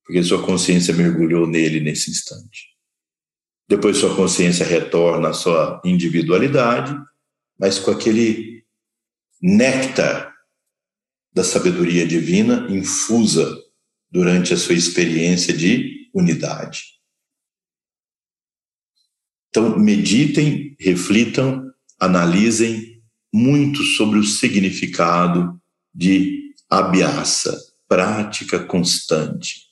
Porque 0.06 0.24
sua 0.24 0.44
consciência 0.46 0.94
mergulhou 0.94 1.48
nele 1.48 1.80
nesse 1.80 2.10
instante. 2.12 2.76
Depois 3.68 3.98
sua 3.98 4.16
consciência 4.16 4.66
retorna 4.66 5.30
à 5.30 5.34
sua 5.34 5.82
individualidade, 5.84 6.96
mas 7.60 7.80
com 7.80 7.92
aquele 7.92 8.64
néctar 9.42 10.34
da 11.34 11.44
sabedoria 11.44 12.08
divina 12.08 12.68
infusa 12.70 13.62
durante 14.10 14.54
a 14.54 14.58
sua 14.58 14.76
experiência 14.76 15.54
de 15.54 16.10
unidade. 16.14 16.96
Então, 19.50 19.78
meditem, 19.78 20.76
reflitam, 20.80 21.72
analisem 22.00 23.02
muito 23.34 23.84
sobre 23.84 24.20
o 24.20 24.24
significado 24.24 25.60
de 25.94 26.45
abhyasa, 26.70 27.58
prática 27.88 28.64
constante. 28.66 29.66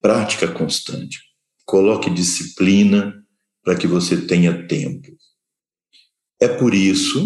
Prática 0.00 0.52
constante. 0.52 1.20
Coloque 1.64 2.10
disciplina 2.10 3.24
para 3.62 3.76
que 3.76 3.86
você 3.86 4.26
tenha 4.26 4.66
tempo. 4.66 5.16
É 6.40 6.48
por 6.48 6.74
isso 6.74 7.24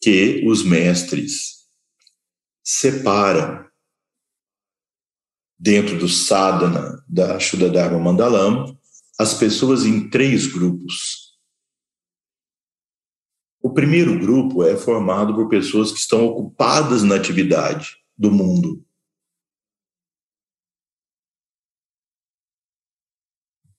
que 0.00 0.44
os 0.46 0.64
mestres 0.64 1.68
separam 2.62 3.64
dentro 5.58 5.98
do 5.98 6.08
sadhana 6.08 7.02
da 7.08 7.38
Shuddha 7.38 7.70
Dharma 7.70 7.98
Mandalam 7.98 8.76
as 9.18 9.34
pessoas 9.34 9.84
em 9.84 10.10
três 10.10 10.46
grupos 10.46 11.25
o 13.66 13.74
primeiro 13.74 14.16
grupo 14.16 14.62
é 14.62 14.76
formado 14.76 15.34
por 15.34 15.48
pessoas 15.48 15.90
que 15.90 15.98
estão 15.98 16.24
ocupadas 16.24 17.02
na 17.02 17.16
atividade 17.16 17.96
do 18.16 18.30
mundo. 18.30 18.86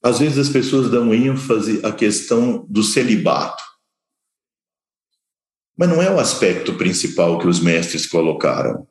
Às 0.03 0.19
vezes 0.19 0.37
as 0.37 0.49
pessoas 0.49 0.91
dão 0.91 1.13
ênfase 1.13 1.85
à 1.85 1.93
questão 1.93 2.65
do 2.67 2.83
celibato. 2.83 3.63
Mas 5.77 5.87
não 5.87 6.01
é 6.01 6.11
o 6.13 6.19
aspecto 6.19 6.77
principal 6.77 7.39
que 7.39 7.47
os 7.47 7.61
mestres 7.61 8.05
colocaram. 8.05 8.85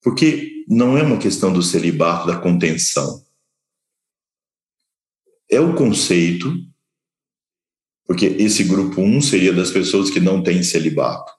Porque 0.00 0.64
não 0.68 0.96
é 0.96 1.02
uma 1.02 1.18
questão 1.18 1.52
do 1.52 1.64
celibato, 1.64 2.28
da 2.28 2.38
contenção. 2.38 3.26
É 5.50 5.58
o 5.58 5.74
conceito 5.74 6.71
porque 8.06 8.26
esse 8.26 8.64
grupo 8.64 9.00
1 9.00 9.16
um 9.16 9.22
seria 9.22 9.52
das 9.52 9.70
pessoas 9.70 10.10
que 10.10 10.20
não 10.20 10.42
têm 10.42 10.62
celibato. 10.62 11.32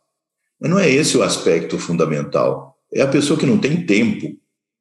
Mas 0.60 0.72
não 0.72 0.80
é 0.80 0.90
esse 0.90 1.18
o 1.18 1.24
aspecto 1.24 1.78
fundamental. 1.78 2.76
É 2.94 3.02
a 3.02 3.08
pessoa 3.08 3.38
que 3.38 3.46
não 3.46 3.58
tem 3.58 3.86
tempo, 3.86 4.38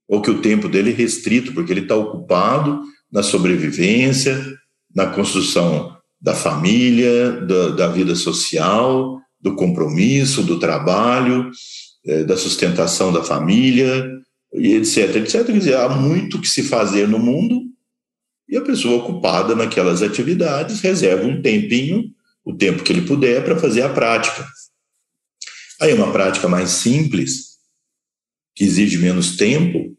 ou 0.09 0.21
que 0.21 0.31
o 0.31 0.41
tempo 0.41 0.69
dele 0.69 0.91
é 0.91 0.95
restrito, 0.95 1.53
porque 1.53 1.73
ele 1.73 1.81
está 1.81 1.97
ocupado 1.97 2.81
na 3.11 3.23
sobrevivência, 3.23 4.41
na 4.95 5.07
construção 5.07 5.97
da 6.21 6.35
família, 6.35 7.33
da, 7.33 7.69
da 7.71 7.89
vida 7.89 8.15
social, 8.15 9.19
do 9.41 9.57
compromisso, 9.57 10.43
do 10.43 10.59
trabalho, 10.59 11.51
é, 12.07 12.23
da 12.23 12.37
sustentação 12.37 13.13
da 13.13 13.25
família, 13.25 14.09
e 14.55 14.75
etc, 14.75 15.17
etc. 15.17 15.45
Quer 15.45 15.53
dizer, 15.53 15.77
há 15.77 15.89
muito 15.89 16.41
que 16.41 16.49
se 16.49 16.63
fazer 16.63 17.09
no 17.09 17.19
mundo 17.19 17.72
e 18.53 18.57
a 18.59 18.61
pessoa 18.61 19.03
ocupada 19.03 19.57
naquelas 19.57 20.03
atividades 20.03 20.83
reserva 20.83 21.27
um 21.27 21.41
tempinho, 21.41 22.13
o 22.45 22.55
tempo 22.55 22.83
que 22.83 22.93
ele 22.93 23.01
puder, 23.01 23.43
para 23.43 23.59
fazer 23.59 23.81
a 23.81 23.89
prática. 23.89 24.47
Aí 25.81 25.95
uma 25.95 26.13
prática 26.13 26.47
mais 26.47 26.69
simples, 26.69 27.57
que 28.55 28.63
exige 28.63 28.99
menos 28.99 29.39
tempo, 29.39 29.97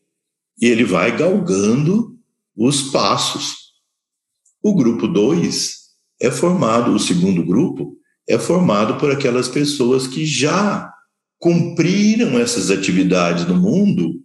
e 0.62 0.68
ele 0.68 0.84
vai 0.84 1.18
galgando 1.18 2.16
os 2.56 2.92
passos. 2.92 3.74
O 4.62 4.76
grupo 4.76 5.08
2 5.08 5.76
é 6.22 6.30
formado, 6.30 6.94
o 6.94 7.00
segundo 7.00 7.44
grupo 7.44 7.98
é 8.30 8.38
formado 8.38 9.00
por 9.00 9.10
aquelas 9.10 9.48
pessoas 9.48 10.06
que 10.06 10.28
já 10.28 10.94
cumpriram 11.40 12.38
essas 12.38 12.70
atividades 12.70 13.48
no 13.48 13.56
mundo 13.56 14.24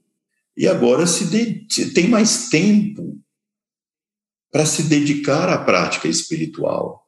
e 0.54 0.68
agora 0.68 1.06
se 1.06 1.24
de, 1.24 1.94
tem 1.94 2.08
mais 2.08 2.50
tempo 2.50 3.18
para 4.50 4.64
se 4.64 4.84
dedicar 4.84 5.48
à 5.48 5.58
prática 5.58 6.08
espiritual. 6.08 7.06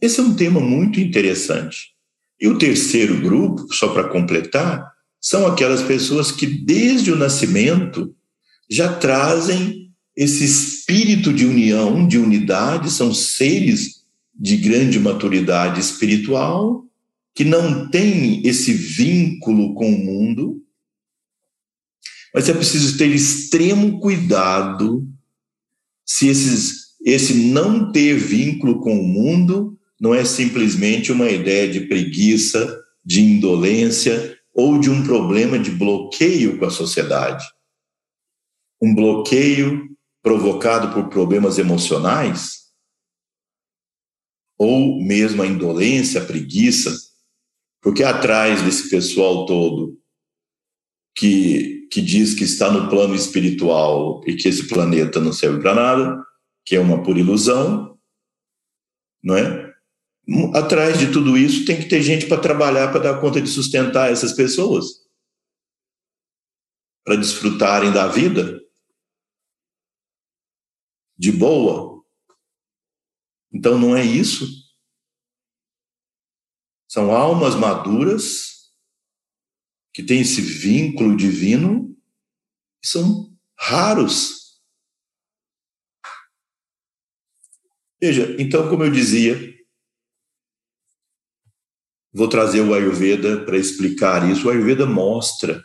Esse 0.00 0.20
é 0.20 0.22
um 0.22 0.34
tema 0.34 0.60
muito 0.60 1.00
interessante. 1.00 1.94
E 2.40 2.48
o 2.48 2.58
terceiro 2.58 3.20
grupo, 3.20 3.72
só 3.72 3.88
para 3.88 4.08
completar, 4.08 4.92
são 5.20 5.46
aquelas 5.46 5.82
pessoas 5.82 6.30
que 6.30 6.46
desde 6.46 7.10
o 7.10 7.16
nascimento 7.16 8.14
já 8.70 8.94
trazem 8.94 9.90
esse 10.16 10.44
espírito 10.44 11.32
de 11.32 11.46
união, 11.46 12.06
de 12.06 12.18
unidade, 12.18 12.90
são 12.90 13.12
seres 13.14 14.04
de 14.34 14.56
grande 14.56 14.98
maturidade 15.00 15.80
espiritual, 15.80 16.84
que 17.34 17.44
não 17.44 17.88
têm 17.88 18.46
esse 18.46 18.72
vínculo 18.72 19.74
com 19.74 19.92
o 19.92 19.98
mundo, 19.98 20.62
mas 22.32 22.48
é 22.48 22.52
preciso 22.52 22.98
ter 22.98 23.08
extremo 23.08 24.00
cuidado 24.00 25.08
se 26.06 26.28
esses, 26.28 26.94
esse 27.04 27.34
não 27.34 27.90
ter 27.90 28.16
vínculo 28.16 28.80
com 28.80 28.98
o 28.98 29.06
mundo 29.06 29.78
não 30.00 30.14
é 30.14 30.24
simplesmente 30.24 31.10
uma 31.10 31.30
ideia 31.30 31.70
de 31.70 31.82
preguiça, 31.82 32.82
de 33.04 33.22
indolência 33.22 34.38
ou 34.52 34.78
de 34.78 34.90
um 34.90 35.02
problema 35.04 35.58
de 35.58 35.70
bloqueio 35.70 36.58
com 36.58 36.66
a 36.66 36.70
sociedade. 36.70 37.44
Um 38.80 38.94
bloqueio 38.94 39.94
provocado 40.22 40.92
por 40.92 41.08
problemas 41.08 41.58
emocionais, 41.58 42.64
ou 44.58 45.02
mesmo 45.02 45.42
a 45.42 45.46
indolência, 45.46 46.22
a 46.22 46.24
preguiça, 46.24 46.94
porque 47.82 48.02
atrás 48.02 48.62
desse 48.62 48.88
pessoal 48.88 49.44
todo 49.44 49.98
que, 51.14 51.73
que 51.94 52.02
diz 52.02 52.34
que 52.34 52.42
está 52.42 52.72
no 52.72 52.90
plano 52.90 53.14
espiritual 53.14 54.20
e 54.26 54.34
que 54.34 54.48
esse 54.48 54.66
planeta 54.66 55.20
não 55.20 55.32
serve 55.32 55.62
para 55.62 55.76
nada, 55.76 56.26
que 56.66 56.74
é 56.74 56.80
uma 56.80 57.00
pura 57.00 57.20
ilusão, 57.20 57.96
não 59.22 59.36
é? 59.36 59.72
Atrás 60.56 60.98
de 60.98 61.12
tudo 61.12 61.38
isso 61.38 61.64
tem 61.64 61.80
que 61.80 61.88
ter 61.88 62.02
gente 62.02 62.26
para 62.26 62.42
trabalhar 62.42 62.90
para 62.90 62.98
dar 62.98 63.20
conta 63.20 63.40
de 63.40 63.48
sustentar 63.48 64.10
essas 64.10 64.32
pessoas, 64.32 64.86
para 67.04 67.14
desfrutarem 67.14 67.92
da 67.92 68.08
vida 68.08 68.60
de 71.16 71.30
boa. 71.30 72.04
Então 73.52 73.78
não 73.78 73.96
é 73.96 74.04
isso. 74.04 74.48
São 76.88 77.12
almas 77.12 77.54
maduras 77.54 78.53
que 79.94 80.02
têm 80.02 80.22
esse 80.22 80.40
vínculo 80.40 81.16
divino 81.16 81.96
são 82.84 83.32
raros. 83.56 84.60
Veja, 88.00 88.36
então, 88.38 88.68
como 88.68 88.82
eu 88.82 88.90
dizia, 88.90 89.54
vou 92.12 92.28
trazer 92.28 92.60
o 92.60 92.74
Ayurveda 92.74 93.44
para 93.44 93.56
explicar 93.56 94.28
isso. 94.28 94.46
O 94.46 94.50
Ayurveda 94.50 94.84
mostra 94.84 95.64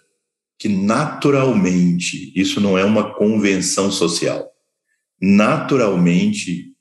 que 0.59 0.69
naturalmente, 0.69 2.31
isso 2.39 2.61
não 2.61 2.77
é 2.77 2.85
uma 2.85 3.15
convenção 3.15 3.91
social, 3.91 4.49
naturalmente, 5.19 6.75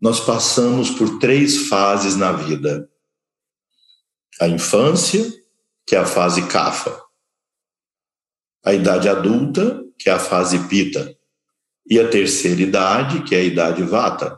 nós 0.00 0.20
passamos 0.20 0.90
por 0.90 1.18
três 1.18 1.68
fases 1.68 2.16
na 2.16 2.32
vida: 2.32 2.90
a 4.40 4.48
infância, 4.48 5.22
que 5.86 5.94
é 5.94 5.98
a 5.98 6.04
fase 6.04 6.48
Kapha, 6.48 7.00
a 8.64 8.74
idade 8.74 9.08
adulta, 9.08 9.84
que 9.96 10.10
é 10.10 10.12
a 10.12 10.18
fase 10.18 10.68
Pita, 10.68 11.16
e 11.88 12.00
a 12.00 12.08
terceira 12.08 12.60
idade, 12.60 13.22
que 13.22 13.36
é 13.36 13.38
a 13.38 13.44
idade 13.44 13.84
Vata. 13.84 14.36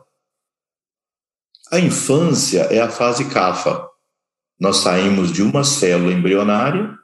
A 1.73 1.81
infância 1.81 2.61
é 2.65 2.81
a 2.81 2.91
fase 2.91 3.31
Kapha. 3.31 3.89
Nós 4.61 4.79
saímos 4.79 5.33
de 5.33 5.43
uma 5.43 5.65
célula 5.65 6.13
embrionária 6.13 6.95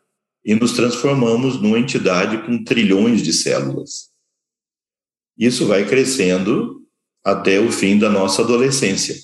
e 0.44 0.54
nos 0.54 0.72
transformamos 0.72 1.60
numa 1.60 1.78
entidade 1.78 2.44
com 2.44 2.62
trilhões 2.62 3.22
de 3.22 3.32
células. 3.32 4.10
Isso 5.38 5.66
vai 5.66 5.88
crescendo 5.88 6.86
até 7.24 7.58
o 7.58 7.72
fim 7.72 7.98
da 7.98 8.10
nossa 8.10 8.42
adolescência. 8.42 9.16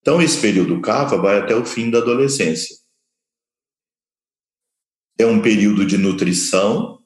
Então, 0.00 0.22
esse 0.22 0.40
período 0.40 0.80
Kapha 0.80 1.16
vai 1.16 1.38
até 1.38 1.56
o 1.56 1.64
fim 1.64 1.90
da 1.90 1.98
adolescência 1.98 2.78
é 5.18 5.26
um 5.26 5.42
período 5.42 5.84
de 5.84 5.98
nutrição, 5.98 7.02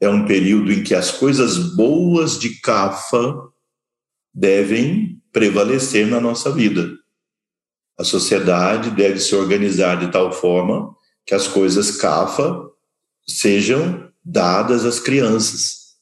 é 0.00 0.08
um 0.08 0.26
período 0.26 0.72
em 0.72 0.82
que 0.82 0.94
as 0.94 1.10
coisas 1.10 1.74
boas 1.76 2.38
de 2.38 2.60
Cafa 2.60 3.34
devem 4.34 5.22
prevalecer 5.32 6.06
na 6.06 6.20
nossa 6.20 6.50
vida. 6.50 6.98
A 7.98 8.04
sociedade 8.04 8.90
deve 8.90 9.20
se 9.20 9.34
organizar 9.34 9.98
de 9.98 10.10
tal 10.10 10.32
forma 10.32 10.94
que 11.24 11.34
as 11.34 11.48
coisas 11.48 11.92
Cafa 11.92 12.68
sejam 13.26 14.12
dadas 14.22 14.84
às 14.84 15.00
crianças, 15.00 15.96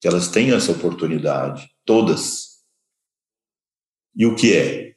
que 0.00 0.06
elas 0.06 0.28
tenham 0.28 0.56
essa 0.56 0.70
oportunidade, 0.70 1.68
todas. 1.84 2.60
E 4.14 4.26
o 4.26 4.36
que 4.36 4.54
é? 4.54 4.94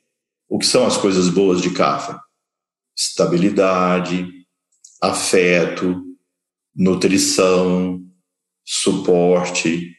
O 0.47 0.59
que 0.59 0.65
são 0.65 0.85
as 0.85 0.97
coisas 0.97 1.29
boas 1.29 1.61
de 1.61 1.71
Cafa? 1.71 2.21
Estabilidade, 2.95 4.34
afeto, 5.09 6.03
nutrição, 6.75 8.03
suporte, 8.63 9.95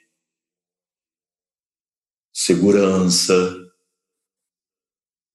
segurança, 2.33 3.57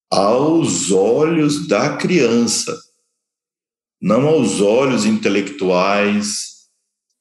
aos 0.09 0.91
olhos 0.91 1.67
da 1.67 1.95
criança, 1.95 2.78
não 3.99 4.28
aos 4.28 4.59
olhos 4.59 5.05
intelectuais 5.05 6.69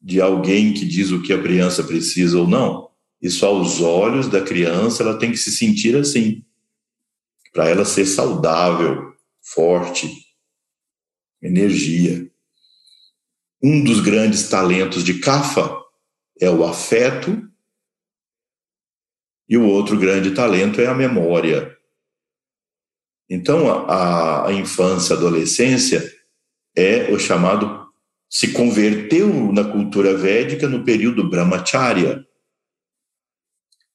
de 0.00 0.20
alguém 0.20 0.74
que 0.74 0.84
diz 0.84 1.10
o 1.10 1.22
que 1.22 1.32
a 1.32 1.40
criança 1.40 1.84
precisa 1.84 2.38
ou 2.38 2.48
não. 2.48 2.90
Isso 3.22 3.44
aos 3.44 3.80
olhos 3.80 4.28
da 4.28 4.42
criança, 4.42 5.02
ela 5.02 5.18
tem 5.18 5.30
que 5.30 5.36
se 5.36 5.52
sentir 5.52 5.94
assim, 5.96 6.44
para 7.52 7.68
ela 7.68 7.84
ser 7.84 8.06
saudável, 8.06 9.12
forte, 9.40 10.10
energia. 11.42 12.29
Um 13.62 13.84
dos 13.84 14.00
grandes 14.00 14.48
talentos 14.48 15.04
de 15.04 15.20
Cafa 15.20 15.70
é 16.40 16.50
o 16.50 16.64
afeto, 16.64 17.50
e 19.50 19.56
o 19.56 19.66
outro 19.66 19.98
grande 19.98 20.30
talento 20.30 20.80
é 20.80 20.86
a 20.86 20.94
memória. 20.94 21.76
Então, 23.28 23.68
a, 23.68 24.46
a 24.46 24.52
infância, 24.52 25.14
a 25.14 25.18
adolescência 25.18 26.00
é 26.76 27.12
o 27.12 27.18
chamado 27.18 27.80
se 28.30 28.52
converteu 28.52 29.52
na 29.52 29.64
cultura 29.64 30.16
védica 30.16 30.68
no 30.68 30.84
período 30.84 31.28
brahmacharya, 31.28 32.24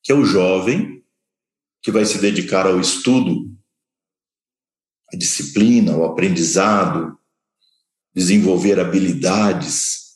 que 0.04 0.12
é 0.12 0.16
o 0.16 0.26
jovem 0.26 1.02
que 1.82 1.90
vai 1.90 2.06
se 2.06 2.20
dedicar 2.20 2.68
ao 2.68 2.80
estudo, 2.80 3.50
à 5.14 5.16
disciplina, 5.16 5.94
ao 5.94 6.04
aprendizado, 6.04 7.18
desenvolver 8.16 8.80
habilidades, 8.80 10.16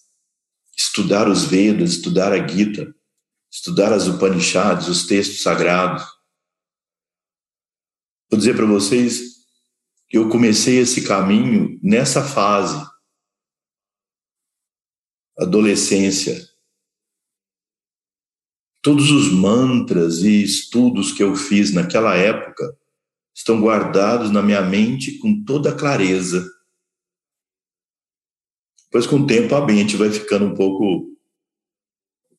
estudar 0.75 1.27
os 1.27 1.43
Vedas, 1.43 1.91
estudar 1.91 2.31
a 2.31 2.47
Gita, 2.47 2.95
estudar 3.51 3.91
as 3.91 4.07
Upanishads, 4.07 4.87
os 4.87 5.05
textos 5.05 5.41
sagrados. 5.41 6.03
Vou 8.31 8.37
dizer 8.37 8.55
para 8.55 8.65
vocês 8.65 9.39
que 10.07 10.17
eu 10.17 10.29
comecei 10.29 10.79
esse 10.79 11.03
caminho 11.05 11.77
nessa 11.83 12.23
fase, 12.23 12.87
adolescência. 15.37 16.47
Todos 18.81 19.11
os 19.11 19.29
mantras 19.31 20.23
e 20.23 20.41
estudos 20.41 21.11
que 21.11 21.21
eu 21.21 21.35
fiz 21.35 21.73
naquela 21.73 22.15
época 22.15 22.77
estão 23.35 23.59
guardados 23.61 24.31
na 24.31 24.41
minha 24.41 24.61
mente 24.61 25.17
com 25.17 25.43
toda 25.43 25.75
clareza. 25.75 26.49
Depois, 28.89 29.05
com 29.05 29.17
o 29.17 29.27
tempo, 29.27 29.53
a 29.53 29.65
mente 29.65 29.95
vai 29.95 30.09
ficando 30.09 30.45
um 30.45 30.55
pouco 30.55 31.15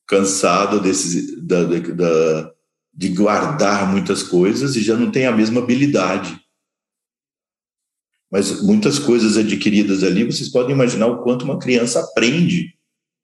cansada 0.05 0.81
da, 0.81 1.63
da, 1.63 2.53
de 2.93 3.09
guardar 3.09 3.89
muitas 3.89 4.21
coisas 4.21 4.75
e 4.75 4.81
já 4.81 4.97
não 4.97 5.09
tem 5.09 5.25
a 5.25 5.31
mesma 5.31 5.61
habilidade. 5.61 6.37
Mas 8.29 8.61
muitas 8.61 8.99
coisas 8.99 9.37
adquiridas 9.37 10.03
ali, 10.03 10.25
vocês 10.25 10.49
podem 10.49 10.75
imaginar 10.75 11.07
o 11.07 11.23
quanto 11.23 11.43
uma 11.45 11.57
criança 11.57 12.01
aprende. 12.01 12.77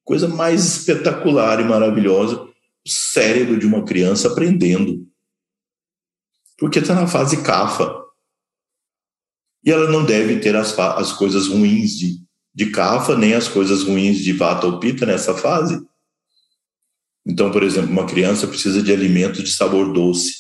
Coisa 0.06 0.30
mais 0.30 0.66
espetacular 0.66 1.60
e 1.60 1.66
maravilhosa, 1.66 2.42
o 2.42 2.54
cérebro 2.90 3.60
de 3.60 3.66
uma 3.66 3.84
criança 3.84 4.30
aprendendo. 4.30 5.06
Porque 6.58 6.80
está 6.80 6.96
na 6.96 7.08
fase 7.08 7.44
cafa. 7.44 7.94
E 9.66 9.72
ela 9.72 9.92
não 9.92 10.06
deve 10.06 10.40
ter 10.40 10.56
as, 10.56 10.78
as 10.80 11.12
coisas 11.12 11.48
ruins 11.48 11.98
de 11.98 12.27
de 12.58 12.72
Kafa, 12.72 13.16
nem 13.16 13.36
as 13.36 13.48
coisas 13.48 13.84
ruins 13.84 14.18
de 14.18 14.34
Vata 14.34 14.66
ou 14.66 14.80
Pitta 14.80 15.06
nessa 15.06 15.36
fase. 15.36 15.80
Então, 17.24 17.52
por 17.52 17.62
exemplo, 17.62 17.92
uma 17.92 18.08
criança 18.08 18.48
precisa 18.48 18.82
de 18.82 18.92
alimento 18.92 19.44
de 19.44 19.52
sabor 19.52 19.94
doce, 19.94 20.34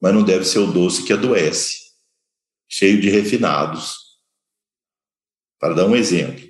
mas 0.00 0.14
não 0.14 0.22
deve 0.22 0.44
ser 0.44 0.60
o 0.60 0.70
doce 0.70 1.02
que 1.02 1.12
adoece, 1.12 1.76
cheio 2.68 3.00
de 3.00 3.10
refinados. 3.10 3.96
Para 5.58 5.74
dar 5.74 5.86
um 5.86 5.96
exemplo. 5.96 6.48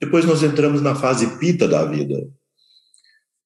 Depois 0.00 0.24
nós 0.24 0.42
entramos 0.42 0.82
na 0.82 0.96
fase 0.96 1.38
pita 1.38 1.68
da 1.68 1.84
vida. 1.84 2.28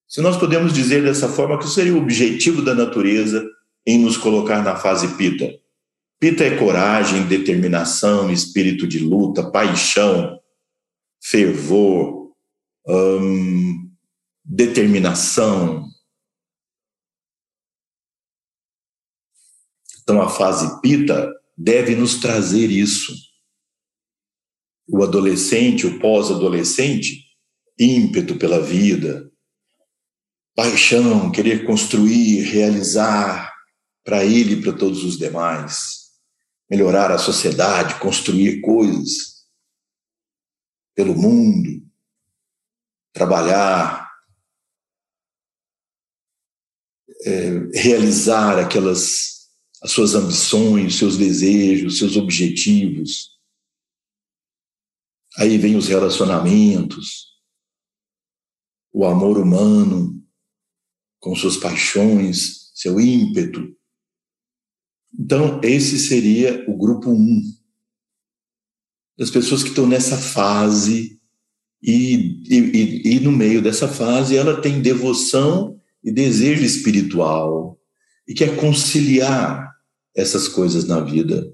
Se 0.08 0.22
nós 0.22 0.38
podemos 0.38 0.72
dizer 0.72 1.04
dessa 1.04 1.28
forma 1.28 1.58
que 1.58 1.68
seria 1.68 1.92
o 1.92 1.98
objetivo 1.98 2.62
da 2.62 2.74
natureza 2.74 3.46
em 3.86 3.98
nos 3.98 4.16
colocar 4.16 4.64
na 4.64 4.74
fase 4.74 5.16
pita. 5.18 5.52
Pita 6.18 6.44
é 6.44 6.56
coragem, 6.56 7.26
determinação, 7.26 8.32
espírito 8.32 8.86
de 8.86 9.00
luta, 9.00 9.50
paixão, 9.50 10.35
fervor, 11.22 12.32
hum, 12.86 13.90
determinação. 14.44 15.88
Então, 20.02 20.22
a 20.22 20.28
fase 20.28 20.80
pita 20.80 21.32
deve 21.56 21.96
nos 21.96 22.20
trazer 22.20 22.70
isso. 22.70 23.12
O 24.88 25.02
adolescente, 25.02 25.86
o 25.86 25.98
pós-adolescente, 25.98 27.24
ímpeto 27.78 28.36
pela 28.36 28.60
vida, 28.60 29.28
paixão, 30.54 31.30
querer 31.32 31.66
construir, 31.66 32.42
realizar 32.42 33.52
para 34.04 34.24
ele 34.24 34.54
e 34.54 34.62
para 34.62 34.72
todos 34.72 35.02
os 35.02 35.18
demais, 35.18 36.12
melhorar 36.70 37.10
a 37.10 37.18
sociedade, 37.18 37.98
construir 37.98 38.60
coisas 38.60 39.35
pelo 40.96 41.14
mundo, 41.14 41.86
trabalhar 43.12 44.10
é, 47.24 47.50
realizar 47.74 48.58
aquelas 48.58 49.36
as 49.82 49.92
suas 49.92 50.14
ambições, 50.14 50.96
seus 50.96 51.16
desejos, 51.16 51.98
seus 51.98 52.16
objetivos. 52.16 53.38
Aí 55.38 55.58
vem 55.58 55.76
os 55.76 55.86
relacionamentos, 55.86 57.36
o 58.92 59.04
amor 59.04 59.38
humano 59.38 60.26
com 61.20 61.36
suas 61.36 61.56
paixões, 61.56 62.72
seu 62.74 62.98
ímpeto. 62.98 63.76
Então, 65.18 65.60
esse 65.62 65.98
seria 65.98 66.64
o 66.68 66.76
grupo 66.76 67.10
1 67.10 67.14
um, 67.14 67.42
das 69.18 69.30
pessoas 69.30 69.62
que 69.62 69.70
estão 69.70 69.86
nessa 69.86 70.16
fase 70.16 71.18
e, 71.82 72.42
e, 72.48 73.16
e, 73.16 73.20
no 73.20 73.32
meio 73.32 73.62
dessa 73.62 73.88
fase 73.88 74.36
ela 74.36 74.60
tem 74.60 74.80
devoção 74.80 75.80
e 76.02 76.10
desejo 76.10 76.64
espiritual 76.64 77.78
e 78.26 78.34
quer 78.34 78.56
conciliar 78.56 79.72
essas 80.14 80.48
coisas 80.48 80.86
na 80.86 81.00
vida. 81.00 81.52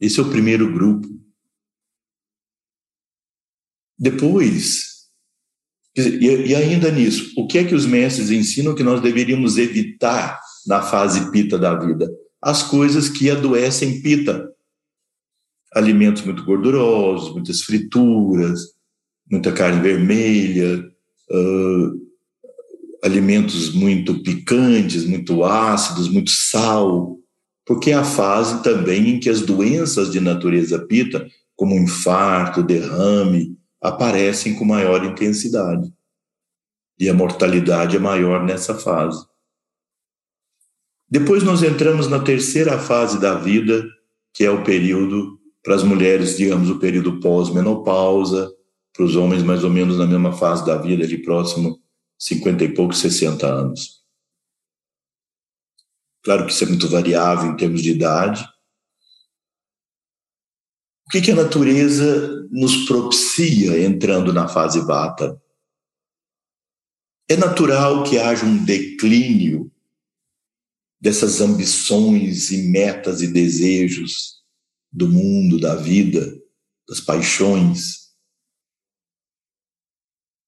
Esse 0.00 0.20
é 0.20 0.22
o 0.22 0.30
primeiro 0.30 0.72
grupo. 0.72 1.08
Depois, 3.98 4.88
e 5.96 6.54
ainda 6.54 6.92
nisso, 6.92 7.32
o 7.36 7.48
que 7.48 7.58
é 7.58 7.64
que 7.64 7.74
os 7.74 7.84
mestres 7.84 8.30
ensinam 8.30 8.74
que 8.74 8.84
nós 8.84 9.00
deveríamos 9.00 9.58
evitar 9.58 10.38
na 10.66 10.80
fase 10.80 11.32
pita 11.32 11.58
da 11.58 11.74
vida? 11.74 12.08
As 12.40 12.62
coisas 12.62 13.08
que 13.08 13.28
adoecem 13.28 14.00
pita. 14.00 14.48
Alimentos 15.74 16.22
muito 16.22 16.44
gordurosos, 16.44 17.32
muitas 17.32 17.62
frituras, 17.62 18.60
muita 19.30 19.52
carne 19.52 19.80
vermelha, 19.82 20.84
uh, 21.30 22.08
alimentos 23.02 23.72
muito 23.74 24.22
picantes, 24.22 25.04
muito 25.04 25.44
ácidos, 25.44 26.08
muito 26.08 26.30
sal, 26.30 27.16
porque 27.64 27.90
é 27.90 27.94
a 27.94 28.04
fase 28.04 28.62
também 28.62 29.10
em 29.10 29.20
que 29.20 29.28
as 29.28 29.42
doenças 29.42 30.10
de 30.10 30.20
natureza 30.20 30.78
pita, 30.86 31.28
como 31.54 31.74
infarto, 31.74 32.62
derrame, 32.62 33.56
aparecem 33.80 34.54
com 34.54 34.64
maior 34.64 35.04
intensidade. 35.04 35.92
E 36.98 37.08
a 37.08 37.14
mortalidade 37.14 37.96
é 37.96 38.00
maior 38.00 38.44
nessa 38.44 38.74
fase. 38.74 39.24
Depois 41.08 41.42
nós 41.42 41.62
entramos 41.62 42.08
na 42.08 42.18
terceira 42.18 42.78
fase 42.78 43.20
da 43.20 43.34
vida, 43.34 43.86
que 44.34 44.44
é 44.44 44.50
o 44.50 44.64
período, 44.64 45.37
para 45.68 45.76
as 45.76 45.82
mulheres, 45.82 46.38
digamos, 46.38 46.70
o 46.70 46.78
período 46.78 47.20
pós-menopausa, 47.20 48.50
para 48.90 49.04
os 49.04 49.16
homens, 49.16 49.42
mais 49.42 49.62
ou 49.62 49.68
menos 49.68 49.98
na 49.98 50.06
mesma 50.06 50.32
fase 50.32 50.64
da 50.64 50.78
vida, 50.78 51.06
de 51.06 51.18
próximo 51.18 51.78
50 52.18 52.64
e 52.64 52.72
poucos, 52.72 53.00
60 53.00 53.46
anos. 53.46 54.02
Claro 56.24 56.46
que 56.46 56.52
isso 56.52 56.64
é 56.64 56.68
muito 56.68 56.88
variável 56.88 57.50
em 57.50 57.56
termos 57.58 57.82
de 57.82 57.90
idade. 57.90 58.42
O 61.06 61.10
que, 61.10 61.20
que 61.20 61.32
a 61.32 61.36
natureza 61.36 62.48
nos 62.50 62.86
propicia 62.86 63.78
entrando 63.84 64.32
na 64.32 64.48
fase 64.48 64.80
vata? 64.80 65.38
É 67.28 67.36
natural 67.36 68.04
que 68.04 68.18
haja 68.18 68.46
um 68.46 68.64
declínio 68.64 69.70
dessas 70.98 71.42
ambições 71.42 72.50
e 72.52 72.70
metas 72.70 73.20
e 73.20 73.26
desejos 73.26 74.37
do 74.90 75.08
mundo, 75.08 75.60
da 75.60 75.74
vida, 75.74 76.36
das 76.88 77.00
paixões. 77.00 78.08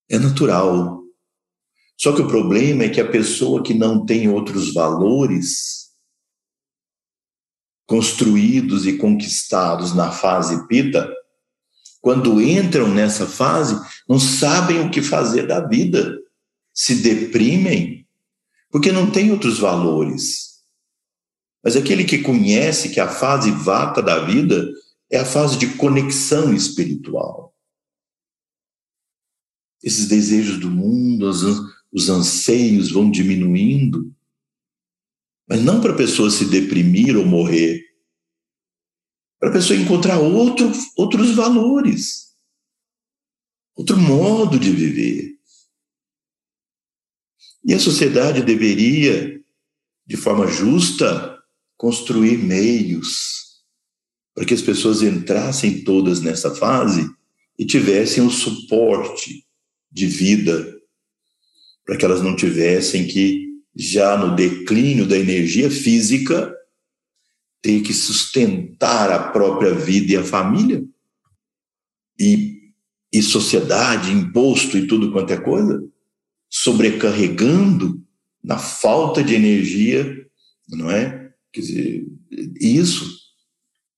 É 0.09 0.17
natural. 0.17 1.01
Só 1.97 2.13
que 2.13 2.21
o 2.21 2.27
problema 2.27 2.83
é 2.83 2.89
que 2.89 2.99
a 2.99 3.09
pessoa 3.09 3.63
que 3.63 3.73
não 3.73 4.05
tem 4.05 4.27
outros 4.27 4.73
valores 4.73 5.91
construídos 7.85 8.87
e 8.87 8.97
conquistados 8.97 9.93
na 9.93 10.11
fase 10.11 10.65
pita, 10.67 11.13
quando 11.99 12.41
entram 12.41 12.87
nessa 12.87 13.27
fase, 13.27 13.79
não 14.07 14.17
sabem 14.17 14.79
o 14.79 14.89
que 14.89 15.01
fazer 15.01 15.45
da 15.45 15.59
vida, 15.67 16.17
se 16.73 16.95
deprimem, 16.95 18.07
porque 18.71 18.91
não 18.91 19.11
tem 19.11 19.31
outros 19.31 19.59
valores. 19.59 20.50
Mas 21.63 21.75
aquele 21.75 22.03
que 22.03 22.19
conhece 22.19 22.89
que 22.89 22.99
a 22.99 23.07
fase 23.07 23.51
vata 23.51 24.01
da 24.01 24.25
vida 24.25 24.71
é 25.09 25.19
a 25.19 25.25
fase 25.25 25.57
de 25.57 25.75
conexão 25.75 26.53
espiritual. 26.53 27.55
Esses 29.83 30.07
desejos 30.07 30.59
do 30.59 30.69
mundo, 30.69 31.29
os 31.91 32.09
anseios 32.09 32.91
vão 32.91 33.11
diminuindo, 33.11 34.15
mas 35.47 35.61
não 35.61 35.81
para 35.81 35.93
a 35.93 35.97
pessoa 35.97 36.29
se 36.31 36.45
deprimir 36.45 37.17
ou 37.17 37.25
morrer, 37.25 37.83
para 39.39 39.49
a 39.49 39.53
pessoa 39.53 39.77
encontrar 39.77 40.19
outro, 40.19 40.71
outros 40.95 41.35
valores, 41.35 42.37
outro 43.75 43.97
modo 43.97 44.57
de 44.59 44.71
viver. 44.71 45.35
E 47.65 47.73
a 47.73 47.79
sociedade 47.79 48.43
deveria, 48.43 49.43
de 50.05 50.15
forma 50.15 50.47
justa, 50.47 51.30
construir 51.81 52.37
meios 52.37 53.63
para 54.35 54.45
que 54.45 54.53
as 54.53 54.61
pessoas 54.61 55.01
entrassem 55.01 55.83
todas 55.83 56.21
nessa 56.21 56.53
fase 56.53 57.09
e 57.57 57.65
tivessem 57.65 58.23
o 58.23 58.29
suporte 58.29 59.43
de 59.91 60.05
vida 60.05 60.79
para 61.83 61.97
que 61.97 62.05
elas 62.05 62.21
não 62.21 62.35
tivessem 62.35 63.07
que, 63.07 63.47
já 63.75 64.15
no 64.15 64.35
declínio 64.35 65.07
da 65.07 65.17
energia 65.17 65.71
física, 65.71 66.55
ter 67.63 67.81
que 67.81 67.95
sustentar 67.95 69.11
a 69.11 69.31
própria 69.31 69.73
vida 69.73 70.13
e 70.13 70.17
a 70.17 70.23
família, 70.23 70.85
e, 72.19 72.73
e 73.11 73.23
sociedade, 73.23 74.11
imposto 74.11 74.77
e 74.77 74.85
tudo 74.85 75.11
quanto 75.11 75.33
é 75.33 75.37
coisa, 75.37 75.83
sobrecarregando 76.47 78.05
na 78.43 78.59
falta 78.59 79.23
de 79.23 79.33
energia, 79.33 80.15
não 80.69 80.91
é? 80.91 81.20
Quer 81.53 81.61
dizer, 81.61 82.07
isso. 82.59 83.19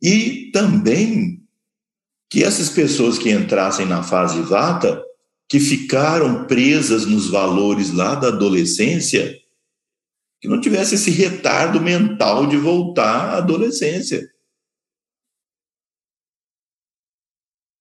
E 0.02 0.52
também 0.52 1.44
que 2.30 2.44
essas 2.44 2.70
pessoas 2.70 3.20
que 3.20 3.30
entrassem 3.30 3.86
na 3.86 4.02
fase 4.02 4.42
vata 4.42 5.04
que 5.48 5.60
ficaram 5.60 6.46
presas 6.46 7.06
nos 7.06 7.30
valores 7.30 7.92
lá 7.92 8.16
da 8.16 8.30
adolescência, 8.30 9.40
que 10.42 10.48
não 10.48 10.60
tivesse 10.60 10.96
esse 10.96 11.12
retardo 11.12 11.80
mental 11.80 12.48
de 12.48 12.58
voltar 12.58 13.36
à 13.36 13.38
adolescência. 13.38 14.28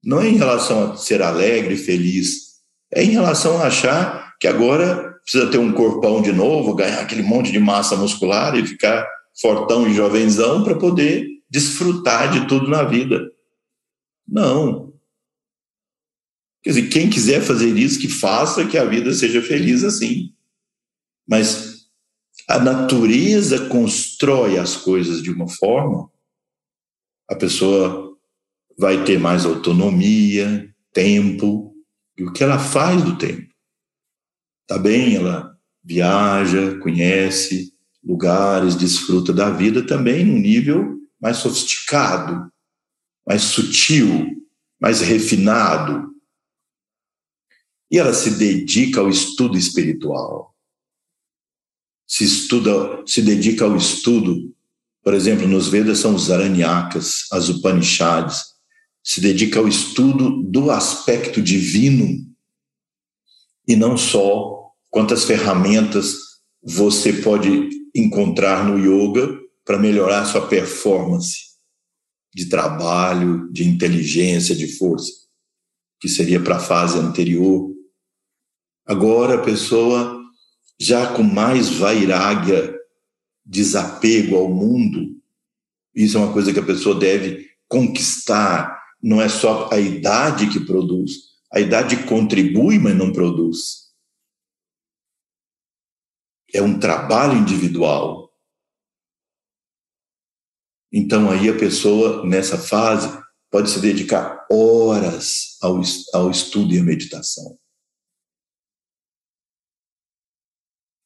Não 0.05 0.21
é 0.21 0.29
em 0.29 0.37
relação 0.37 0.93
a 0.93 0.97
ser 0.97 1.23
alegre, 1.23 1.77
feliz, 1.77 2.61
é 2.93 3.03
em 3.03 3.11
relação 3.11 3.57
a 3.57 3.69
achar 3.69 4.37
que 4.39 4.47
agora 4.47 5.15
precisa 5.23 5.51
ter 5.51 5.59
um 5.59 5.73
corpão 5.73 6.21
de 6.21 6.33
novo, 6.33 6.75
ganhar 6.75 7.01
aquele 7.01 7.23
monte 7.23 7.51
de 7.51 7.59
massa 7.59 7.97
muscular 7.97 8.55
e 8.55 8.67
ficar 8.67 9.09
fortão 9.41 9.89
e 9.89 9.95
jovenzão 9.95 10.63
para 10.63 10.79
poder 10.79 11.27
desfrutar 11.49 12.33
de 12.33 12.47
tudo 12.47 12.69
na 12.69 12.83
vida. 12.83 13.31
Não. 14.27 14.93
Quer 16.63 16.71
dizer, 16.71 16.89
quem 16.89 17.11
quiser 17.11 17.43
fazer 17.43 17.77
isso, 17.77 18.01
que 18.01 18.09
faça, 18.09 18.67
que 18.67 18.79
a 18.79 18.85
vida 18.85 19.13
seja 19.13 19.43
feliz 19.43 19.83
assim. 19.85 20.33
Mas 21.27 21.89
a 22.49 22.59
natureza 22.59 23.69
constrói 23.69 24.59
as 24.59 24.77
coisas 24.77 25.23
de 25.23 25.31
uma 25.31 25.49
forma, 25.49 26.11
a 27.29 27.35
pessoa 27.35 28.17
vai 28.79 29.05
ter 29.05 29.19
mais 29.19 29.45
autonomia, 29.45 30.73
tempo, 30.93 31.75
e 32.17 32.25
o 32.25 32.33
que 32.33 32.43
ela 32.43 32.59
faz 32.59 33.03
do 33.03 33.17
tempo? 33.17 33.53
Tá 34.67 34.79
bem, 34.79 35.17
ela 35.17 35.59
viaja, 35.83 36.79
conhece 36.79 37.72
lugares, 38.05 38.75
desfruta 38.75 39.33
da 39.33 39.51
vida 39.51 39.87
também 39.87 40.25
num 40.25 40.39
nível 40.39 40.99
mais 41.21 41.37
sofisticado, 41.37 42.51
mais 43.27 43.43
sutil, 43.43 44.45
mais 44.81 45.01
refinado. 45.01 46.11
E 47.91 47.99
ela 47.99 48.13
se 48.13 48.33
dedica 48.33 49.01
ao 49.01 49.09
estudo 49.09 49.57
espiritual. 49.57 50.53
Se 52.07 52.25
estuda, 52.25 53.03
se 53.07 53.23
dedica 53.23 53.65
ao 53.65 53.77
estudo, 53.77 54.53
por 55.03 55.15
exemplo, 55.15 55.47
nos 55.47 55.69
Vedas 55.69 55.99
são 55.99 56.15
os 56.15 56.31
Aranyakas, 56.31 57.27
as 57.31 57.49
Upanishads, 57.49 58.53
se 59.03 59.21
dedica 59.21 59.59
ao 59.59 59.69
estudo 59.69 60.43
do 60.43 60.71
aspecto 60.71 61.41
divino 61.43 62.27
e 63.67 63.75
não 63.75 63.97
só 63.97 64.71
quantas 64.91 65.25
ferramentas 65.25 66.15
você 66.63 67.13
pode 67.13 67.82
encontrar 67.95 68.65
no 68.65 68.79
yoga 68.79 69.41
para 69.65 69.79
melhorar 69.79 70.25
sua 70.25 70.47
performance 70.47 71.53
de 72.35 72.47
trabalho, 72.47 73.51
de 73.53 73.69
inteligência, 73.69 74.55
de 74.55 74.67
força, 74.79 75.13
que 76.01 76.09
seria 76.09 76.41
para 76.41 76.57
a 76.57 76.61
fase 76.61 76.99
anterior. 76.99 77.71
Agora 78.87 79.35
a 79.35 79.43
pessoa 79.43 80.21
já 80.81 81.07
com 81.13 81.23
mais 81.23 81.69
vairagya, 81.69 82.75
desapego 83.45 84.37
ao 84.37 84.49
mundo, 84.49 85.17
isso 85.95 86.17
é 86.17 86.21
uma 86.21 86.33
coisa 86.33 86.53
que 86.53 86.59
a 86.59 86.65
pessoa 86.65 86.99
deve 86.99 87.47
conquistar, 87.69 88.81
não 89.03 89.21
é 89.21 89.29
só 89.29 89.69
a 89.71 89.79
idade 89.79 90.49
que 90.49 90.61
produz, 90.61 91.13
a 91.53 91.61
idade 91.61 92.05
contribui, 92.05 92.79
mas 92.79 92.97
não 92.97 93.13
produz. 93.13 93.82
É 96.53 96.61
um 96.61 96.79
trabalho 96.79 97.39
individual. 97.39 98.31
Então, 100.93 101.31
aí 101.31 101.49
a 101.49 101.57
pessoa, 101.57 102.27
nessa 102.27 102.59
fase, 102.59 103.23
pode 103.51 103.71
se 103.71 103.81
dedicar 103.81 104.47
horas 104.51 105.57
ao, 105.63 105.81
ao 106.13 106.31
estudo 106.31 106.75
e 106.75 106.79
à 106.79 106.83
meditação. 106.83 107.59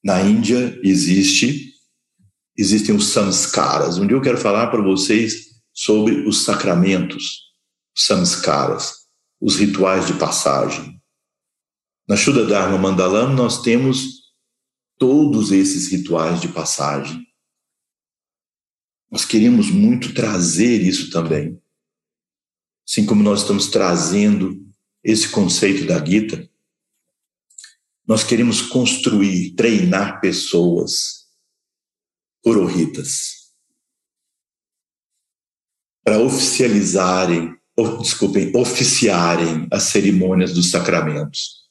Na 0.04 0.22
Índia 0.22 0.78
existe, 0.84 1.74
existem 2.56 2.94
os 2.94 3.08
samskaras. 3.08 3.98
Um 3.98 4.06
dia 4.06 4.16
eu 4.16 4.22
quero 4.22 4.38
falar 4.38 4.68
para 4.68 4.80
vocês 4.80 5.46
sobre 5.72 6.26
os 6.26 6.44
sacramentos, 6.44 7.52
os 7.96 8.06
samskaras, 8.06 8.92
os 9.40 9.56
rituais 9.56 10.06
de 10.06 10.14
passagem. 10.14 11.02
Na 12.08 12.16
Shuddha 12.16 12.46
Dharma 12.46 12.78
Mandalam 12.78 13.34
nós 13.34 13.62
temos 13.62 14.25
todos 14.98 15.52
esses 15.52 15.88
rituais 15.88 16.40
de 16.40 16.48
passagem. 16.48 17.26
Nós 19.10 19.24
queríamos 19.24 19.70
muito 19.70 20.14
trazer 20.14 20.82
isso 20.82 21.10
também. 21.10 21.60
Assim 22.88 23.04
como 23.04 23.22
nós 23.22 23.42
estamos 23.42 23.68
trazendo 23.68 24.64
esse 25.02 25.28
conceito 25.28 25.86
da 25.86 26.04
Gita, 26.04 26.48
nós 28.06 28.22
queremos 28.22 28.62
construir, 28.62 29.54
treinar 29.54 30.20
pessoas 30.20 31.26
purohitas 32.42 33.52
para 36.04 36.20
oficializarem, 36.20 37.58
ou, 37.76 37.98
desculpem, 37.98 38.56
oficiarem 38.56 39.66
as 39.72 39.84
cerimônias 39.84 40.54
dos 40.54 40.70
sacramentos. 40.70 41.65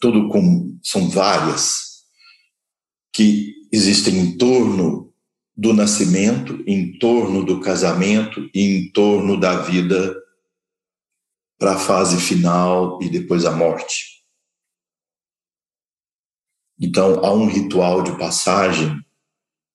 Todo 0.00 0.28
com, 0.28 0.78
são 0.82 1.08
várias 1.08 2.04
que 3.12 3.54
existem 3.70 4.18
em 4.18 4.38
torno 4.38 5.12
do 5.56 5.74
nascimento, 5.74 6.62
em 6.66 6.98
torno 6.98 7.44
do 7.44 7.60
casamento 7.60 8.48
e 8.54 8.60
em 8.62 8.92
torno 8.92 9.38
da 9.38 9.60
vida 9.60 10.16
para 11.58 11.74
a 11.74 11.78
fase 11.78 12.18
final 12.18 12.98
e 13.02 13.10
depois 13.10 13.44
a 13.44 13.50
morte. 13.50 14.24
Então, 16.80 17.22
há 17.22 17.30
um 17.30 17.46
ritual 17.46 18.02
de 18.02 18.16
passagem 18.18 18.98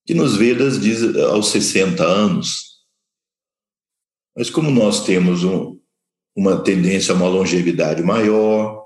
que 0.07 0.15
nos 0.15 0.35
Vedas 0.35 0.79
diz 0.79 1.15
aos 1.17 1.49
60 1.49 2.03
anos. 2.03 2.83
Mas 4.35 4.49
como 4.49 4.71
nós 4.71 5.05
temos 5.05 5.43
um, 5.43 5.79
uma 6.35 6.63
tendência 6.63 7.13
a 7.13 7.15
uma 7.15 7.27
longevidade 7.27 8.01
maior, 8.01 8.84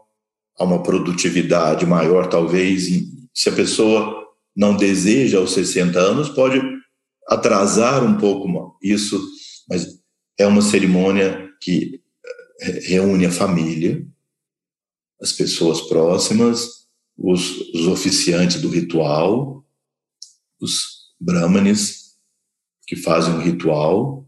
a 0.59 0.63
uma 0.65 0.83
produtividade 0.83 1.85
maior, 1.85 2.27
talvez, 2.27 2.87
se 3.33 3.47
a 3.47 3.53
pessoa 3.53 4.27
não 4.55 4.75
deseja 4.75 5.37
aos 5.37 5.53
60 5.53 5.97
anos, 5.97 6.29
pode 6.29 6.61
atrasar 7.27 8.03
um 8.03 8.17
pouco 8.17 8.77
isso, 8.83 9.23
mas 9.69 9.99
é 10.37 10.45
uma 10.45 10.61
cerimônia 10.61 11.49
que 11.61 12.01
eh, 12.61 12.79
reúne 12.87 13.25
a 13.25 13.31
família, 13.31 14.05
as 15.21 15.31
pessoas 15.31 15.81
próximas, 15.81 16.87
os, 17.17 17.57
os 17.73 17.87
oficiantes 17.87 18.61
do 18.61 18.69
ritual, 18.69 19.65
os 20.59 21.13
brahmanes 21.19 22.15
que 22.87 22.95
fazem 22.95 23.33
um 23.33 23.41
ritual, 23.41 24.27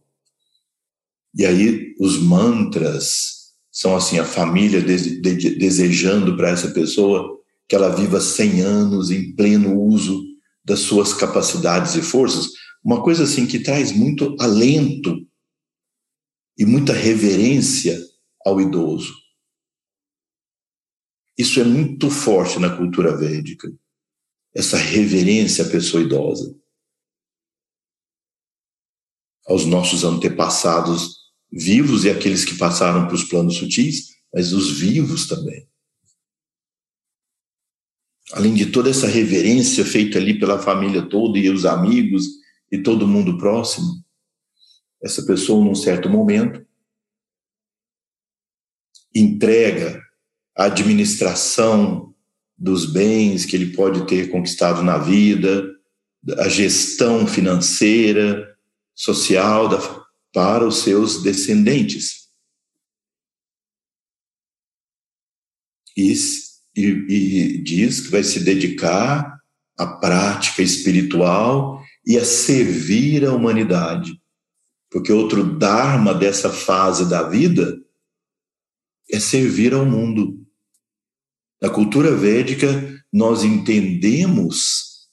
e 1.36 1.46
aí 1.46 1.96
os 2.00 2.18
mantras 2.18 3.41
são 3.82 3.96
assim 3.96 4.20
a 4.20 4.26
família 4.26 4.80
desejando 4.80 6.38
para 6.38 6.50
essa 6.50 6.70
pessoa 6.72 7.42
que 7.68 7.76
ela 7.76 7.90
viva 7.90 8.22
100 8.22 8.62
anos 8.62 9.10
em 9.10 9.36
pleno 9.36 9.76
uso 9.76 10.24
das 10.64 10.82
suas 10.82 11.16
capacidades 11.16 11.96
e 11.96 12.02
forças, 12.04 12.52
uma 12.84 13.02
coisa 13.02 13.24
assim 13.24 13.48
que 13.48 13.58
traz 13.58 13.92
muito 13.92 14.36
alento 14.40 15.28
e 16.56 16.64
muita 16.64 16.94
reverência 16.94 18.00
ao 18.46 18.62
idoso. 18.62 19.16
Isso 21.36 21.60
é 21.60 21.64
muito 21.64 22.12
forte 22.12 22.60
na 22.60 22.78
cultura 22.78 23.18
védica, 23.18 23.68
essa 24.54 24.78
reverência 24.78 25.66
à 25.66 25.70
pessoa 25.70 26.04
idosa, 26.04 26.56
aos 29.48 29.66
nossos 29.66 30.04
antepassados 30.04 31.21
vivos 31.52 32.06
e 32.06 32.10
aqueles 32.10 32.46
que 32.46 32.58
passaram 32.58 33.06
para 33.06 33.16
os 33.16 33.24
planos 33.24 33.58
sutis, 33.58 34.16
mas 34.34 34.54
os 34.54 34.80
vivos 34.80 35.28
também. 35.28 35.68
Além 38.32 38.54
de 38.54 38.68
toda 38.68 38.90
essa 38.90 39.08
reverência 39.08 39.84
feita 39.84 40.18
ali 40.18 40.40
pela 40.40 40.62
família 40.62 41.02
toda 41.02 41.38
e 41.38 41.50
os 41.50 41.66
amigos 41.66 42.26
e 42.72 42.78
todo 42.78 43.08
mundo 43.08 43.38
próximo, 43.38 44.02
essa 45.04 45.26
pessoa, 45.26 45.64
num 45.64 45.76
certo 45.76 46.10
momento, 46.10 46.66
entrega 49.14 50.02
a 50.56 50.66
administração 50.66 52.14
dos 52.58 52.86
bens 52.86 53.44
que 53.46 53.56
ele 53.56 53.74
pode 53.74 54.06
ter 54.06 54.30
conquistado 54.30 54.84
na 54.84 54.98
vida, 54.98 55.68
a 56.38 56.48
gestão 56.48 57.26
financeira, 57.26 58.56
social 58.94 59.68
da, 59.68 59.78
para 60.34 60.66
os 60.66 60.78
seus 60.78 61.22
descendentes. 61.22 62.30
E 65.96 66.14
e, 66.76 66.84
e 66.84 67.58
diz 67.62 68.02
que 68.02 68.12
vai 68.12 68.24
se 68.24 68.44
dedicar 68.44 69.40
à 69.78 69.86
prática 69.86 70.62
espiritual 70.62 71.84
e 72.06 72.18
a 72.18 72.26
servir 72.26 73.26
a 73.26 73.34
humanidade. 73.34 74.20
Porque 74.90 75.12
outro 75.12 75.44
dharma 75.58 76.14
dessa 76.14 76.52
fase 76.52 77.10
da 77.10 77.28
vida 77.28 77.80
é 79.10 79.20
servir 79.20 79.74
ao 79.74 79.86
mundo. 79.86 80.46
Na 81.62 81.70
cultura 81.70 82.16
védica, 82.16 82.68
nós 83.12 83.44
entendemos 83.44 85.10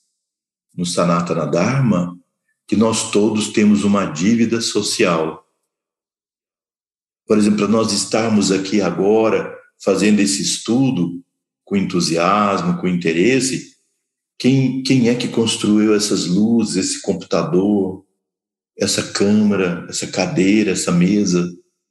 no 0.74 0.86
Sanatana 0.86 1.46
Dharma 1.46 2.17
que 2.68 2.76
nós 2.76 3.10
todos 3.10 3.48
temos 3.48 3.82
uma 3.82 4.04
dívida 4.04 4.60
social. 4.60 5.44
Por 7.26 7.36
exemplo, 7.36 7.58
para 7.58 7.68
nós 7.68 7.92
estarmos 7.92 8.52
aqui 8.52 8.80
agora 8.80 9.58
fazendo 9.82 10.20
esse 10.20 10.42
estudo, 10.42 11.20
com 11.64 11.76
entusiasmo, 11.76 12.78
com 12.78 12.86
interesse, 12.86 13.76
quem, 14.38 14.82
quem 14.84 15.08
é 15.08 15.14
que 15.16 15.28
construiu 15.28 15.94
essas 15.94 16.26
luzes, 16.26 16.76
esse 16.76 17.02
computador, 17.02 18.06
essa 18.78 19.12
câmera, 19.12 19.84
essa 19.88 20.06
cadeira, 20.06 20.70
essa 20.70 20.92
mesa? 20.92 21.50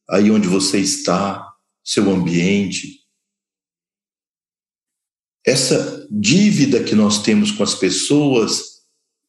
aí 0.09 0.31
onde 0.31 0.47
você 0.47 0.79
está, 0.79 1.53
seu 1.83 2.09
ambiente. 2.09 3.01
Essa 5.45 6.07
dívida 6.09 6.83
que 6.83 6.95
nós 6.95 7.21
temos 7.23 7.51
com 7.51 7.63
as 7.63 7.75
pessoas 7.75 8.76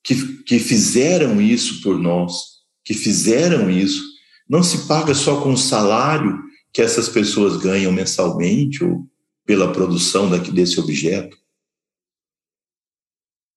que, 0.09 0.43
que 0.43 0.59
fizeram 0.59 1.39
isso 1.39 1.83
por 1.83 1.99
nós, 1.99 2.63
que 2.83 2.95
fizeram 2.95 3.69
isso, 3.71 4.03
não 4.49 4.63
se 4.63 4.89
paga 4.89 5.15
só 5.15 5.43
com 5.43 5.53
o 5.53 5.59
salário 5.59 6.43
que 6.73 6.81
essas 6.81 7.11
pessoas 7.11 7.59
ganham 7.59 7.93
mensalmente 7.93 8.83
ou 8.83 9.07
pela 9.45 9.71
produção 9.71 10.31
desse 10.51 10.81
objeto, 10.81 11.37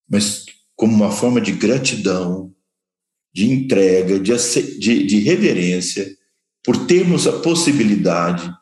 mas 0.10 0.46
como 0.76 0.94
uma 0.94 1.10
forma 1.10 1.40
de 1.40 1.54
gratidão, 1.54 2.54
de 3.34 3.50
entrega, 3.50 4.20
de, 4.20 4.34
de, 4.78 5.06
de 5.06 5.20
reverência, 5.20 6.18
por 6.62 6.86
termos 6.86 7.28
a 7.28 7.40
possibilidade 7.40 8.54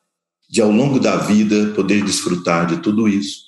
de, 0.48 0.62
ao 0.62 0.72
longo 0.72 1.00
da 1.00 1.18
vida, 1.18 1.74
poder 1.74 2.06
desfrutar 2.06 2.68
de 2.68 2.84
tudo 2.84 3.08
isso. 3.08 3.46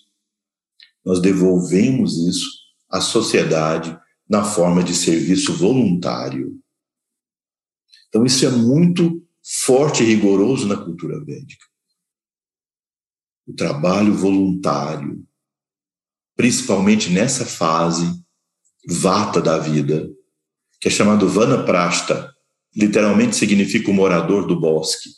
Nós 1.05 1.21
devolvemos 1.21 2.17
isso 2.17 2.47
à 2.89 2.99
sociedade 2.99 4.00
na 4.31 4.45
forma 4.45 4.81
de 4.81 4.95
serviço 4.95 5.57
voluntário. 5.57 6.57
Então, 8.07 8.25
isso 8.25 8.45
é 8.45 8.49
muito 8.49 9.21
forte 9.65 10.03
e 10.03 10.05
rigoroso 10.05 10.65
na 10.65 10.77
cultura 10.77 11.19
védica. 11.19 11.65
O 13.45 13.53
trabalho 13.53 14.13
voluntário, 14.13 15.21
principalmente 16.37 17.09
nessa 17.09 17.45
fase 17.45 18.23
vata 18.87 19.41
da 19.41 19.59
vida, 19.59 20.09
que 20.79 20.87
é 20.87 20.91
chamado 20.91 21.27
Vanaprasta, 21.27 22.33
literalmente 22.73 23.35
significa 23.35 23.91
o 23.91 23.93
morador 23.93 24.47
do 24.47 24.57
bosque, 24.57 25.09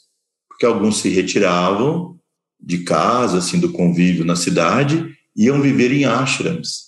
porque 0.50 0.66
alguns 0.66 0.98
se 0.98 1.10
retiravam 1.10 2.20
de 2.60 2.84
casa, 2.84 3.38
assim, 3.38 3.60
do 3.60 3.72
convívio 3.72 4.26
na 4.26 4.36
cidade, 4.36 5.16
iam 5.36 5.62
viver 5.62 5.92
em 5.92 6.04
ashrams. 6.04 6.83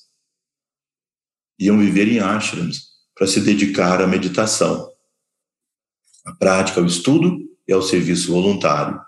Iam 1.60 1.78
viver 1.78 2.08
em 2.08 2.20
ashrams 2.20 2.96
para 3.16 3.28
se 3.28 3.40
dedicar 3.40 4.02
à 4.02 4.08
meditação, 4.08 4.92
à 6.26 6.34
prática, 6.34 6.80
ao 6.80 6.86
estudo 6.86 7.38
e 7.68 7.72
ao 7.72 7.82
serviço 7.82 8.32
voluntário. 8.32 9.00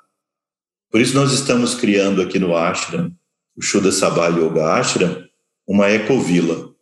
Por 0.90 1.02
isso 1.02 1.14
nós 1.14 1.34
estamos 1.34 1.76
criando 1.76 2.22
aqui 2.22 2.40
no 2.40 2.56
ashram, 2.56 3.14
o 3.56 3.62
Shuddha 3.62 3.92
Sabha 3.92 4.28
Yoga 4.28 4.74
Ashram, 4.74 5.28
uma 5.68 5.90
ecovila. 5.90 6.74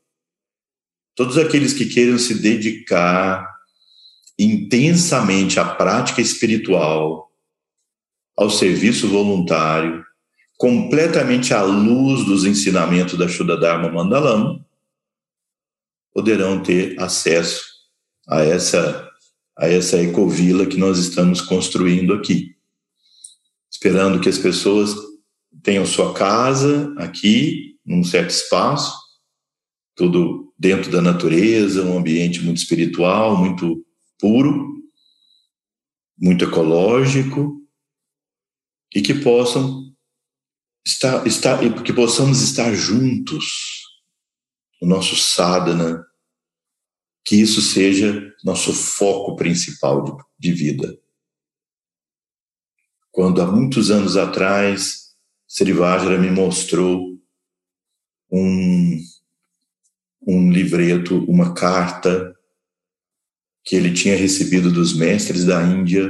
Todos 1.15 1.37
aqueles 1.37 1.73
que 1.73 1.85
queiram 1.85 2.17
se 2.19 2.35
dedicar 2.35 3.55
intensamente 4.37 5.59
à 5.59 5.65
prática 5.65 6.21
espiritual, 6.21 7.31
ao 8.37 8.49
serviço 8.49 9.07
voluntário, 9.07 10.03
completamente 10.57 11.53
à 11.53 11.61
luz 11.61 12.25
dos 12.25 12.43
ensinamentos 12.43 13.17
da 13.17 13.27
Shuddha 13.27 13.57
Dharma 13.57 13.89
Mandalam, 13.89 14.64
poderão 16.15 16.63
ter 16.63 16.97
acesso 16.97 17.61
a 18.25 18.41
essa 18.41 19.03
a 19.57 19.67
essa 19.69 20.01
ecovila 20.01 20.65
que 20.65 20.75
nós 20.75 20.97
estamos 20.97 21.39
construindo 21.39 22.13
aqui. 22.13 22.57
Esperando 23.71 24.19
que 24.19 24.27
as 24.27 24.37
pessoas 24.37 24.93
tenham 25.63 25.85
sua 25.85 26.13
casa 26.13 26.93
aqui, 26.97 27.77
num 27.85 28.03
certo 28.03 28.31
espaço, 28.31 28.93
tudo 29.95 30.53
dentro 30.59 30.91
da 30.91 31.01
natureza, 31.01 31.83
um 31.83 31.97
ambiente 31.97 32.41
muito 32.41 32.57
espiritual, 32.57 33.37
muito 33.37 33.85
puro, 34.19 34.75
muito 36.19 36.43
ecológico, 36.43 37.65
e 38.93 39.01
que 39.01 39.13
possam 39.13 39.95
estar, 40.85 41.25
estar 41.25 41.81
que 41.81 41.93
possamos 41.93 42.41
estar 42.41 42.73
juntos 42.73 43.74
no 44.85 44.95
nosso 44.97 45.15
sadhana, 45.15 46.05
que 47.25 47.35
isso 47.35 47.59
seja 47.59 48.31
nosso 48.43 48.71
foco 48.71 49.35
principal 49.35 50.03
de, 50.03 50.11
de 50.37 50.51
vida. 50.51 50.95
Quando 53.11 53.41
há 53.41 53.47
muitos 53.47 53.89
anos 53.89 54.15
atrás, 54.15 55.15
Srivajra 55.47 56.19
me 56.19 56.29
mostrou 56.29 57.19
um, 58.31 58.99
um 60.27 60.51
livreto, 60.51 61.25
uma 61.25 61.55
carta 61.55 62.35
que 63.63 63.75
ele 63.75 63.91
tinha 63.91 64.15
recebido 64.15 64.71
dos 64.71 64.93
mestres 64.93 65.45
da 65.45 65.63
Índia 65.63 66.07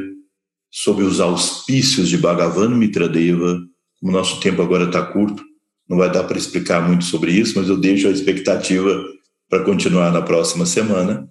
sob 0.69 1.01
os 1.01 1.21
auspícios 1.21 2.09
de 2.09 2.17
Bhagavan 2.17 2.75
Mitradeva. 2.75 3.57
Como 4.01 4.11
nosso 4.11 4.41
tempo 4.41 4.61
agora 4.61 4.85
está 4.85 5.05
curto, 5.05 5.41
não 5.87 5.97
vai 5.97 6.11
dar 6.11 6.23
para 6.23 6.37
explicar 6.37 6.85
muito 6.85 7.05
sobre 7.05 7.31
isso, 7.31 7.57
mas 7.57 7.69
eu 7.69 7.77
deixo 7.77 8.07
a 8.07 8.11
expectativa 8.11 9.03
para 9.49 9.63
continuar 9.63 10.11
na 10.11 10.21
próxima 10.21 10.65
semana. 10.65 11.29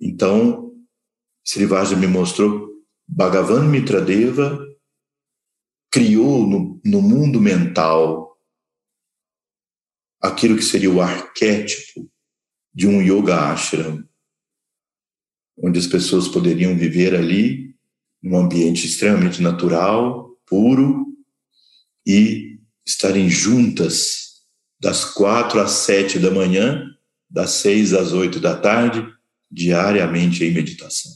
Então, 0.00 0.72
Srivajra 1.44 1.96
me 1.96 2.06
mostrou 2.06 2.68
Bhagavan 3.06 3.68
Mitradeva 3.68 4.58
criou 5.90 6.46
no, 6.46 6.80
no 6.84 7.00
mundo 7.00 7.40
mental 7.40 8.36
aquilo 10.20 10.56
que 10.56 10.62
seria 10.62 10.90
o 10.90 11.00
arquétipo 11.00 12.10
de 12.74 12.88
um 12.88 13.00
yoga 13.00 13.52
ashram 13.52 14.02
onde 15.56 15.78
as 15.78 15.86
pessoas 15.86 16.28
poderiam 16.28 16.76
viver 16.76 17.14
ali 17.14 17.74
num 18.22 18.36
ambiente 18.36 18.86
extremamente 18.86 19.40
natural, 19.40 20.30
puro 20.46 21.06
e 22.06 22.53
estarem 22.86 23.28
juntas 23.28 24.24
das 24.80 25.04
quatro 25.04 25.60
às 25.60 25.70
sete 25.70 26.18
da 26.18 26.30
manhã, 26.30 26.84
das 27.30 27.50
seis 27.50 27.94
às 27.94 28.12
oito 28.12 28.38
da 28.38 28.56
tarde, 28.56 29.06
diariamente 29.50 30.44
em 30.44 30.52
meditação. 30.52 31.12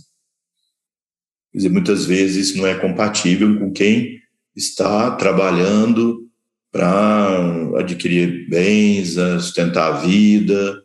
Quer 1.52 1.58
dizer, 1.58 1.68
muitas 1.68 2.04
vezes 2.04 2.48
isso 2.48 2.58
não 2.58 2.66
é 2.66 2.74
compatível 2.78 3.58
com 3.58 3.72
quem 3.72 4.20
está 4.54 5.10
trabalhando 5.16 6.28
para 6.70 7.78
adquirir 7.78 8.48
bens, 8.48 9.14
sustentar 9.40 9.92
a 9.94 9.98
vida, 9.98 10.82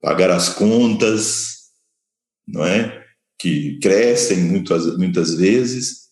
pagar 0.00 0.30
as 0.30 0.48
contas, 0.48 1.54
não 2.46 2.64
é? 2.64 3.04
Que 3.38 3.78
crescem 3.80 4.38
muitas, 4.38 4.96
muitas 4.96 5.34
vezes, 5.34 6.04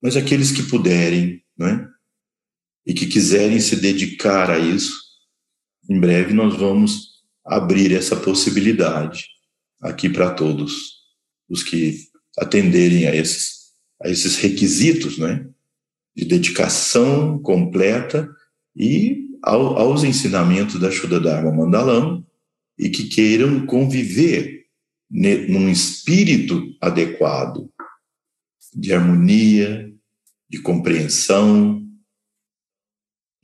mas 0.00 0.16
aqueles 0.16 0.52
que 0.52 0.62
puderem, 0.62 1.42
não 1.56 1.66
é? 1.66 1.95
E 2.86 2.94
que 2.94 3.06
quiserem 3.06 3.58
se 3.60 3.76
dedicar 3.76 4.50
a 4.50 4.58
isso, 4.58 4.92
em 5.88 5.98
breve 5.98 6.32
nós 6.32 6.56
vamos 6.56 7.16
abrir 7.44 7.92
essa 7.92 8.16
possibilidade 8.16 9.26
aqui 9.80 10.08
para 10.08 10.30
todos 10.30 10.96
os 11.48 11.62
que 11.62 11.98
atenderem 12.38 13.06
a 13.06 13.14
esses, 13.14 13.72
a 14.02 14.08
esses 14.08 14.36
requisitos, 14.36 15.18
né? 15.18 15.46
De 16.14 16.24
dedicação 16.24 17.38
completa 17.38 18.28
e 18.74 19.26
ao, 19.42 19.78
aos 19.78 20.02
ensinamentos 20.02 20.80
da 20.80 20.90
Shuddha 20.90 21.20
Dharma 21.20 21.52
Mandalam 21.52 22.24
e 22.78 22.88
que 22.88 23.04
queiram 23.08 23.64
conviver 23.66 24.66
num 25.08 25.68
espírito 25.68 26.74
adequado 26.80 27.70
de 28.74 28.92
harmonia, 28.92 29.92
de 30.48 30.60
compreensão 30.60 31.85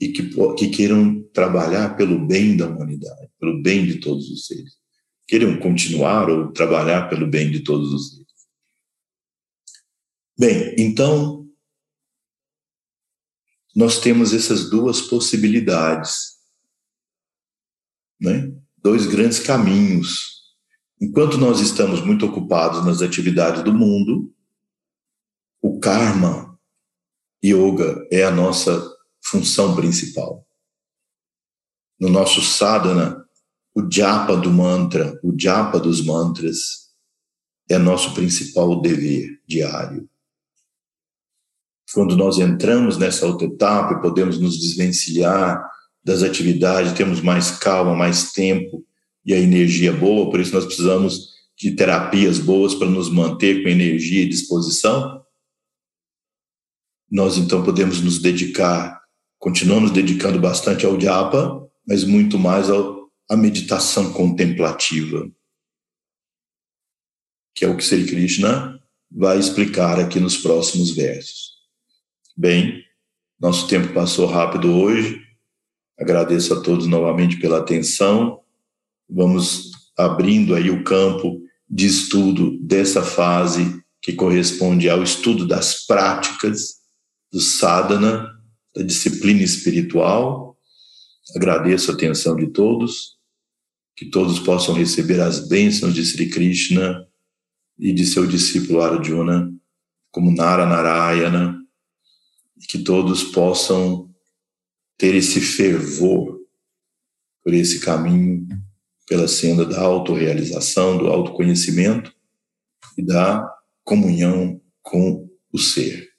e 0.03 0.12
que, 0.12 0.23
que 0.57 0.69
queiram 0.69 1.23
trabalhar 1.33 1.97
pelo 1.97 2.27
bem 2.27 2.57
da 2.57 2.66
humanidade, 2.66 3.31
pelo 3.39 3.62
bem 3.62 3.87
de 3.87 4.01
todos 4.01 4.29
os 4.31 4.47
seres. 4.47 4.77
Queiram 5.27 5.59
continuar 5.59 6.29
ou 6.29 6.53
trabalhar 6.53 7.09
pelo 7.09 7.27
bem 7.27 7.51
de 7.51 7.61
todos 7.61 7.93
os 7.93 8.11
seres. 8.11 8.27
Bem, 10.39 10.74
então, 10.79 11.49
nós 13.74 14.01
temos 14.01 14.35
essas 14.35 14.69
duas 14.69 15.01
possibilidades, 15.01 16.39
né? 18.20 18.53
dois 18.83 19.07
grandes 19.07 19.39
caminhos 19.39 20.33
Enquanto 21.03 21.37
nós 21.37 21.59
estamos 21.59 22.01
muito 22.01 22.24
ocupados 22.24 22.87
nas 22.87 23.03
atividades 23.03 23.65
do 23.65 23.74
mundo, 23.74 24.33
o 25.61 25.81
karma 25.81 26.57
yoga 27.45 28.07
é 28.09 28.23
a 28.23 28.31
nossa 28.31 28.89
função 29.23 29.74
principal. 29.77 30.47
No 31.99 32.09
nosso 32.09 32.43
sadhana, 32.43 33.24
o 33.74 33.89
japa 33.90 34.36
do 34.36 34.51
mantra, 34.51 35.19
o 35.23 35.35
japa 35.39 35.78
dos 35.78 36.05
mantras, 36.05 36.90
é 37.70 37.78
nosso 37.78 38.12
principal 38.12 38.81
dever 38.81 39.40
diário. 39.47 40.09
Quando 41.94 42.16
nós 42.16 42.39
entramos 42.39 42.97
nessa 42.97 43.27
outra 43.27 43.47
etapa 43.47 43.94
e 43.94 44.03
podemos 44.03 44.39
nos 44.39 44.59
desvencilhar 44.59 45.70
das 46.03 46.23
atividades, 46.23 46.93
temos 46.93 47.20
mais 47.20 47.51
calma, 47.51 47.94
mais 47.94 48.32
tempo, 48.32 48.85
e 49.24 49.32
a 49.32 49.39
energia 49.39 49.93
boa, 49.93 50.31
por 50.31 50.40
isso 50.40 50.53
nós 50.53 50.65
precisamos 50.65 51.32
de 51.57 51.70
terapias 51.73 52.39
boas 52.39 52.74
para 52.74 52.89
nos 52.89 53.09
manter 53.09 53.62
com 53.62 53.69
energia 53.69 54.23
e 54.23 54.28
disposição, 54.28 55.23
nós 57.11 57.36
então 57.36 57.62
podemos 57.62 58.01
nos 58.01 58.19
dedicar, 58.19 59.02
continuamos 59.43 59.90
dedicando 59.90 60.39
bastante 60.39 60.86
ao 60.86 60.98
japa, 61.01 61.69
mas 61.85 62.05
muito 62.05 62.39
mais 62.39 62.70
ao, 62.70 63.10
à 63.28 63.36
meditação 63.36 64.12
contemplativa, 64.12 65.28
que 67.52 67.64
é 67.64 67.69
o 67.69 67.77
que 67.77 67.82
Sri 67.82 68.06
Krishna 68.06 68.81
vai 69.10 69.40
explicar 69.40 69.98
aqui 69.98 70.20
nos 70.20 70.36
próximos 70.36 70.93
versos. 70.94 71.55
Bem, 72.36 72.85
nosso 73.40 73.66
tempo 73.66 73.93
passou 73.93 74.27
rápido 74.27 74.73
hoje. 74.77 75.20
Agradeço 75.98 76.55
a 76.55 76.60
todos 76.60 76.86
novamente 76.86 77.40
pela 77.40 77.59
atenção. 77.59 78.40
Vamos 79.10 79.73
abrindo 79.98 80.55
aí 80.55 80.70
o 80.70 80.85
campo 80.85 81.43
de 81.69 81.86
estudo 81.86 82.56
dessa 82.60 83.02
fase 83.02 83.82
que 84.01 84.12
corresponde 84.12 84.89
ao 84.89 85.02
estudo 85.02 85.48
das 85.48 85.85
práticas 85.85 86.77
do 87.32 87.40
sadhana, 87.40 88.40
da 88.74 88.82
disciplina 88.82 89.43
espiritual. 89.43 90.57
Agradeço 91.36 91.90
a 91.90 91.94
atenção 91.94 92.36
de 92.36 92.49
todos, 92.49 93.19
que 93.97 94.07
todos 94.07 94.39
possam 94.40 94.74
receber 94.74 95.20
as 95.20 95.49
bênçãos 95.49 95.94
de 95.94 96.05
Sri 96.05 96.28
Krishna 96.28 97.07
e 97.78 97.93
de 97.93 98.07
seu 98.07 98.27
discípulo 98.27 98.81
Arjuna, 98.81 99.53
como 100.11 100.31
Nara 100.31 100.66
Narayana, 100.66 101.59
e 102.57 102.66
que 102.66 102.78
todos 102.78 103.24
possam 103.24 104.11
ter 104.97 105.15
esse 105.15 105.40
fervor 105.40 106.40
por 107.43 107.53
esse 107.53 107.81
caminho, 107.81 108.47
pela 109.07 109.27
senda 109.27 109.65
da 109.65 109.81
autorrealização, 109.81 110.97
do 110.97 111.09
autoconhecimento 111.09 112.15
e 112.97 113.05
da 113.05 113.47
comunhão 113.85 114.61
com 114.81 115.28
o 115.53 115.59
ser. 115.59 116.11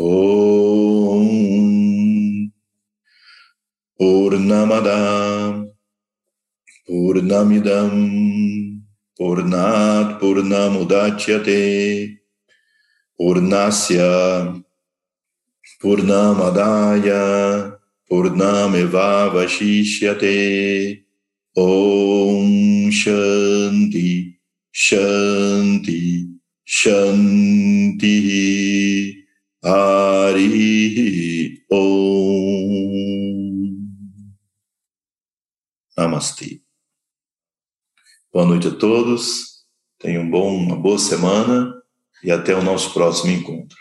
ॐ 0.00 1.26
पूर्णमदा 3.98 5.00
पूर्णमिदम् 6.68 8.06
पूर्णात् 9.18 10.20
पूर्णमुदाच्यते 10.20 11.60
पूर्णस्य 13.18 13.98
पूर्णमदाय 15.82 17.10
पूर्णमिवावशिष्यते। 18.10 20.36
ॐ 21.58 22.90
शन्ति 22.90 24.34
शन्ति 24.74 26.00
शन्तिः। 26.66 28.69
Hari 29.62 31.62
Om 31.70 32.70
Namaste. 35.94 36.64
Boa 38.32 38.46
noite 38.46 38.68
a 38.68 38.74
todos, 38.74 39.66
tenham 39.98 40.22
um 40.22 40.30
bom, 40.30 40.56
uma 40.56 40.76
boa 40.76 40.98
semana 40.98 41.74
e 42.24 42.30
até 42.30 42.54
o 42.54 42.62
nosso 42.62 42.94
próximo 42.94 43.32
encontro. 43.32 43.76